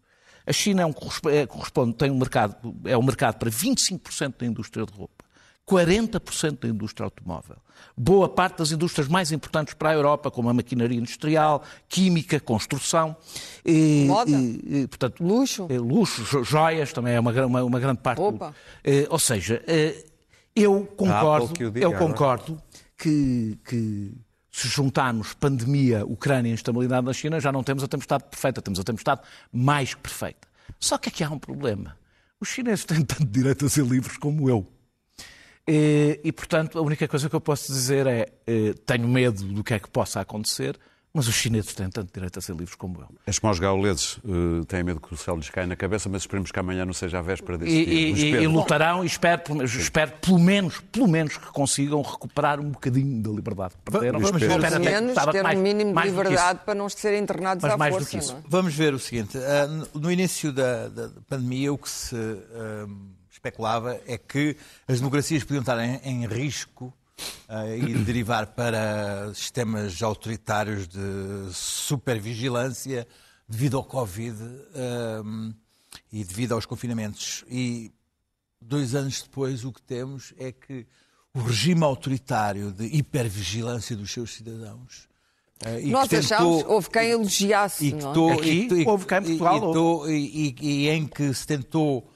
a 0.46 0.52
China 0.52 0.82
é 0.82 0.86
um, 0.86 0.94
é, 1.30 1.46
corresponde, 1.46 1.94
tem 1.96 2.10
um 2.10 2.18
mercado, 2.18 2.56
é 2.84 2.96
um 2.96 3.02
mercado 3.02 3.36
para 3.36 3.50
25% 3.50 4.34
da 4.38 4.46
indústria 4.46 4.86
de 4.86 4.92
roupa. 4.92 5.25
40% 5.68 6.60
da 6.60 6.68
indústria 6.68 7.04
automóvel. 7.04 7.56
Boa 7.96 8.28
parte 8.28 8.58
das 8.58 8.70
indústrias 8.70 9.08
mais 9.08 9.32
importantes 9.32 9.74
para 9.74 9.90
a 9.90 9.94
Europa, 9.94 10.30
como 10.30 10.48
a 10.48 10.54
maquinaria 10.54 10.98
industrial, 10.98 11.62
química, 11.88 12.38
construção. 12.38 13.16
E, 13.64 14.04
Moda. 14.06 14.30
E, 14.30 14.86
portanto, 14.86 15.24
luxo. 15.24 15.66
Eh, 15.68 15.78
luxo, 15.78 16.44
joias 16.44 16.92
também 16.92 17.14
é 17.14 17.20
uma, 17.20 17.32
uma, 17.46 17.64
uma 17.64 17.80
grande 17.80 18.00
parte. 18.00 18.20
Opa. 18.20 18.50
Do, 18.50 19.12
ou 19.12 19.18
seja, 19.18 19.62
eh, 19.66 20.04
eu 20.54 20.86
concordo, 20.96 21.52
eu 21.74 21.92
concordo 21.94 22.62
que, 22.96 23.58
que 23.64 24.12
se 24.50 24.68
juntarmos 24.68 25.34
pandemia, 25.34 26.06
Ucrânia 26.06 26.50
e 26.50 26.54
instabilidade 26.54 27.04
na 27.04 27.12
China, 27.12 27.40
já 27.40 27.50
não 27.52 27.62
temos 27.62 27.82
a 27.82 27.88
tempestade 27.88 28.24
perfeita, 28.24 28.62
temos 28.62 28.80
a 28.80 28.84
tempestade 28.84 29.20
mais 29.52 29.94
que 29.94 30.00
perfeita. 30.00 30.48
Só 30.78 30.96
que 30.96 31.08
aqui 31.08 31.24
há 31.24 31.30
um 31.30 31.38
problema. 31.38 31.96
Os 32.40 32.48
chineses 32.48 32.84
têm 32.84 33.04
tanto 33.04 33.26
direito 33.26 33.66
a 33.66 33.68
ser 33.68 33.84
livres 33.84 34.16
como 34.16 34.48
eu. 34.48 34.66
E, 35.66 36.20
e, 36.22 36.32
portanto, 36.32 36.78
a 36.78 36.82
única 36.82 37.08
coisa 37.08 37.28
que 37.28 37.34
eu 37.34 37.40
posso 37.40 37.72
dizer 37.72 38.06
é: 38.06 38.28
eh, 38.46 38.74
tenho 38.84 39.08
medo 39.08 39.42
do 39.42 39.64
que 39.64 39.74
é 39.74 39.78
que 39.78 39.88
possa 39.88 40.20
acontecer, 40.20 40.78
mas 41.16 41.26
os 41.28 41.34
chineses 41.34 41.74
têm 41.74 41.88
tanto 41.88 42.12
direito 42.12 42.38
a 42.38 42.42
ser 42.42 42.52
livres 42.54 42.74
como 42.74 43.00
eu. 43.00 43.08
As 43.26 43.40
mãos 43.40 43.58
gauleses 43.58 44.18
uh, 44.18 44.62
têm 44.66 44.84
medo 44.84 45.00
que 45.00 45.14
o 45.14 45.16
céu 45.16 45.34
lhes 45.34 45.48
caia 45.48 45.66
na 45.66 45.74
cabeça, 45.74 46.10
mas 46.10 46.22
esperemos 46.22 46.52
que 46.52 46.58
amanhã 46.58 46.84
não 46.84 46.92
seja 46.92 47.20
a 47.20 47.22
véspera 47.22 47.56
desse 47.56 47.74
e, 47.74 48.12
dia. 48.12 48.40
E, 48.40 48.42
e, 48.42 48.46
lutarão 48.46 49.02
e 49.02 49.06
espero, 49.06 49.64
espero 49.64 50.12
pelo 50.20 50.38
menos, 50.38 50.78
pelo 50.92 51.08
menos 51.08 51.38
que 51.38 51.46
consigam 51.46 52.02
recuperar 52.02 52.60
um 52.60 52.70
bocadinho 52.70 53.22
da 53.22 53.30
liberdade. 53.30 53.72
Perderam, 53.82 54.20
vamos 54.20 54.38
ver. 54.38 54.48
Pelo 54.60 54.60
menos 54.78 55.14
ter 55.32 55.42
mais, 55.42 55.58
um 55.58 55.62
mínimo 55.62 55.98
de 55.98 56.06
liberdade 56.06 56.60
para 56.66 56.74
não 56.74 56.86
serem 56.90 57.22
internados 57.22 57.62
mas 57.62 57.72
à 57.72 57.76
mais 57.78 57.94
força. 57.94 58.04
Do 58.04 58.10
que 58.10 58.18
isso. 58.18 58.36
É? 58.36 58.42
Vamos 58.46 58.74
ver 58.74 58.92
o 58.92 58.98
seguinte. 58.98 59.38
Uh, 59.38 59.98
no 59.98 60.12
início 60.12 60.52
da, 60.52 60.88
da, 60.88 61.08
pandemia, 61.26 61.72
o 61.72 61.78
que 61.78 61.88
se... 61.88 62.14
Uh, 62.14 63.15
especulava 63.46 64.00
é 64.06 64.18
que 64.18 64.56
as 64.88 64.98
democracias 64.98 65.44
podiam 65.44 65.60
estar 65.60 65.78
em, 65.78 66.00
em 66.04 66.26
risco 66.26 66.92
uh, 67.48 67.76
e 67.76 67.94
derivar 68.04 68.48
para 68.48 69.32
sistemas 69.34 70.02
autoritários 70.02 70.88
de 70.88 71.52
supervigilância 71.52 73.06
devido 73.48 73.76
ao 73.76 73.84
Covid 73.84 74.42
uh, 74.42 75.54
e 76.12 76.24
devido 76.24 76.52
aos 76.52 76.66
confinamentos. 76.66 77.44
E 77.48 77.92
dois 78.60 78.94
anos 78.94 79.22
depois 79.22 79.64
o 79.64 79.72
que 79.72 79.82
temos 79.82 80.34
é 80.38 80.50
que 80.50 80.86
o 81.32 81.40
regime 81.40 81.84
autoritário 81.84 82.72
de 82.72 82.84
hipervigilância 82.86 83.94
dos 83.96 84.10
seus 84.10 84.34
cidadãos 84.34 85.08
Uh, 85.64 85.80
e 85.80 85.90
Nós 85.90 86.06
tentou, 86.06 86.36
achamos, 86.36 86.64
houve 86.66 86.90
quem 86.90 87.10
elogiasse. 87.12 87.86
E 87.86 87.92
que 87.92 87.98
tô, 88.12 88.30
Aqui, 88.30 88.68
e, 88.70 88.86
houve 88.86 89.06
quem 89.06 89.18
em 89.18 89.38
Portugal. 89.38 90.10
E, 90.10 90.54
e, 90.60 90.66
e, 90.84 90.88
em 90.90 91.06
que 91.06 91.32
se 91.32 91.46
tentou 91.46 92.06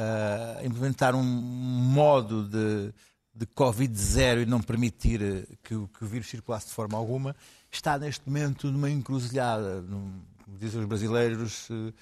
uh, 0.00 0.66
implementar 0.66 1.14
um 1.14 1.22
modo 1.22 2.44
de, 2.44 2.92
de 3.34 3.46
Covid 3.46 3.94
zero 3.96 4.40
e 4.40 4.46
não 4.46 4.60
permitir 4.60 5.22
eh, 5.22 5.44
que, 5.62 5.74
que, 5.74 6.04
o 6.04 6.06
vírus 6.06 6.28
circulasse 6.28 6.68
de 6.68 6.72
forma 6.72 6.96
alguma, 6.96 7.36
está 7.70 7.98
neste 7.98 8.26
momento 8.26 8.70
numa 8.70 8.90
encruzilhada, 8.90 9.82
num, 9.82 10.20
como 10.44 10.58
dizem 10.58 10.80
os 10.80 10.86
brasileiros, 10.86 11.52
se, 11.52 11.94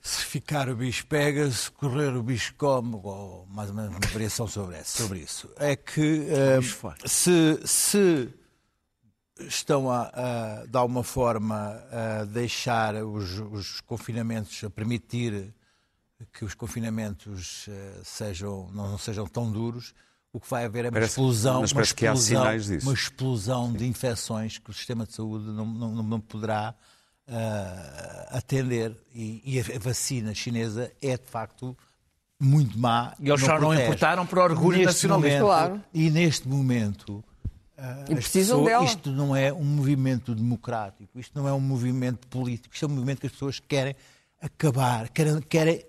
se 0.00 0.24
ficar 0.24 0.68
o 0.68 0.76
bicho 0.76 1.06
pega, 1.06 1.50
se 1.50 1.70
correr 1.70 2.14
o 2.16 2.22
bicho 2.22 2.54
come, 2.56 2.98
ou 3.02 3.46
mais 3.50 3.68
ou 3.68 3.74
menos 3.74 3.90
uma 3.90 4.00
variação 4.12 4.46
sobre, 4.46 4.82
sobre 4.84 5.20
isso. 5.20 5.50
É 5.56 5.76
que 5.76 6.26
uh, 6.26 7.08
se, 7.08 7.60
se 7.64 8.28
estão 9.38 9.90
a, 9.90 10.10
a, 10.12 10.66
de 10.66 10.76
alguma 10.76 11.04
forma, 11.04 11.82
a 11.90 12.24
deixar 12.24 12.94
os, 12.96 13.38
os 13.38 13.80
confinamentos, 13.80 14.62
a 14.64 14.70
permitir 14.70 15.54
que 16.32 16.44
os 16.44 16.54
confinamentos 16.54 17.66
uh, 17.68 18.04
sejam, 18.04 18.68
não, 18.72 18.90
não, 18.90 18.98
sejam 18.98 19.26
tão 19.26 19.50
duros, 19.50 19.94
o 20.32 20.38
que 20.38 20.48
vai 20.48 20.64
haver 20.64 20.84
é 20.84 20.88
uma 20.88 20.92
parece, 20.92 21.12
explosão, 21.12 21.58
uma 21.58 21.82
explosão, 21.82 22.44
uma 22.82 22.94
explosão 22.94 23.72
de 23.72 23.86
infecções 23.86 24.58
que 24.58 24.70
o 24.70 24.72
sistema 24.72 25.04
de 25.04 25.14
saúde 25.14 25.46
não, 25.46 25.66
não, 25.66 26.02
não 26.02 26.20
poderá 26.20 26.74
uh, 27.26 28.36
atender. 28.36 28.96
E, 29.12 29.42
e, 29.44 29.60
a 29.60 29.78
vacina 29.78 30.32
chinesa 30.32 30.92
é, 31.02 31.16
de 31.16 31.26
facto, 31.26 31.76
muito 32.38 32.78
má. 32.78 33.14
E 33.18 33.28
eles 33.28 33.40
só 33.40 33.58
não 33.58 33.74
importaram 33.74 34.24
por 34.24 34.38
orgulho 34.38 34.84
nacionalista. 34.84 35.40
Claro. 35.40 35.82
E 35.92 36.10
neste 36.10 36.46
momento 36.46 37.24
e 38.08 38.14
precisam 38.14 38.62
pessoas, 38.62 38.66
dela. 38.66 38.84
Isto 38.84 39.10
não 39.10 39.34
é 39.34 39.52
um 39.52 39.64
movimento 39.64 40.34
democrático, 40.34 41.18
isto 41.18 41.36
não 41.38 41.48
é 41.48 41.52
um 41.52 41.60
movimento 41.60 42.26
político, 42.28 42.74
isto 42.74 42.84
é 42.84 42.88
um 42.88 42.92
movimento 42.92 43.20
que 43.20 43.26
as 43.26 43.32
pessoas 43.32 43.58
querem 43.58 43.94
acabar, 44.40 45.08
querem, 45.08 45.40
querem 45.40 45.84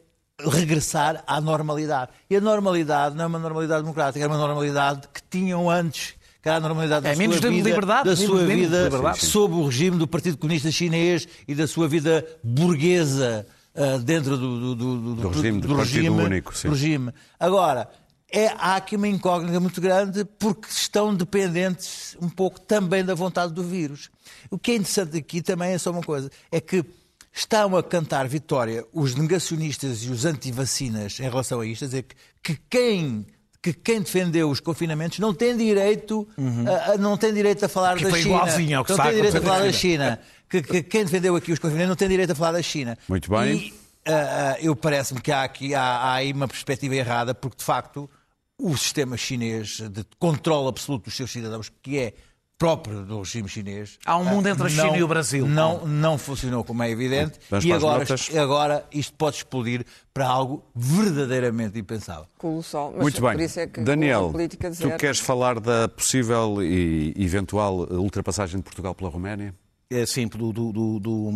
regressar 0.49 1.23
à 1.27 1.39
normalidade. 1.39 2.11
E 2.29 2.35
a 2.35 2.41
normalidade 2.41 3.15
não 3.15 3.25
é 3.25 3.27
uma 3.27 3.39
normalidade 3.39 3.81
democrática, 3.81 4.23
é 4.23 4.27
uma 4.27 4.37
normalidade 4.37 5.07
que 5.13 5.21
tinham 5.29 5.69
antes, 5.69 6.15
que 6.41 6.49
era 6.49 6.57
a 6.57 6.59
normalidade 6.59 7.07
é, 7.07 7.09
da 7.09 7.15
sua 7.15 7.49
vida, 7.49 7.69
liberdade, 7.69 8.09
da 8.09 8.15
sua 8.15 8.45
vida 8.45 9.13
sob 9.15 9.55
o 9.55 9.65
regime 9.65 9.97
do 9.97 10.07
Partido 10.07 10.37
Comunista 10.37 10.71
Chinês 10.71 11.27
e 11.47 11.53
da 11.53 11.67
sua 11.67 11.87
vida 11.87 12.25
burguesa 12.43 13.45
uh, 13.75 13.99
dentro 13.99 14.37
do, 14.37 14.59
do, 14.59 14.75
do, 14.75 15.15
do, 15.15 15.29
regime, 15.29 15.61
do 15.61 15.75
regime, 15.75 16.09
único, 16.09 16.53
regime. 16.63 17.11
Agora, 17.39 17.87
é, 18.31 18.47
há 18.57 18.77
aqui 18.77 18.95
uma 18.95 19.07
incógnita 19.09 19.59
muito 19.59 19.81
grande 19.81 20.23
porque 20.39 20.67
estão 20.69 21.13
dependentes 21.13 22.15
um 22.21 22.29
pouco 22.29 22.59
também 22.61 23.03
da 23.03 23.13
vontade 23.13 23.53
do 23.53 23.61
vírus. 23.61 24.09
O 24.49 24.57
que 24.57 24.71
é 24.71 24.75
interessante 24.75 25.17
aqui 25.17 25.41
também 25.41 25.73
é 25.73 25.77
só 25.77 25.91
uma 25.91 26.01
coisa, 26.01 26.31
é 26.49 26.61
que 26.61 26.83
estão 27.31 27.75
a 27.75 27.83
cantar 27.83 28.27
vitória 28.27 28.85
os 28.93 29.15
negacionistas 29.15 30.03
e 30.03 30.09
os 30.09 30.25
anti-vacinas 30.25 31.19
em 31.19 31.23
relação 31.23 31.61
a 31.61 31.65
isto, 31.65 31.85
a 31.85 31.87
dizer 31.87 32.03
que, 32.03 32.15
que 32.43 32.61
quem 32.69 33.25
que 33.61 33.73
quem 33.73 34.01
defendeu 34.01 34.49
os 34.49 34.59
confinamentos 34.59 35.19
não 35.19 35.33
tem 35.35 35.55
direito, 35.55 36.27
uhum. 36.35 36.65
a, 36.67 36.93
a, 36.93 36.97
não 36.97 37.15
tem 37.15 37.31
direito 37.31 37.63
a 37.63 37.69
falar 37.69 37.95
que 37.95 38.05
da 38.05 38.11
China. 38.11 38.39
Ao 38.77 38.85
que 38.85 38.91
não 38.91 38.97
tem 38.97 39.13
direito 39.13 39.37
a 39.37 39.41
falar 39.41 39.59
da 39.59 39.71
China. 39.71 40.19
Que, 40.49 40.61
que, 40.63 40.83
quem 40.83 41.05
defendeu 41.05 41.35
aqui 41.35 41.51
os 41.51 41.59
confinamentos 41.59 41.89
não 41.89 41.95
tem 41.95 42.09
direito 42.09 42.31
a 42.31 42.35
falar 42.35 42.53
da 42.53 42.61
China. 42.61 42.97
Muito 43.07 43.29
bem. 43.29 43.55
E 43.55 43.69
uh, 43.69 44.13
uh, 44.13 44.57
eu 44.61 44.75
parece-me 44.75 45.21
que 45.21 45.31
há 45.31 45.43
aqui 45.43 45.75
há, 45.75 45.81
há 45.81 46.13
aí 46.15 46.33
uma 46.33 46.47
perspectiva 46.47 46.95
errada, 46.95 47.35
porque 47.35 47.57
de 47.57 47.63
facto 47.63 48.09
o 48.57 48.75
sistema 48.75 49.15
chinês 49.15 49.79
de 49.79 50.03
controle 50.17 50.67
absoluto 50.67 51.05
dos 51.05 51.15
seus 51.15 51.31
cidadãos, 51.31 51.71
que 51.81 51.99
é 51.99 52.13
próprio 52.61 53.03
do 53.03 53.17
regime 53.17 53.49
chinês. 53.49 53.97
Há 54.05 54.15
um 54.19 54.23
mundo 54.23 54.47
entre 54.47 54.67
a 54.67 54.69
China 54.69 54.83
não, 54.83 54.95
e 54.95 55.01
o 55.01 55.07
Brasil. 55.07 55.47
Não, 55.47 55.83
não 55.87 56.15
funcionou 56.15 56.63
como 56.63 56.83
é 56.83 56.91
evidente. 56.91 57.39
Vamos 57.49 57.65
e 57.65 57.73
agora, 57.73 58.05
agora 58.39 58.85
isto 58.91 59.13
pode 59.15 59.37
explodir 59.37 59.83
para 60.13 60.27
algo 60.27 60.63
verdadeiramente 60.75 61.79
impensável. 61.79 62.27
Colossal. 62.37 62.91
Mas 62.91 63.01
Muito 63.01 63.19
bem. 63.19 63.31
É 63.57 63.65
Daniel, 63.81 64.31
tu 64.79 64.95
queres 64.95 65.19
falar 65.19 65.59
da 65.59 65.89
possível 65.89 66.61
e 66.61 67.15
eventual 67.17 67.79
ultrapassagem 67.91 68.57
de 68.57 68.63
Portugal 68.63 68.93
pela 68.93 69.09
Roménia? 69.09 69.55
É, 69.89 70.05
sim, 70.05 70.27
do, 70.27 70.53
do, 70.53 70.71
do, 70.71 70.99
do 70.99 71.31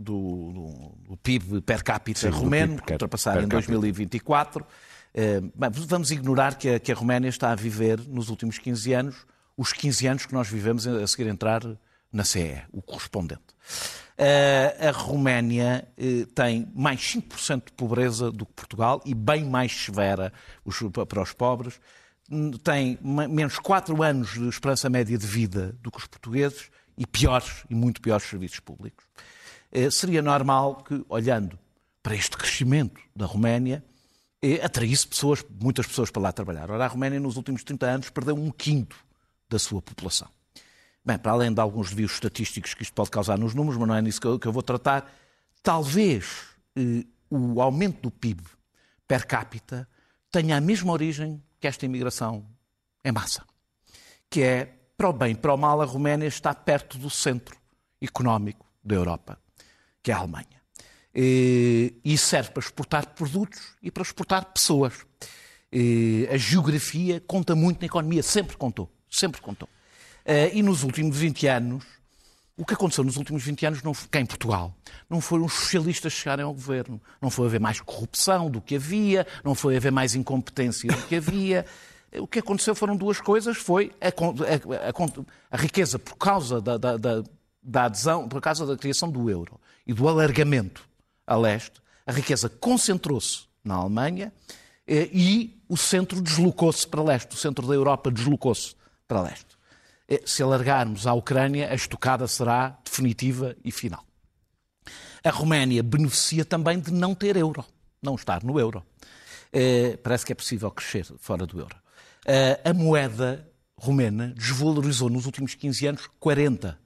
do, 0.00 0.94
do, 1.08 1.16
PIB 1.16 1.60
per 1.62 1.82
capita 1.82 2.20
Sim, 2.20 2.28
romeno, 2.28 2.80
que 2.80 2.92
ultrapassar 2.92 3.42
em 3.42 3.48
2024. 3.48 4.64
Eh, 5.12 5.42
vamos 5.88 6.12
ignorar 6.12 6.54
que 6.54 6.68
a, 6.68 6.78
que 6.78 6.92
a 6.92 6.94
Roménia 6.94 7.28
está 7.28 7.50
a 7.50 7.56
viver, 7.56 7.98
nos 8.06 8.28
últimos 8.28 8.58
15 8.58 8.92
anos, 8.92 9.26
os 9.58 9.72
15 9.72 10.06
anos 10.06 10.24
que 10.24 10.32
nós 10.32 10.48
vivemos 10.48 10.86
a 10.86 11.04
seguir 11.08 11.28
entrar 11.28 11.60
na 12.12 12.24
CE, 12.24 12.62
o 12.72 12.80
correspondente. 12.80 13.42
Eh, 14.16 14.88
a 14.88 14.90
Roménia 14.92 15.86
eh, 15.98 16.26
tem 16.32 16.70
mais 16.74 17.00
5% 17.00 17.66
de 17.66 17.72
pobreza 17.72 18.30
do 18.30 18.46
que 18.46 18.52
Portugal 18.52 19.02
e 19.04 19.12
bem 19.14 19.44
mais 19.44 19.72
severa 19.72 20.32
para 21.08 21.22
os 21.22 21.32
pobres. 21.32 21.80
Tem 22.62 22.98
menos 23.02 23.58
4 23.58 24.00
anos 24.00 24.34
de 24.34 24.48
esperança 24.48 24.88
média 24.88 25.18
de 25.18 25.26
vida 25.26 25.76
do 25.82 25.90
que 25.90 25.98
os 25.98 26.06
portugueses 26.06 26.70
e 26.96 27.04
piores, 27.04 27.64
e 27.68 27.74
muito 27.74 28.00
piores 28.00 28.28
serviços 28.28 28.60
públicos. 28.60 29.04
Seria 29.90 30.22
normal 30.22 30.84
que, 30.84 31.04
olhando 31.08 31.58
para 32.02 32.14
este 32.14 32.36
crescimento 32.36 33.00
da 33.14 33.24
Roménia, 33.24 33.82
atraísse 34.62 35.06
pessoas, 35.06 35.44
muitas 35.60 35.86
pessoas 35.86 36.10
para 36.10 36.22
lá 36.22 36.32
trabalhar. 36.32 36.70
Ora, 36.70 36.84
a 36.84 36.88
Roménia 36.88 37.18
nos 37.18 37.36
últimos 37.36 37.64
30 37.64 37.86
anos 37.86 38.10
perdeu 38.10 38.36
um 38.36 38.50
quinto 38.50 39.07
da 39.48 39.58
sua 39.58 39.80
população. 39.80 40.28
Bem, 41.04 41.18
para 41.18 41.32
além 41.32 41.52
de 41.52 41.60
alguns 41.60 41.88
desvios 41.88 42.12
estatísticos 42.12 42.74
que 42.74 42.82
isto 42.82 42.92
pode 42.92 43.10
causar 43.10 43.38
nos 43.38 43.54
números, 43.54 43.78
mas 43.78 43.88
não 43.88 43.94
é 43.94 44.02
nisso 44.02 44.20
que 44.20 44.26
eu, 44.26 44.38
que 44.38 44.46
eu 44.46 44.52
vou 44.52 44.62
tratar, 44.62 45.10
talvez 45.62 46.48
eh, 46.76 47.06
o 47.30 47.62
aumento 47.62 48.02
do 48.02 48.10
PIB 48.10 48.42
per 49.06 49.26
capita 49.26 49.88
tenha 50.30 50.56
a 50.56 50.60
mesma 50.60 50.92
origem 50.92 51.42
que 51.58 51.66
esta 51.66 51.86
imigração 51.86 52.46
em 53.04 53.10
massa. 53.10 53.42
Que 54.28 54.42
é, 54.42 54.64
para 54.96 55.08
o 55.08 55.12
bem 55.12 55.32
e 55.32 55.34
para 55.34 55.54
o 55.54 55.56
mal, 55.56 55.80
a 55.80 55.84
Roménia 55.84 56.26
está 56.26 56.54
perto 56.54 56.98
do 56.98 57.08
centro 57.08 57.56
económico 58.00 58.66
da 58.84 58.94
Europa, 58.94 59.38
que 60.02 60.10
é 60.10 60.14
a 60.14 60.18
Alemanha. 60.18 60.62
E 61.14 62.18
serve 62.18 62.50
para 62.50 62.62
exportar 62.62 63.14
produtos 63.14 63.76
e 63.82 63.90
para 63.90 64.02
exportar 64.02 64.44
pessoas. 64.52 65.06
A 66.30 66.36
geografia 66.36 67.20
conta 67.20 67.54
muito 67.56 67.80
na 67.80 67.86
economia, 67.86 68.22
sempre 68.22 68.56
contou, 68.56 68.92
sempre 69.10 69.40
contou. 69.40 69.68
E 70.52 70.62
nos 70.62 70.82
últimos 70.82 71.16
20 71.16 71.46
anos, 71.46 71.84
o 72.58 72.64
que 72.64 72.74
aconteceu 72.74 73.04
nos 73.04 73.16
últimos 73.16 73.44
20 73.44 73.66
anos, 73.66 73.82
não, 73.82 73.92
cá 74.10 74.20
em 74.20 74.26
Portugal, 74.26 74.74
não 75.08 75.20
foram 75.20 75.44
os 75.44 75.52
socialistas 75.52 76.12
chegarem 76.12 76.44
ao 76.44 76.52
governo. 76.52 77.00
Não 77.22 77.30
foi 77.30 77.46
haver 77.46 77.60
mais 77.60 77.80
corrupção 77.80 78.50
do 78.50 78.60
que 78.60 78.74
havia, 78.74 79.26
não 79.44 79.54
foi 79.54 79.76
haver 79.76 79.92
mais 79.92 80.16
incompetência 80.16 80.90
do 80.90 81.02
que 81.06 81.16
havia. 81.16 81.64
O 82.16 82.26
que 82.26 82.40
aconteceu 82.40 82.74
foram 82.74 82.96
duas 82.96 83.20
coisas. 83.20 83.56
Foi 83.56 83.92
a, 84.00 84.08
a, 84.08 84.88
a, 84.88 85.56
a 85.56 85.56
riqueza 85.56 85.98
por 85.98 86.16
causa 86.16 86.60
da, 86.60 86.76
da, 86.76 86.96
da, 86.96 87.22
da 87.62 87.84
adesão, 87.84 88.28
por 88.28 88.40
causa 88.40 88.66
da 88.66 88.76
criação 88.76 89.08
do 89.08 89.30
euro 89.30 89.58
e 89.86 89.92
do 89.92 90.08
alargamento 90.08 90.88
a 91.26 91.36
leste, 91.36 91.80
a 92.06 92.12
riqueza 92.12 92.48
concentrou-se 92.48 93.44
na 93.62 93.74
Alemanha 93.74 94.32
eh, 94.86 95.08
e 95.12 95.62
o 95.68 95.76
centro 95.76 96.20
deslocou-se 96.22 96.86
para 96.86 97.02
leste, 97.02 97.34
o 97.34 97.38
centro 97.38 97.66
da 97.66 97.74
Europa 97.74 98.10
deslocou-se 98.10 98.74
para 99.08 99.22
leste. 99.22 99.56
Eh, 100.08 100.22
se 100.24 100.42
alargarmos 100.42 101.06
à 101.06 101.14
Ucrânia, 101.14 101.70
a 101.70 101.74
estocada 101.74 102.28
será 102.28 102.78
definitiva 102.84 103.56
e 103.64 103.72
final. 103.72 104.04
A 105.24 105.30
Roménia 105.30 105.82
beneficia 105.82 106.44
também 106.44 106.78
de 106.78 106.92
não 106.92 107.14
ter 107.14 107.36
euro, 107.36 107.64
não 108.00 108.14
estar 108.14 108.44
no 108.44 108.60
euro. 108.60 108.84
Eh, 109.52 109.98
parece 110.02 110.24
que 110.24 110.32
é 110.32 110.34
possível 110.34 110.70
crescer 110.70 111.06
fora 111.18 111.46
do 111.46 111.58
euro. 111.58 111.76
A 112.62 112.74
moeda 112.74 113.50
romena 113.74 114.34
desvalorizou 114.36 115.08
nos 115.08 115.24
últimos 115.24 115.54
15 115.54 115.86
anos 115.86 116.10
40% 116.20 116.76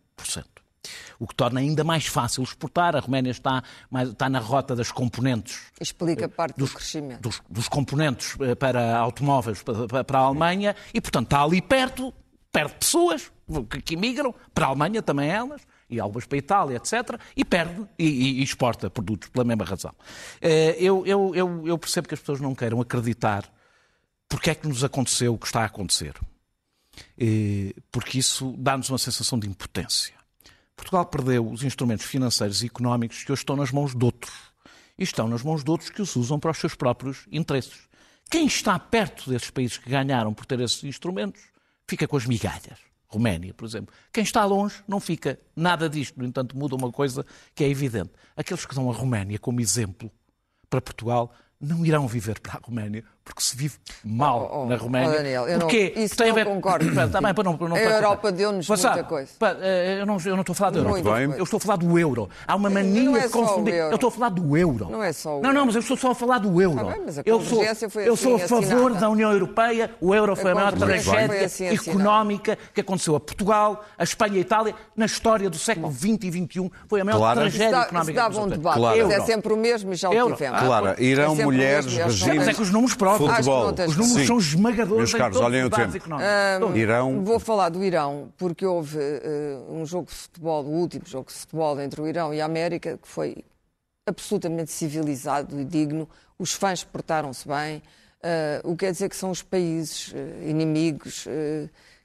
o 1.19 1.27
que 1.27 1.35
torna 1.35 1.61
ainda 1.61 1.85
mais 1.85 2.07
fácil 2.07 2.43
exportar. 2.43 2.97
A 2.97 3.01
Roménia 3.01 3.31
está, 3.31 3.63
mais, 3.91 4.11
está 4.11 4.29
na 4.29 4.39
rota 4.39 4.75
das 4.75 4.91
componentes. 4.91 5.61
Explica 5.81 6.29
parte 6.29 6.57
dos, 6.57 6.71
do 6.71 6.77
crescimento. 6.77 7.21
Dos, 7.21 7.43
dos 7.49 7.69
componentes 7.69 8.37
eh, 8.41 8.55
para 8.55 8.97
automóveis 8.99 9.63
para, 9.63 10.05
para 10.05 10.19
a 10.19 10.23
Alemanha 10.23 10.75
e, 10.93 11.01
portanto, 11.01 11.27
está 11.27 11.43
ali 11.43 11.61
perto, 11.61 12.13
perde 12.51 12.75
pessoas 12.75 13.31
que, 13.71 13.83
que 13.83 13.97
migram 13.97 14.35
para 14.55 14.67
a 14.67 14.69
Alemanha, 14.69 15.03
também 15.03 15.29
elas, 15.29 15.63
e 15.89 16.01
algumas 16.01 16.27
para 16.27 16.37
a 16.37 16.41
Itália, 16.41 16.77
etc., 16.77 17.21
e 17.37 17.45
perde 17.45 17.87
e, 17.99 18.41
e, 18.41 18.43
exporta 18.43 18.89
produtos 18.89 19.29
pela 19.29 19.45
mesma 19.45 19.65
razão. 19.65 19.95
Eh, 20.41 20.77
eu, 20.79 21.07
eu, 21.07 21.35
eu, 21.35 21.67
eu 21.67 21.79
percebo 21.79 22.09
que 22.09 22.15
as 22.15 22.21
pessoas 22.21 22.41
não 22.41 22.55
queiram 22.55 22.81
acreditar 22.81 23.51
porque 24.29 24.49
é 24.49 24.55
que 24.55 24.67
nos 24.67 24.83
aconteceu 24.83 25.35
o 25.35 25.39
que 25.39 25.47
está 25.47 25.61
a 25.61 25.67
acontecer. 25.67 26.15
Eh, 27.19 27.75
porque 27.91 28.19
isso 28.19 28.55
dá-nos 28.59 28.89
uma 28.89 28.99
sensação 28.99 29.39
de 29.39 29.47
impotência. 29.47 30.15
Portugal 30.83 31.07
perdeu 31.07 31.49
os 31.49 31.63
instrumentos 31.63 32.05
financeiros 32.05 32.63
e 32.63 32.67
económicos 32.67 33.23
que 33.23 33.31
hoje 33.31 33.43
estão 33.43 33.55
nas 33.55 33.71
mãos 33.71 33.95
de 33.95 34.05
outros. 34.05 34.35
E 34.99 35.05
estão 35.05 35.29
nas 35.29 35.43
mãos 35.43 35.63
de 35.63 35.71
outros 35.71 35.89
que 35.89 36.03
os 36.03 36.17
usam 36.17 36.41
para 36.41 36.51
os 36.51 36.59
seus 36.59 36.75
próprios 36.75 37.27
interesses. 37.31 37.89
Quem 38.29 38.47
está 38.47 38.79
perto 38.79 39.31
desses 39.31 39.49
países 39.49 39.79
que 39.79 39.89
ganharam 39.89 40.35
por 40.35 40.45
ter 40.45 40.59
esses 40.59 40.83
instrumentos 40.83 41.41
fica 41.87 42.09
com 42.09 42.17
as 42.17 42.27
migalhas. 42.27 42.79
Roménia, 43.07 43.55
por 43.55 43.65
exemplo. 43.65 43.95
Quem 44.13 44.25
está 44.25 44.45
longe 44.45 44.83
não 44.89 44.99
fica 44.99 45.39
nada 45.55 45.89
disto. 45.89 46.19
No 46.19 46.27
entanto, 46.27 46.57
muda 46.57 46.75
uma 46.75 46.91
coisa 46.91 47.25
que 47.55 47.63
é 47.63 47.69
evidente. 47.69 48.11
Aqueles 48.37 48.67
que 48.67 48.75
dão 48.75 48.91
a 48.91 48.95
Roménia 48.95 49.39
como 49.39 49.61
exemplo 49.61 50.11
para 50.69 50.81
Portugal 50.81 51.33
não 51.61 51.87
irão 51.87 52.09
viver 52.09 52.41
para 52.41 52.55
a 52.55 52.61
Roménia 52.61 53.05
porque 53.25 53.41
se 53.41 53.57
vive 53.57 53.77
mal 54.05 54.51
Oh, 54.53 54.63
oh, 54.63 54.67
na 54.67 54.77
Roménia. 54.77 55.11
oh, 55.11 55.13
Daniel, 55.13 55.43
eu 55.49 55.53
não- 55.53 55.61
Porquê? 55.61 55.93
isso 55.97 56.17
Tem 56.17 56.27
a 56.27 56.29
não 56.31 56.35
ver... 56.35 56.45
concordo. 56.47 56.85
Espera, 56.89 57.09
tá 57.09 57.21
para 57.21 57.45
não, 57.45 57.57
para 57.57 57.69
não 57.69 57.77
A 57.77 57.79
para- 57.81 57.91
Europa 57.95 58.33
deu-nos 58.33 58.69
muita 58.69 59.05
coisa. 59.05 59.31
Pa- 59.39 59.57
eh, 59.61 59.99
Eu 60.01 60.07
não, 60.07 60.17
eu 60.25 60.33
não 60.35 60.41
estou 60.41 60.53
a 60.53 60.57
falar 60.57 60.71
da 60.71 60.79
Europa. 60.81 61.01
Bem. 61.15 61.31
Eu 61.39 61.45
estou 61.45 61.57
a 61.59 61.61
falar 61.61 61.77
do 61.77 61.99
euro. 61.99 62.29
Há 62.47 62.57
uma 62.57 62.69
mania 62.69 63.03
não 63.05 63.17
é 63.17 63.21
de 63.27 63.29
confundir. 63.29 63.75
Eu 63.75 63.95
estou 63.95 64.09
a 64.09 64.11
falar 64.13 64.29
do 64.31 64.57
euro. 64.57 64.89
Não 64.91 65.03
é 65.03 65.13
só 65.13 65.31
o 65.39 65.41
Não, 65.41 65.51
euro. 65.51 65.59
não, 65.59 65.67
mas 65.67 65.75
eu 65.77 65.81
estou 65.81 65.97
só 65.97 66.11
a 66.11 66.15
falar 66.15 66.39
do 66.39 66.61
euro. 66.61 66.77
Tá 66.77 66.85
bem, 66.93 67.03
mas 67.07 67.19
a 67.19 67.23
eu 67.25 67.41
sou, 67.43 67.65
foi 67.91 68.09
eu 68.09 68.13
assim 68.15 68.23
sou 68.25 68.35
a 68.37 68.39
favor 68.41 68.61
assinada. 68.65 68.95
da 69.01 69.09
União 69.11 69.33
Europeia. 69.33 69.91
O 70.01 70.15
euro 70.15 70.35
foi 70.35 70.51
a, 70.51 70.55
maior 70.55 70.73
convergência 70.73 71.13
tragédia 71.13 71.47
assim 71.47 71.69
assinada. 71.69 71.91
económica 71.91 72.59
que 72.75 72.81
aconteceu 72.81 73.15
a 73.15 73.21
Portugal, 73.21 73.85
a 73.97 74.03
Espanha 74.03 74.35
e 74.35 74.39
a 74.39 74.41
Itália 74.41 74.75
na 74.97 75.07
história 75.07 75.49
do 75.49 75.59
século 75.59 75.93
XX 75.93 76.25
e 76.25 76.33
XXI. 76.33 76.71
Foi 76.89 77.01
a 77.01 77.05
maior 77.05 77.19
Clara. 77.19 77.41
tragédia 77.43 77.65
Isso 77.67 77.73
dá- 77.73 77.83
económica. 77.83 78.11
isso 78.11 78.21
dava 78.31 78.41
um 78.41 78.49
debate. 78.49 78.77
Claro. 78.79 78.99
Mas 79.09 79.13
é 79.13 79.21
sempre 79.21 79.53
o 79.53 79.57
mesmo 79.57 79.93
e 79.93 79.97
já 79.97 80.09
o 80.11 80.13
tivemos. 80.33 80.59
Ah, 80.61 80.65
Clara, 80.67 80.97
É 80.99 81.05
Irão, 81.05 81.37
mulheres, 81.37 81.87
mesmo, 81.87 81.99
já 82.01 82.07
está. 82.09 82.25
regime, 82.27 82.39
Mas 82.39 82.49
é 82.49 82.55
que 82.55 82.63
os 82.63 82.71
números 82.71 82.95
que 83.19 83.27
futebol. 83.27 83.67
Os 83.73 83.97
números 83.97 84.21
Sim. 84.21 84.27
são 84.27 84.39
esmagadores 84.39 84.97
Meus 84.99 85.15
em 85.15 85.19
caros, 85.19 85.37
todos 85.37 85.49
olhem 85.49 85.63
os 85.63 85.67
o 85.67 85.71
tempo. 85.71 85.97
económicos. 85.97 86.77
Irão. 86.77 87.25
Vou 87.25 87.39
falar 87.39 87.69
do 87.69 87.83
Irão, 87.85 88.33
porque 88.37 88.65
houve 88.67 88.99
eh, 88.99 89.59
um 89.69 89.85
jogo 89.87 90.09
de 90.09 90.15
futebol, 90.15 90.65
o 90.65 90.71
último 90.71 91.05
jogo 91.07 91.29
de 91.29 91.35
futebol 91.35 91.81
entre 91.81 92.01
o 92.01 92.07
Irão 92.07 92.33
e 92.35 92.41
a 92.41 92.45
América, 92.45 92.99
que 93.01 93.09
foi 93.09 93.45
absolutamente 94.07 94.71
civilizado 94.71 95.61
e 95.61 95.65
digno. 95.65 96.09
Os 96.39 96.53
fãs 96.53 96.83
portaram-se 96.85 97.47
bem, 97.47 97.83
eh, 98.23 98.61
o 98.65 98.71
que 98.73 98.87
quer 98.87 98.93
dizer 98.93 99.09
que 99.09 99.17
são 99.17 99.31
os 99.31 99.43
países 99.43 100.13
eh, 100.15 100.49
inimigos 100.51 101.27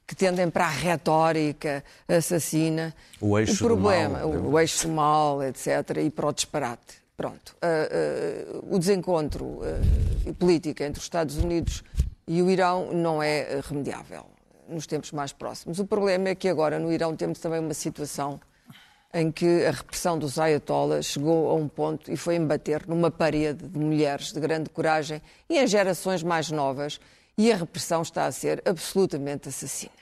que 0.06 0.16
tendem 0.16 0.48
para 0.48 0.64
a 0.64 0.70
retórica 0.70 1.84
assassina. 2.08 2.94
O 3.20 3.38
eixo 3.38 3.52
do 3.52 3.64
problema, 3.66 4.20
mal. 4.20 4.28
o, 4.30 4.52
o 4.52 4.58
eixo 4.58 4.88
do 4.88 4.94
mal, 4.94 5.42
etc., 5.42 5.98
e 6.02 6.08
para 6.08 6.28
o 6.28 6.32
disparate. 6.32 7.07
Pronto. 7.18 7.56
Eh, 7.60 7.88
eh, 7.90 8.60
o 8.70 8.78
desencontro 8.78 9.58
eh, 9.64 10.32
político 10.34 10.84
entre 10.84 11.00
os 11.00 11.04
Estados 11.04 11.36
Unidos 11.36 11.82
e 12.28 12.40
o 12.40 12.48
Irão 12.48 12.92
não 12.92 13.20
é 13.20 13.60
remediável 13.68 14.24
nos 14.68 14.86
tempos 14.86 15.10
mais 15.10 15.32
próximos. 15.32 15.80
O 15.80 15.84
problema 15.84 16.28
é 16.28 16.36
que 16.36 16.48
agora 16.48 16.78
no 16.78 16.92
Irão 16.92 17.16
temos 17.16 17.40
também 17.40 17.58
uma 17.58 17.74
situação 17.74 18.40
em 19.12 19.32
que 19.32 19.66
a 19.66 19.72
repressão 19.72 20.16
dos 20.16 20.38
ayatollahs 20.38 21.06
chegou 21.06 21.50
a 21.50 21.54
um 21.54 21.66
ponto 21.66 22.08
e 22.08 22.16
foi 22.16 22.36
embater 22.36 22.86
numa 22.86 23.10
parede 23.10 23.66
de 23.66 23.78
mulheres 23.80 24.32
de 24.32 24.38
grande 24.38 24.70
coragem 24.70 25.20
e 25.50 25.58
em 25.58 25.66
gerações 25.66 26.22
mais 26.22 26.52
novas, 26.52 27.00
e 27.36 27.50
a 27.50 27.56
repressão 27.56 28.02
está 28.02 28.26
a 28.26 28.32
ser 28.32 28.62
absolutamente 28.64 29.48
assassina. 29.48 29.97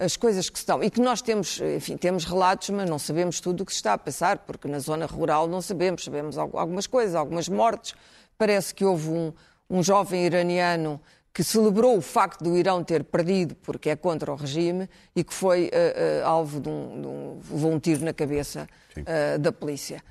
As 0.00 0.16
coisas 0.16 0.48
que 0.48 0.58
estão. 0.58 0.82
E 0.82 0.90
que 0.90 1.00
nós 1.00 1.20
temos, 1.20 1.60
enfim, 1.60 1.96
temos 1.96 2.24
relatos, 2.24 2.70
mas 2.70 2.88
não 2.88 2.98
sabemos 2.98 3.40
tudo 3.40 3.62
o 3.62 3.66
que 3.66 3.72
se 3.72 3.78
está 3.78 3.94
a 3.94 3.98
passar, 3.98 4.38
porque 4.38 4.68
na 4.68 4.78
zona 4.78 5.06
rural 5.06 5.48
não 5.48 5.60
sabemos, 5.60 6.04
sabemos 6.04 6.38
al- 6.38 6.50
algumas 6.56 6.86
coisas, 6.86 7.14
algumas 7.14 7.48
mortes. 7.48 7.94
Parece 8.36 8.74
que 8.74 8.84
houve 8.84 9.08
um, 9.08 9.32
um 9.68 9.82
jovem 9.82 10.24
iraniano 10.24 11.00
que 11.34 11.42
celebrou 11.44 11.96
o 11.96 12.00
facto 12.00 12.42
do 12.42 12.56
Irão 12.56 12.82
ter 12.82 13.04
perdido, 13.04 13.54
porque 13.56 13.90
é 13.90 13.96
contra 13.96 14.32
o 14.32 14.36
regime, 14.36 14.88
e 15.14 15.22
que 15.22 15.32
foi 15.32 15.68
eh, 15.72 16.20
eh, 16.20 16.22
alvo 16.24 16.60
de 16.60 16.68
um, 16.68 17.00
de 17.00 17.06
um, 17.06 17.40
levou 17.50 17.72
um 17.72 17.78
tiro 17.78 18.04
na 18.04 18.12
cabeça 18.12 18.68
eh, 18.94 19.38
da 19.38 19.52
polícia. 19.52 20.02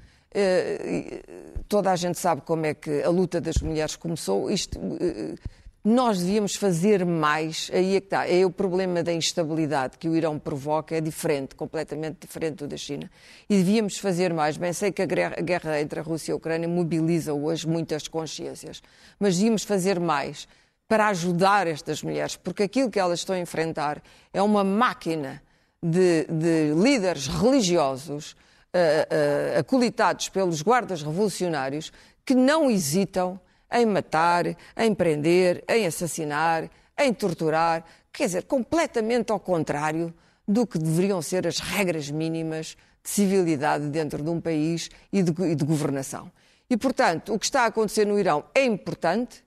Toda 1.67 1.91
a 1.91 1.95
gente 1.95 2.19
sabe 2.19 2.41
como 2.41 2.65
é 2.65 2.73
que 2.73 3.01
a 3.03 3.09
luta 3.09 3.41
das 3.41 3.57
mulheres 3.57 3.95
começou. 3.95 4.51
Isto, 4.51 4.79
nós 5.83 6.19
devíamos 6.19 6.55
fazer 6.55 7.05
mais, 7.05 7.69
aí 7.73 7.95
é 7.95 8.01
que 8.01 8.07
está. 8.07 8.27
É 8.27 8.45
o 8.45 8.51
problema 8.51 9.01
da 9.01 9.13
instabilidade 9.13 9.97
que 9.97 10.09
o 10.09 10.15
Irão 10.15 10.37
provoca, 10.37 10.95
é 10.95 10.99
diferente, 11.01 11.55
completamente 11.55 12.17
diferente 12.19 12.57
do 12.57 12.67
da 12.67 12.75
China. 12.75 13.09
E 13.49 13.55
devíamos 13.57 13.97
fazer 13.97 14.33
mais. 14.33 14.57
Bem, 14.57 14.73
sei 14.73 14.91
que 14.91 15.01
a 15.01 15.05
guerra, 15.05 15.79
entre 15.79 15.99
a 15.99 16.03
Rússia 16.03 16.31
e 16.31 16.33
a 16.33 16.35
Ucrânia 16.35 16.67
mobiliza 16.67 17.33
hoje 17.33 17.67
muitas 17.67 18.07
consciências, 18.07 18.81
mas 19.19 19.37
devíamos 19.37 19.63
fazer 19.63 19.99
mais 19.99 20.47
para 20.87 21.07
ajudar 21.09 21.67
estas 21.67 22.01
mulheres, 22.01 22.35
porque 22.35 22.63
aquilo 22.63 22.89
que 22.89 22.99
elas 22.99 23.19
estão 23.19 23.35
a 23.35 23.39
enfrentar 23.39 24.01
é 24.33 24.41
uma 24.41 24.63
máquina 24.63 25.41
de, 25.83 26.25
de 26.25 26.73
líderes 26.73 27.27
religiosos 27.27 28.31
uh, 28.31 29.55
uh, 29.55 29.59
acolitados 29.59 30.29
pelos 30.29 30.61
guardas 30.61 31.03
revolucionários 31.03 31.91
que 32.25 32.33
não 32.33 32.69
hesitam 32.71 33.39
em 33.71 33.85
matar, 33.85 34.45
em 34.75 34.93
prender, 34.93 35.63
em 35.67 35.85
assassinar, 35.85 36.69
em 36.97 37.13
torturar, 37.13 37.83
quer 38.11 38.25
dizer, 38.25 38.43
completamente 38.43 39.31
ao 39.31 39.39
contrário 39.39 40.13
do 40.47 40.65
que 40.65 40.79
deveriam 40.79 41.21
ser 41.21 41.45
as 41.45 41.59
regras 41.59 42.09
mínimas 42.09 42.77
de 43.03 43.09
civilidade 43.09 43.87
dentro 43.89 44.23
de 44.23 44.29
um 44.29 44.39
país 44.39 44.89
e 45.11 45.21
de, 45.21 45.31
e 45.43 45.55
de 45.55 45.65
governação. 45.65 46.31
E, 46.69 46.75
portanto, 46.75 47.33
o 47.33 47.39
que 47.39 47.45
está 47.45 47.63
a 47.63 47.65
acontecer 47.67 48.05
no 48.05 48.19
Irão 48.19 48.43
é 48.53 48.65
importante, 48.65 49.43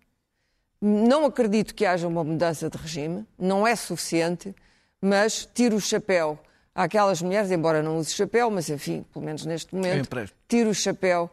não 0.81 1.25
acredito 1.27 1.75
que 1.75 1.85
haja 1.85 2.09
uma 2.09 2.25
mudança 2.25 2.71
de 2.71 2.79
regime, 2.79 3.27
não 3.39 3.67
é 3.67 3.77
suficiente, 3.77 4.55
mas 5.01 5.49
tiro 5.53 5.77
o 5.77 5.81
chapéu 5.81 6.39
àquelas 6.75 7.21
mulheres, 7.21 7.51
embora 7.51 7.83
não 7.83 7.99
use 7.99 8.13
chapéu, 8.13 8.51
mas 8.51 8.71
enfim, 8.71 9.05
pelo 9.13 9.25
menos 9.25 9.45
neste 9.45 9.75
momento, 9.75 10.09
tiro 10.49 10.71
o 10.71 10.75
chapéu 10.75 11.31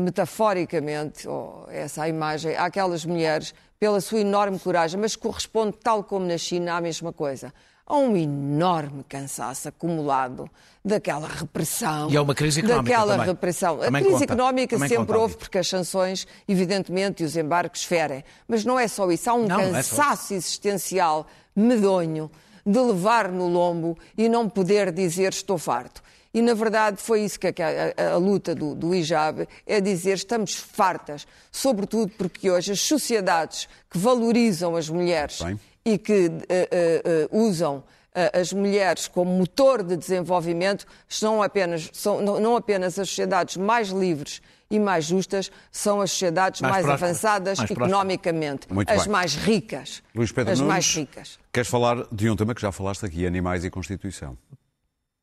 metaforicamente, 0.00 1.28
ou 1.28 1.66
essa 1.70 2.02
a 2.02 2.08
imagem, 2.08 2.56
àquelas 2.56 3.04
mulheres 3.04 3.54
pela 3.78 4.00
sua 4.00 4.20
enorme 4.20 4.58
coragem, 4.58 4.98
mas 4.98 5.14
corresponde, 5.14 5.76
tal 5.82 6.02
como 6.02 6.26
na 6.26 6.38
China, 6.38 6.76
à 6.76 6.80
mesma 6.80 7.12
coisa. 7.12 7.52
Há 7.86 7.96
um 7.98 8.16
enorme 8.16 9.04
cansaço 9.06 9.68
acumulado 9.68 10.48
daquela 10.82 11.28
repressão. 11.28 12.10
E 12.10 12.16
há 12.16 12.22
uma 12.22 12.34
crise 12.34 12.60
económica 12.60 12.90
Daquela 12.90 13.12
também. 13.12 13.26
repressão. 13.26 13.78
Também 13.78 14.00
a 14.00 14.04
crise 14.06 14.20
conta. 14.20 14.32
económica 14.32 14.76
Também 14.76 14.88
sempre 14.88 15.06
conta 15.06 15.18
houve, 15.18 15.36
porque 15.36 15.58
as 15.58 15.68
sanções, 15.68 16.26
evidentemente, 16.48 17.22
e 17.22 17.26
os 17.26 17.36
embargos 17.36 17.84
ferem. 17.84 18.24
Mas 18.48 18.64
não 18.64 18.78
é 18.78 18.88
só 18.88 19.10
isso. 19.10 19.28
Há 19.28 19.34
um 19.34 19.46
Não, 19.46 19.58
não 19.58 19.60
é 19.60 19.70
cansaço 19.72 20.32
existencial 20.32 21.26
medonho 21.54 22.30
de 22.64 22.78
levar 22.78 23.30
no 23.30 23.46
lombo 23.48 23.98
e 24.16 24.30
não 24.30 24.48
poder 24.48 24.90
dizer 24.90 25.34
estou 25.34 25.58
farto. 25.58 26.02
E, 26.34 26.42
na 26.42 26.52
verdade, 26.52 26.96
foi 27.00 27.20
isso 27.22 27.38
que 27.38 27.46
a, 27.46 27.52
a- 27.96 28.12
a 28.14 28.16
luta 28.16 28.54
do, 28.56 28.74
do 28.74 28.92
hijab 28.94 29.46
é 29.64 29.80
dizer 29.80 30.14
estamos 30.14 30.54
fartas, 30.56 31.26
sobretudo 31.52 32.12
porque 32.18 32.50
hoje 32.50 32.72
as 32.72 32.80
sociedades 32.80 33.68
que 33.88 33.96
valorizam 33.96 34.74
as 34.74 34.88
mulheres 34.88 35.40
Bem. 35.40 35.60
e 35.84 35.96
que 35.96 36.30
eh, 36.48 36.68
eh, 36.70 37.02
eh, 37.04 37.28
usam 37.30 37.84
as 38.32 38.52
mulheres 38.52 39.08
como 39.08 39.28
motor 39.32 39.82
de 39.82 39.96
desenvolvimento 39.96 40.86
são 41.08 41.42
apenas, 41.42 41.90
são 41.92 42.20
não, 42.22 42.38
não 42.38 42.54
apenas 42.56 42.96
as 42.98 43.08
sociedades 43.08 43.56
mais 43.56 43.88
livres 43.88 44.40
e 44.70 44.78
mais 44.78 45.04
justas, 45.04 45.50
são 45.72 46.00
as 46.00 46.10
sociedades 46.12 46.60
Mais 46.60 46.86
mais, 46.86 47.02
avançadas 47.02 47.58
mais 47.58 47.70
economicamente, 47.70 48.72
Muito 48.72 48.88
as 48.90 49.02
bem. 49.02 49.10
mais 49.12 49.34
ricas. 49.34 50.00
Luís 50.14 50.30
Pedro 50.32 50.52
as 50.52 50.58
Nunes, 50.60 50.72
mais 50.72 50.94
ricas. 50.94 51.38
queres 51.52 51.68
falar 51.68 52.06
de 52.12 52.30
um 52.30 52.36
tema 52.36 52.54
que 52.54 52.60
já 52.60 52.70
falaste 52.72 53.04
aqui, 53.04 53.26
animais 53.26 53.64
e 53.64 53.70
Constituição. 53.70 54.36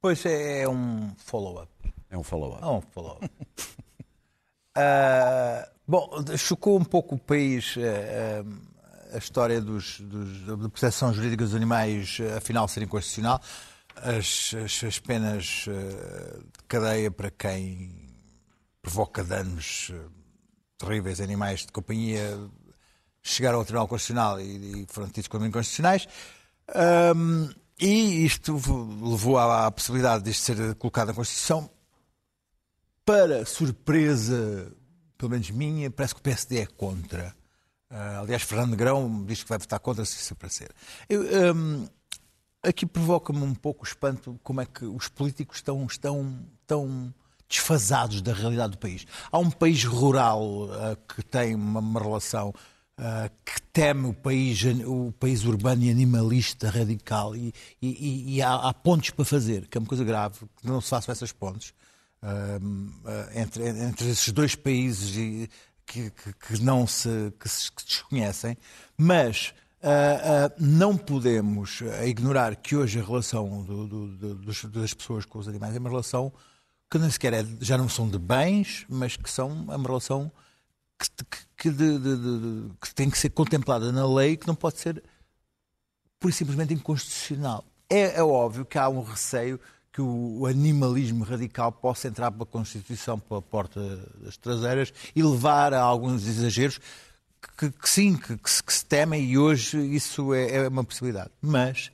Pois 0.02 0.26
é, 0.26 0.62
é 0.64 0.70
um 0.70 1.14
follow-up. 1.18 1.70
É 2.10 2.18
um 2.18 2.24
follow-up. 2.24 2.64
É 2.64 2.68
um 2.68 2.82
follow-up. 2.82 3.30
Ah, 4.74 5.68
bom, 5.86 6.10
chocou 6.38 6.80
um 6.80 6.84
pouco 6.86 7.16
o 7.16 7.20
país 7.20 7.76
ah, 7.78 9.14
a 9.14 9.18
história 9.18 9.60
dos, 9.60 10.00
dos- 10.00 10.46
da 10.46 10.70
proteção 10.70 11.14
jurídica 11.14 11.44
dos 11.44 11.54
animais, 11.54 12.20
ah, 12.34 12.38
afinal, 12.38 12.70
ser 12.70 12.82
inconstitucional. 12.82 13.42
As, 13.98 14.54
as- 14.64 14.82
as 14.86 14.98
penas 14.98 15.66
de 15.68 16.64
cadeia 16.70 17.12
para 17.12 17.30
quem 17.30 17.92
provoca 18.82 19.26
danos 19.26 19.92
terríveis 20.78 21.20
a 21.20 21.26
animais 21.26 21.66
de 21.66 21.72
companhia 21.74 22.40
chegaram 23.22 23.58
ao 23.60 23.66
Tribunal 23.66 23.90
Constitucional 23.90 24.40
e, 24.40 24.84
e 24.84 24.86
foram 24.88 25.10
tidos 25.10 25.28
como 25.28 25.46
inconstitucionais. 25.46 26.08
Ahm, 26.74 27.50
e 27.82 28.24
isto 28.24 28.54
levou 29.02 29.40
à, 29.40 29.72
possibilidade 29.72 30.24
de 30.24 30.34
ser 30.36 30.76
colocado 30.76 31.08
na 31.08 31.14
Constituição. 31.16 31.68
Para 33.04 33.44
surpresa, 33.44 34.72
pelo 35.18 35.32
menos 35.32 35.50
minha, 35.50 35.90
parece 35.90 36.14
que 36.14 36.20
o 36.20 36.24
PSD 36.24 36.60
é 36.60 36.66
contra. 36.68 37.36
Ah, 37.90 38.20
aliás, 38.20 38.44
Fernando 38.44 38.70
Negrão 38.70 39.26
diz 39.26 39.42
que 39.42 39.50
vai 39.50 39.58
votar 39.58 39.80
contra 39.80 40.06
se 40.06 40.18
isso 40.18 40.34
aparecer. 40.34 40.70
Eu, 41.10 41.22
ahm, 41.22 41.88
aqui 42.62 42.86
provoca-me 42.86 43.42
um 43.42 43.56
pouco 43.56 43.84
o 43.84 43.88
espanto 43.88 44.40
como 44.44 44.62
é 44.62 44.66
que 44.68 44.86
os 44.86 45.08
políticos 45.08 45.58
estão, 45.58 45.84
estão, 45.86 46.40
estão 46.62 47.12
desfasados 47.50 48.22
da 48.22 48.32
realidade 48.32 48.74
do 48.74 48.78
país. 48.78 49.08
Há 49.32 49.40
um 49.40 49.50
país 49.50 49.84
rural 49.84 50.70
ah, 50.72 50.96
que 51.12 51.24
tem 51.24 51.56
uma, 51.56 51.80
uma 51.80 52.00
relação 52.00 52.54
que 53.44 53.62
teme 53.74 54.08
o 54.08 54.14
país, 54.14 54.62
o 54.86 55.12
país 55.20 55.44
urbano 55.44 55.84
e 55.84 55.90
animalista 55.90 56.70
radical. 56.70 57.36
E, 57.36 57.54
e- 57.82 58.36
e- 58.38 58.42
há, 58.42 58.54
há 58.56 58.74
pontos 58.74 59.10
para 59.10 59.26
fazer, 59.26 59.68
que 59.68 59.78
é 59.78 59.80
uma 59.80 59.88
coisa 59.88 60.04
grave, 60.04 60.40
que 60.58 60.68
não 60.68 60.80
se 60.82 60.90
façam 60.90 61.12
essas 61.12 61.32
pontes 61.32 61.74
ah, 62.22 62.60
ah, 63.06 63.30
entre, 63.40 63.68
entre 63.68 64.10
esses 64.10 64.32
dois 64.32 64.54
países 64.56 65.16
e- 65.18 65.50
que, 65.86 66.12
que- 66.12 66.34
que 66.34 66.62
não 66.62 66.86
se, 66.86 67.34
que 67.40 67.50
se 67.50 67.72
que 67.72 67.84
desconhecem, 67.84 68.56
mas 68.98 69.54
ah, 69.84 70.48
ah, 70.48 70.54
não 70.60 70.96
podemos 70.96 71.82
ah, 72.00 72.06
ignorar 72.06 72.56
que 72.56 72.76
hoje 72.76 73.00
a 73.00 73.04
relação 73.04 73.64
do- 73.64 73.88
do- 73.88 74.36
do- 74.36 74.70
das 74.70 74.94
pessoas 74.94 75.26
com 75.26 75.40
os 75.40 75.48
animais 75.48 75.76
é 75.76 75.80
uma 75.80 75.90
relação 75.90 76.32
que 76.90 77.00
nem 77.00 77.10
sequer 77.10 77.34
é, 77.34 77.46
já 77.62 77.78
não 77.78 77.90
são 77.90 78.08
de 78.08 78.20
bens, 78.20 78.86
mas 78.88 79.16
que 79.18 79.30
são 79.32 79.66
é 79.70 79.76
uma 79.76 79.88
relação 79.88 80.32
que, 81.58 81.70
de, 81.70 82.00
de, 82.00 82.18
de, 82.18 82.70
que 82.82 82.94
tem 82.94 83.10
que 83.10 83.18
ser 83.18 83.30
contemplada 83.30 83.92
na 83.92 84.06
lei 84.06 84.38
que 84.38 84.48
não 84.48 84.56
pode 84.56 84.80
ser 84.80 85.04
e 86.24 86.32
simplesmente 86.32 86.74
inconstitucional. 86.74 87.66
É, 87.90 88.20
é 88.20 88.24
óbvio 88.24 88.64
que 88.64 88.78
há 88.78 88.88
um 88.88 89.02
receio 89.02 89.60
que 89.92 90.02
o 90.02 90.46
animalismo 90.46 91.24
radical 91.24 91.72
possa 91.72 92.08
entrar 92.08 92.32
pela 92.32 92.46
Constituição 92.46 93.20
pela 93.20 93.42
porta 93.42 93.80
das 94.22 94.38
traseiras 94.38 94.94
e 95.14 95.22
levar 95.22 95.74
a 95.74 95.82
alguns 95.82 96.26
exageros 96.26 96.80
que, 97.58 97.72
que 97.72 97.90
sim, 97.90 98.16
que, 98.16 98.38
que, 98.38 98.50
se 98.50 98.86
temem 98.86 99.26
e 99.26 99.38
hoje 99.38 99.78
isso 99.78 100.34
é, 100.34 100.58
é, 100.58 100.68
uma 100.68 100.84
possibilidade. 100.84 101.32
Mas 101.42 101.92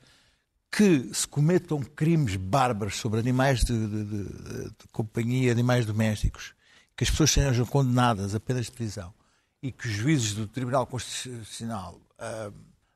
que 0.70 1.10
se 1.12 1.26
cometam 1.26 1.80
crimes 1.80 2.36
bárbaros 2.36 2.96
sobre 2.96 3.18
animais 3.18 3.64
de, 3.64 3.86
de, 3.86 4.04
de, 4.04 4.24
de 4.64 4.88
companhia, 4.92 5.50
animais 5.50 5.86
domésticos, 5.86 6.54
que 6.98 7.04
as 7.04 7.10
pessoas 7.10 7.30
sejam 7.30 7.64
condenadas 7.64 8.34
a 8.34 8.40
penas 8.40 8.66
de 8.66 8.72
prisão 8.72 9.14
e 9.62 9.70
que 9.70 9.86
os 9.86 9.92
juízes 9.94 10.34
do 10.34 10.48
Tribunal 10.48 10.84
Constitucional 10.84 12.00
uh, 12.18 12.52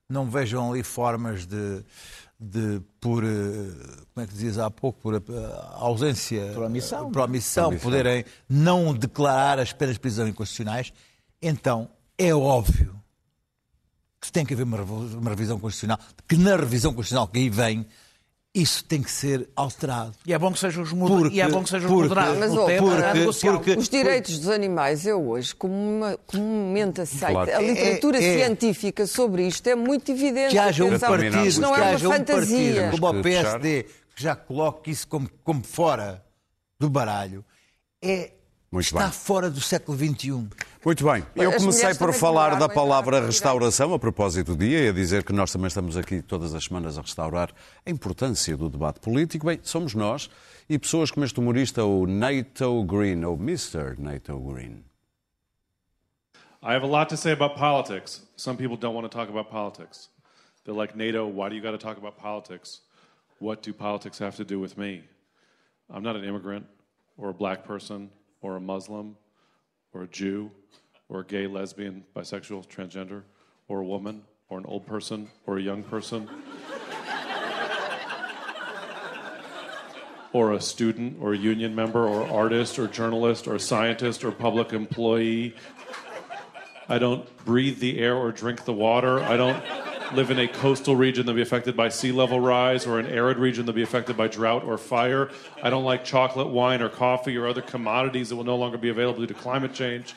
não 0.08 0.28
vejam 0.28 0.72
ali 0.72 0.82
formas 0.82 1.46
de, 1.46 1.84
de 2.38 2.82
por, 3.00 3.22
uh, 3.22 4.06
como 4.12 4.24
é 4.24 4.26
que 4.26 4.32
dizias 4.32 4.58
há 4.58 4.68
pouco, 4.68 5.00
por 5.00 5.14
uh, 5.14 5.22
ausência, 5.74 6.50
por 6.52 6.64
omissão, 6.64 7.12
por 7.12 7.22
omissão, 7.22 7.78
poderem 7.78 8.24
não 8.48 8.92
declarar 8.92 9.60
as 9.60 9.72
penas 9.72 9.94
de 9.94 10.00
prisão 10.00 10.26
inconstitucionais, 10.26 10.92
então 11.40 11.88
é 12.18 12.34
óbvio 12.34 13.00
que 14.20 14.32
tem 14.32 14.44
que 14.44 14.52
haver 14.52 14.64
uma, 14.64 14.82
uma 14.82 15.30
revisão 15.30 15.60
constitucional, 15.60 16.00
que 16.26 16.36
na 16.36 16.56
revisão 16.56 16.92
constitucional 16.92 17.28
que 17.28 17.38
aí 17.38 17.48
vem 17.48 17.86
isso 18.54 18.84
tem 18.84 19.02
que 19.02 19.10
ser 19.10 19.48
alterado. 19.56 20.14
E 20.26 20.32
é 20.32 20.38
bom 20.38 20.52
que 20.52 20.58
sejam 20.58 20.82
os, 20.82 20.92
porque, 20.92 21.36
e 21.36 21.40
é 21.40 21.48
bom 21.48 21.62
que 21.62 21.70
sejam 21.70 21.90
os 21.90 22.02
moderados. 22.02 22.38
Mas, 22.38 22.52
oh, 22.52 22.66
porque, 22.66 23.50
porque, 23.50 23.70
os 23.72 23.88
direitos 23.88 24.38
dos 24.38 24.48
animais, 24.50 25.06
eu 25.06 25.26
hoje, 25.26 25.54
como 25.54 25.74
uma, 25.74 26.18
comumente 26.26 27.00
aceito, 27.00 27.32
claro. 27.32 27.56
a 27.56 27.60
literatura 27.60 28.22
é, 28.22 28.24
é, 28.24 28.44
científica 28.44 29.06
sobre 29.06 29.46
isto 29.46 29.66
é 29.66 29.74
muito 29.74 30.12
evidente. 30.12 30.50
Que 30.50 30.58
haja 30.58 30.84
um 30.84 30.98
partido, 30.98 31.60
não 31.60 31.74
é 31.74 31.80
uma 31.80 31.98
fantasia. 31.98 32.82
Um 32.82 32.90
partido, 32.90 33.00
como 33.00 33.20
o 33.20 33.22
PSD, 33.22 33.82
que 34.14 34.22
já 34.22 34.36
coloque 34.36 34.90
isso 34.90 35.08
como, 35.08 35.30
como 35.42 35.64
fora 35.64 36.22
do 36.78 36.90
baralho, 36.90 37.42
é 38.02 38.32
muito 38.70 38.86
está 38.86 39.04
bem. 39.04 39.12
fora 39.12 39.50
do 39.50 39.60
século 39.60 39.96
XXI. 39.96 40.48
Muito 40.84 41.04
bem. 41.04 41.24
Eu 41.36 41.52
comecei 41.52 41.94
por 41.94 42.12
falar 42.12 42.58
da 42.58 42.68
palavra 42.68 43.24
restauração 43.24 43.94
a 43.94 43.98
propósito 44.00 44.56
do 44.56 44.66
dia 44.66 44.86
e 44.86 44.88
a 44.88 44.92
dizer 44.92 45.22
que 45.22 45.32
nós 45.32 45.52
também 45.52 45.68
estamos 45.68 45.96
aqui 45.96 46.20
todas 46.20 46.56
as 46.56 46.64
semanas 46.64 46.98
a 46.98 47.02
restaurar 47.02 47.50
a 47.86 47.90
importância 47.90 48.56
do 48.56 48.68
debate 48.68 48.98
político. 48.98 49.46
Bem, 49.46 49.60
somos 49.62 49.94
nós 49.94 50.28
e 50.68 50.76
pessoas 50.76 51.12
como 51.12 51.24
este 51.24 51.38
humorista, 51.38 51.84
o 51.84 52.04
Nato 52.04 52.82
Green, 52.82 53.22
ou 53.22 53.36
Mr. 53.36 53.94
Nato 53.96 54.36
Green. 54.40 54.82
I 56.60 56.74
have 56.74 56.82
a 56.82 56.88
lot 56.88 57.08
to 57.10 57.16
say 57.16 57.30
about 57.30 57.56
politics. 57.56 58.26
Some 58.36 58.56
people 58.56 58.76
don't 58.76 58.94
want 58.94 59.08
to 59.08 59.16
talk 59.16 59.30
about 59.30 59.50
politics. 59.50 60.08
They're 60.64 60.74
like, 60.74 60.96
NATO, 60.96 61.28
why 61.28 61.48
do 61.48 61.54
you 61.54 61.62
got 61.62 61.72
to 61.72 61.78
talk 61.78 61.96
about 61.96 62.16
politics? 62.16 62.80
What 63.38 63.62
do 63.62 63.72
politics 63.72 64.18
have 64.18 64.34
to 64.34 64.44
do 64.44 64.58
with 64.58 64.76
me? 64.76 65.04
I'm 65.88 66.02
not 66.02 66.16
an 66.16 66.24
immigrant 66.24 66.66
or 67.16 67.28
a 67.28 67.34
black 67.34 67.64
person 67.64 68.10
or 68.40 68.56
a 68.56 68.60
Muslim 68.60 69.16
or 69.92 70.02
a 70.02 70.08
Jew 70.08 70.50
or 71.12 71.20
a 71.20 71.24
gay, 71.24 71.46
lesbian, 71.46 72.04
bisexual, 72.16 72.66
transgender 72.68 73.22
or 73.68 73.80
a 73.80 73.84
woman 73.84 74.22
or 74.48 74.58
an 74.58 74.64
old 74.66 74.86
person 74.86 75.28
or 75.46 75.58
a 75.58 75.62
young 75.62 75.82
person 75.82 76.28
or 80.32 80.52
a 80.52 80.60
student 80.60 81.18
or 81.20 81.34
a 81.34 81.36
union 81.36 81.74
member 81.74 82.08
or 82.08 82.26
artist 82.28 82.78
or 82.78 82.86
journalist 82.86 83.46
or 83.46 83.58
scientist 83.58 84.24
or 84.24 84.32
public 84.32 84.72
employee. 84.72 85.54
I 86.88 86.98
don't 86.98 87.28
breathe 87.44 87.78
the 87.78 87.98
air 87.98 88.16
or 88.16 88.32
drink 88.32 88.64
the 88.64 88.72
water. 88.72 89.20
I 89.20 89.36
don't 89.36 89.62
live 90.14 90.30
in 90.30 90.38
a 90.38 90.48
coastal 90.48 90.96
region 90.96 91.26
that'll 91.26 91.36
be 91.36 91.42
affected 91.42 91.76
by 91.76 91.90
sea 91.90 92.12
level 92.12 92.40
rise 92.40 92.86
or 92.86 92.98
an 92.98 93.06
arid 93.06 93.38
region 93.38 93.66
that'll 93.66 93.76
be 93.76 93.82
affected 93.82 94.16
by 94.16 94.28
drought 94.28 94.64
or 94.64 94.78
fire. 94.78 95.30
I 95.62 95.68
don't 95.68 95.84
like 95.84 96.04
chocolate, 96.04 96.48
wine, 96.48 96.80
or 96.80 96.88
coffee 96.88 97.36
or 97.36 97.46
other 97.46 97.62
commodities 97.62 98.30
that 98.30 98.36
will 98.36 98.44
no 98.44 98.56
longer 98.56 98.78
be 98.78 98.88
available 98.88 99.20
due 99.20 99.26
to 99.26 99.34
climate 99.34 99.74
change. 99.74 100.14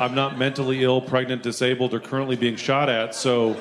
I'm 0.00 0.14
not 0.14 0.38
mentally 0.38 0.82
ill, 0.82 1.02
pregnant, 1.02 1.42
disabled, 1.42 1.92
or 1.92 2.00
currently 2.00 2.34
being 2.34 2.56
shot 2.56 2.88
at, 2.88 3.14
so. 3.14 3.52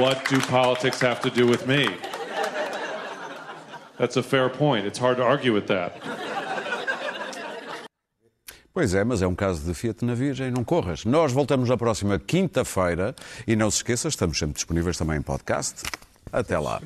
What 0.00 0.24
do 0.28 0.38
politics 0.42 1.00
have 1.00 1.20
to 1.22 1.30
do 1.30 1.48
with 1.48 1.66
me? 1.66 1.88
That's 3.98 4.16
a 4.16 4.22
fair 4.22 4.48
point. 4.48 4.86
It's 4.86 5.00
hard 5.00 5.16
to 5.16 5.24
argue 5.24 5.52
with 5.52 5.66
that. 5.66 6.00
Pois 8.72 8.94
é, 8.94 9.02
mas 9.02 9.20
é 9.20 9.26
um 9.26 9.34
caso 9.34 9.66
de 9.66 9.74
Fiat 9.74 10.04
na 10.04 10.14
Virgem, 10.14 10.52
não 10.52 10.62
corras. 10.62 11.04
Nós 11.04 11.32
voltamos 11.32 11.68
na 11.68 11.76
próxima 11.76 12.20
quinta-feira 12.20 13.16
e 13.44 13.56
não 13.56 13.68
se 13.68 13.78
esqueça, 13.78 14.06
estamos 14.06 14.38
sempre 14.38 14.54
disponíveis 14.54 14.96
também 14.96 15.18
em 15.18 15.22
podcast. 15.22 15.82
Até 16.32 16.56
lá. 16.56 16.80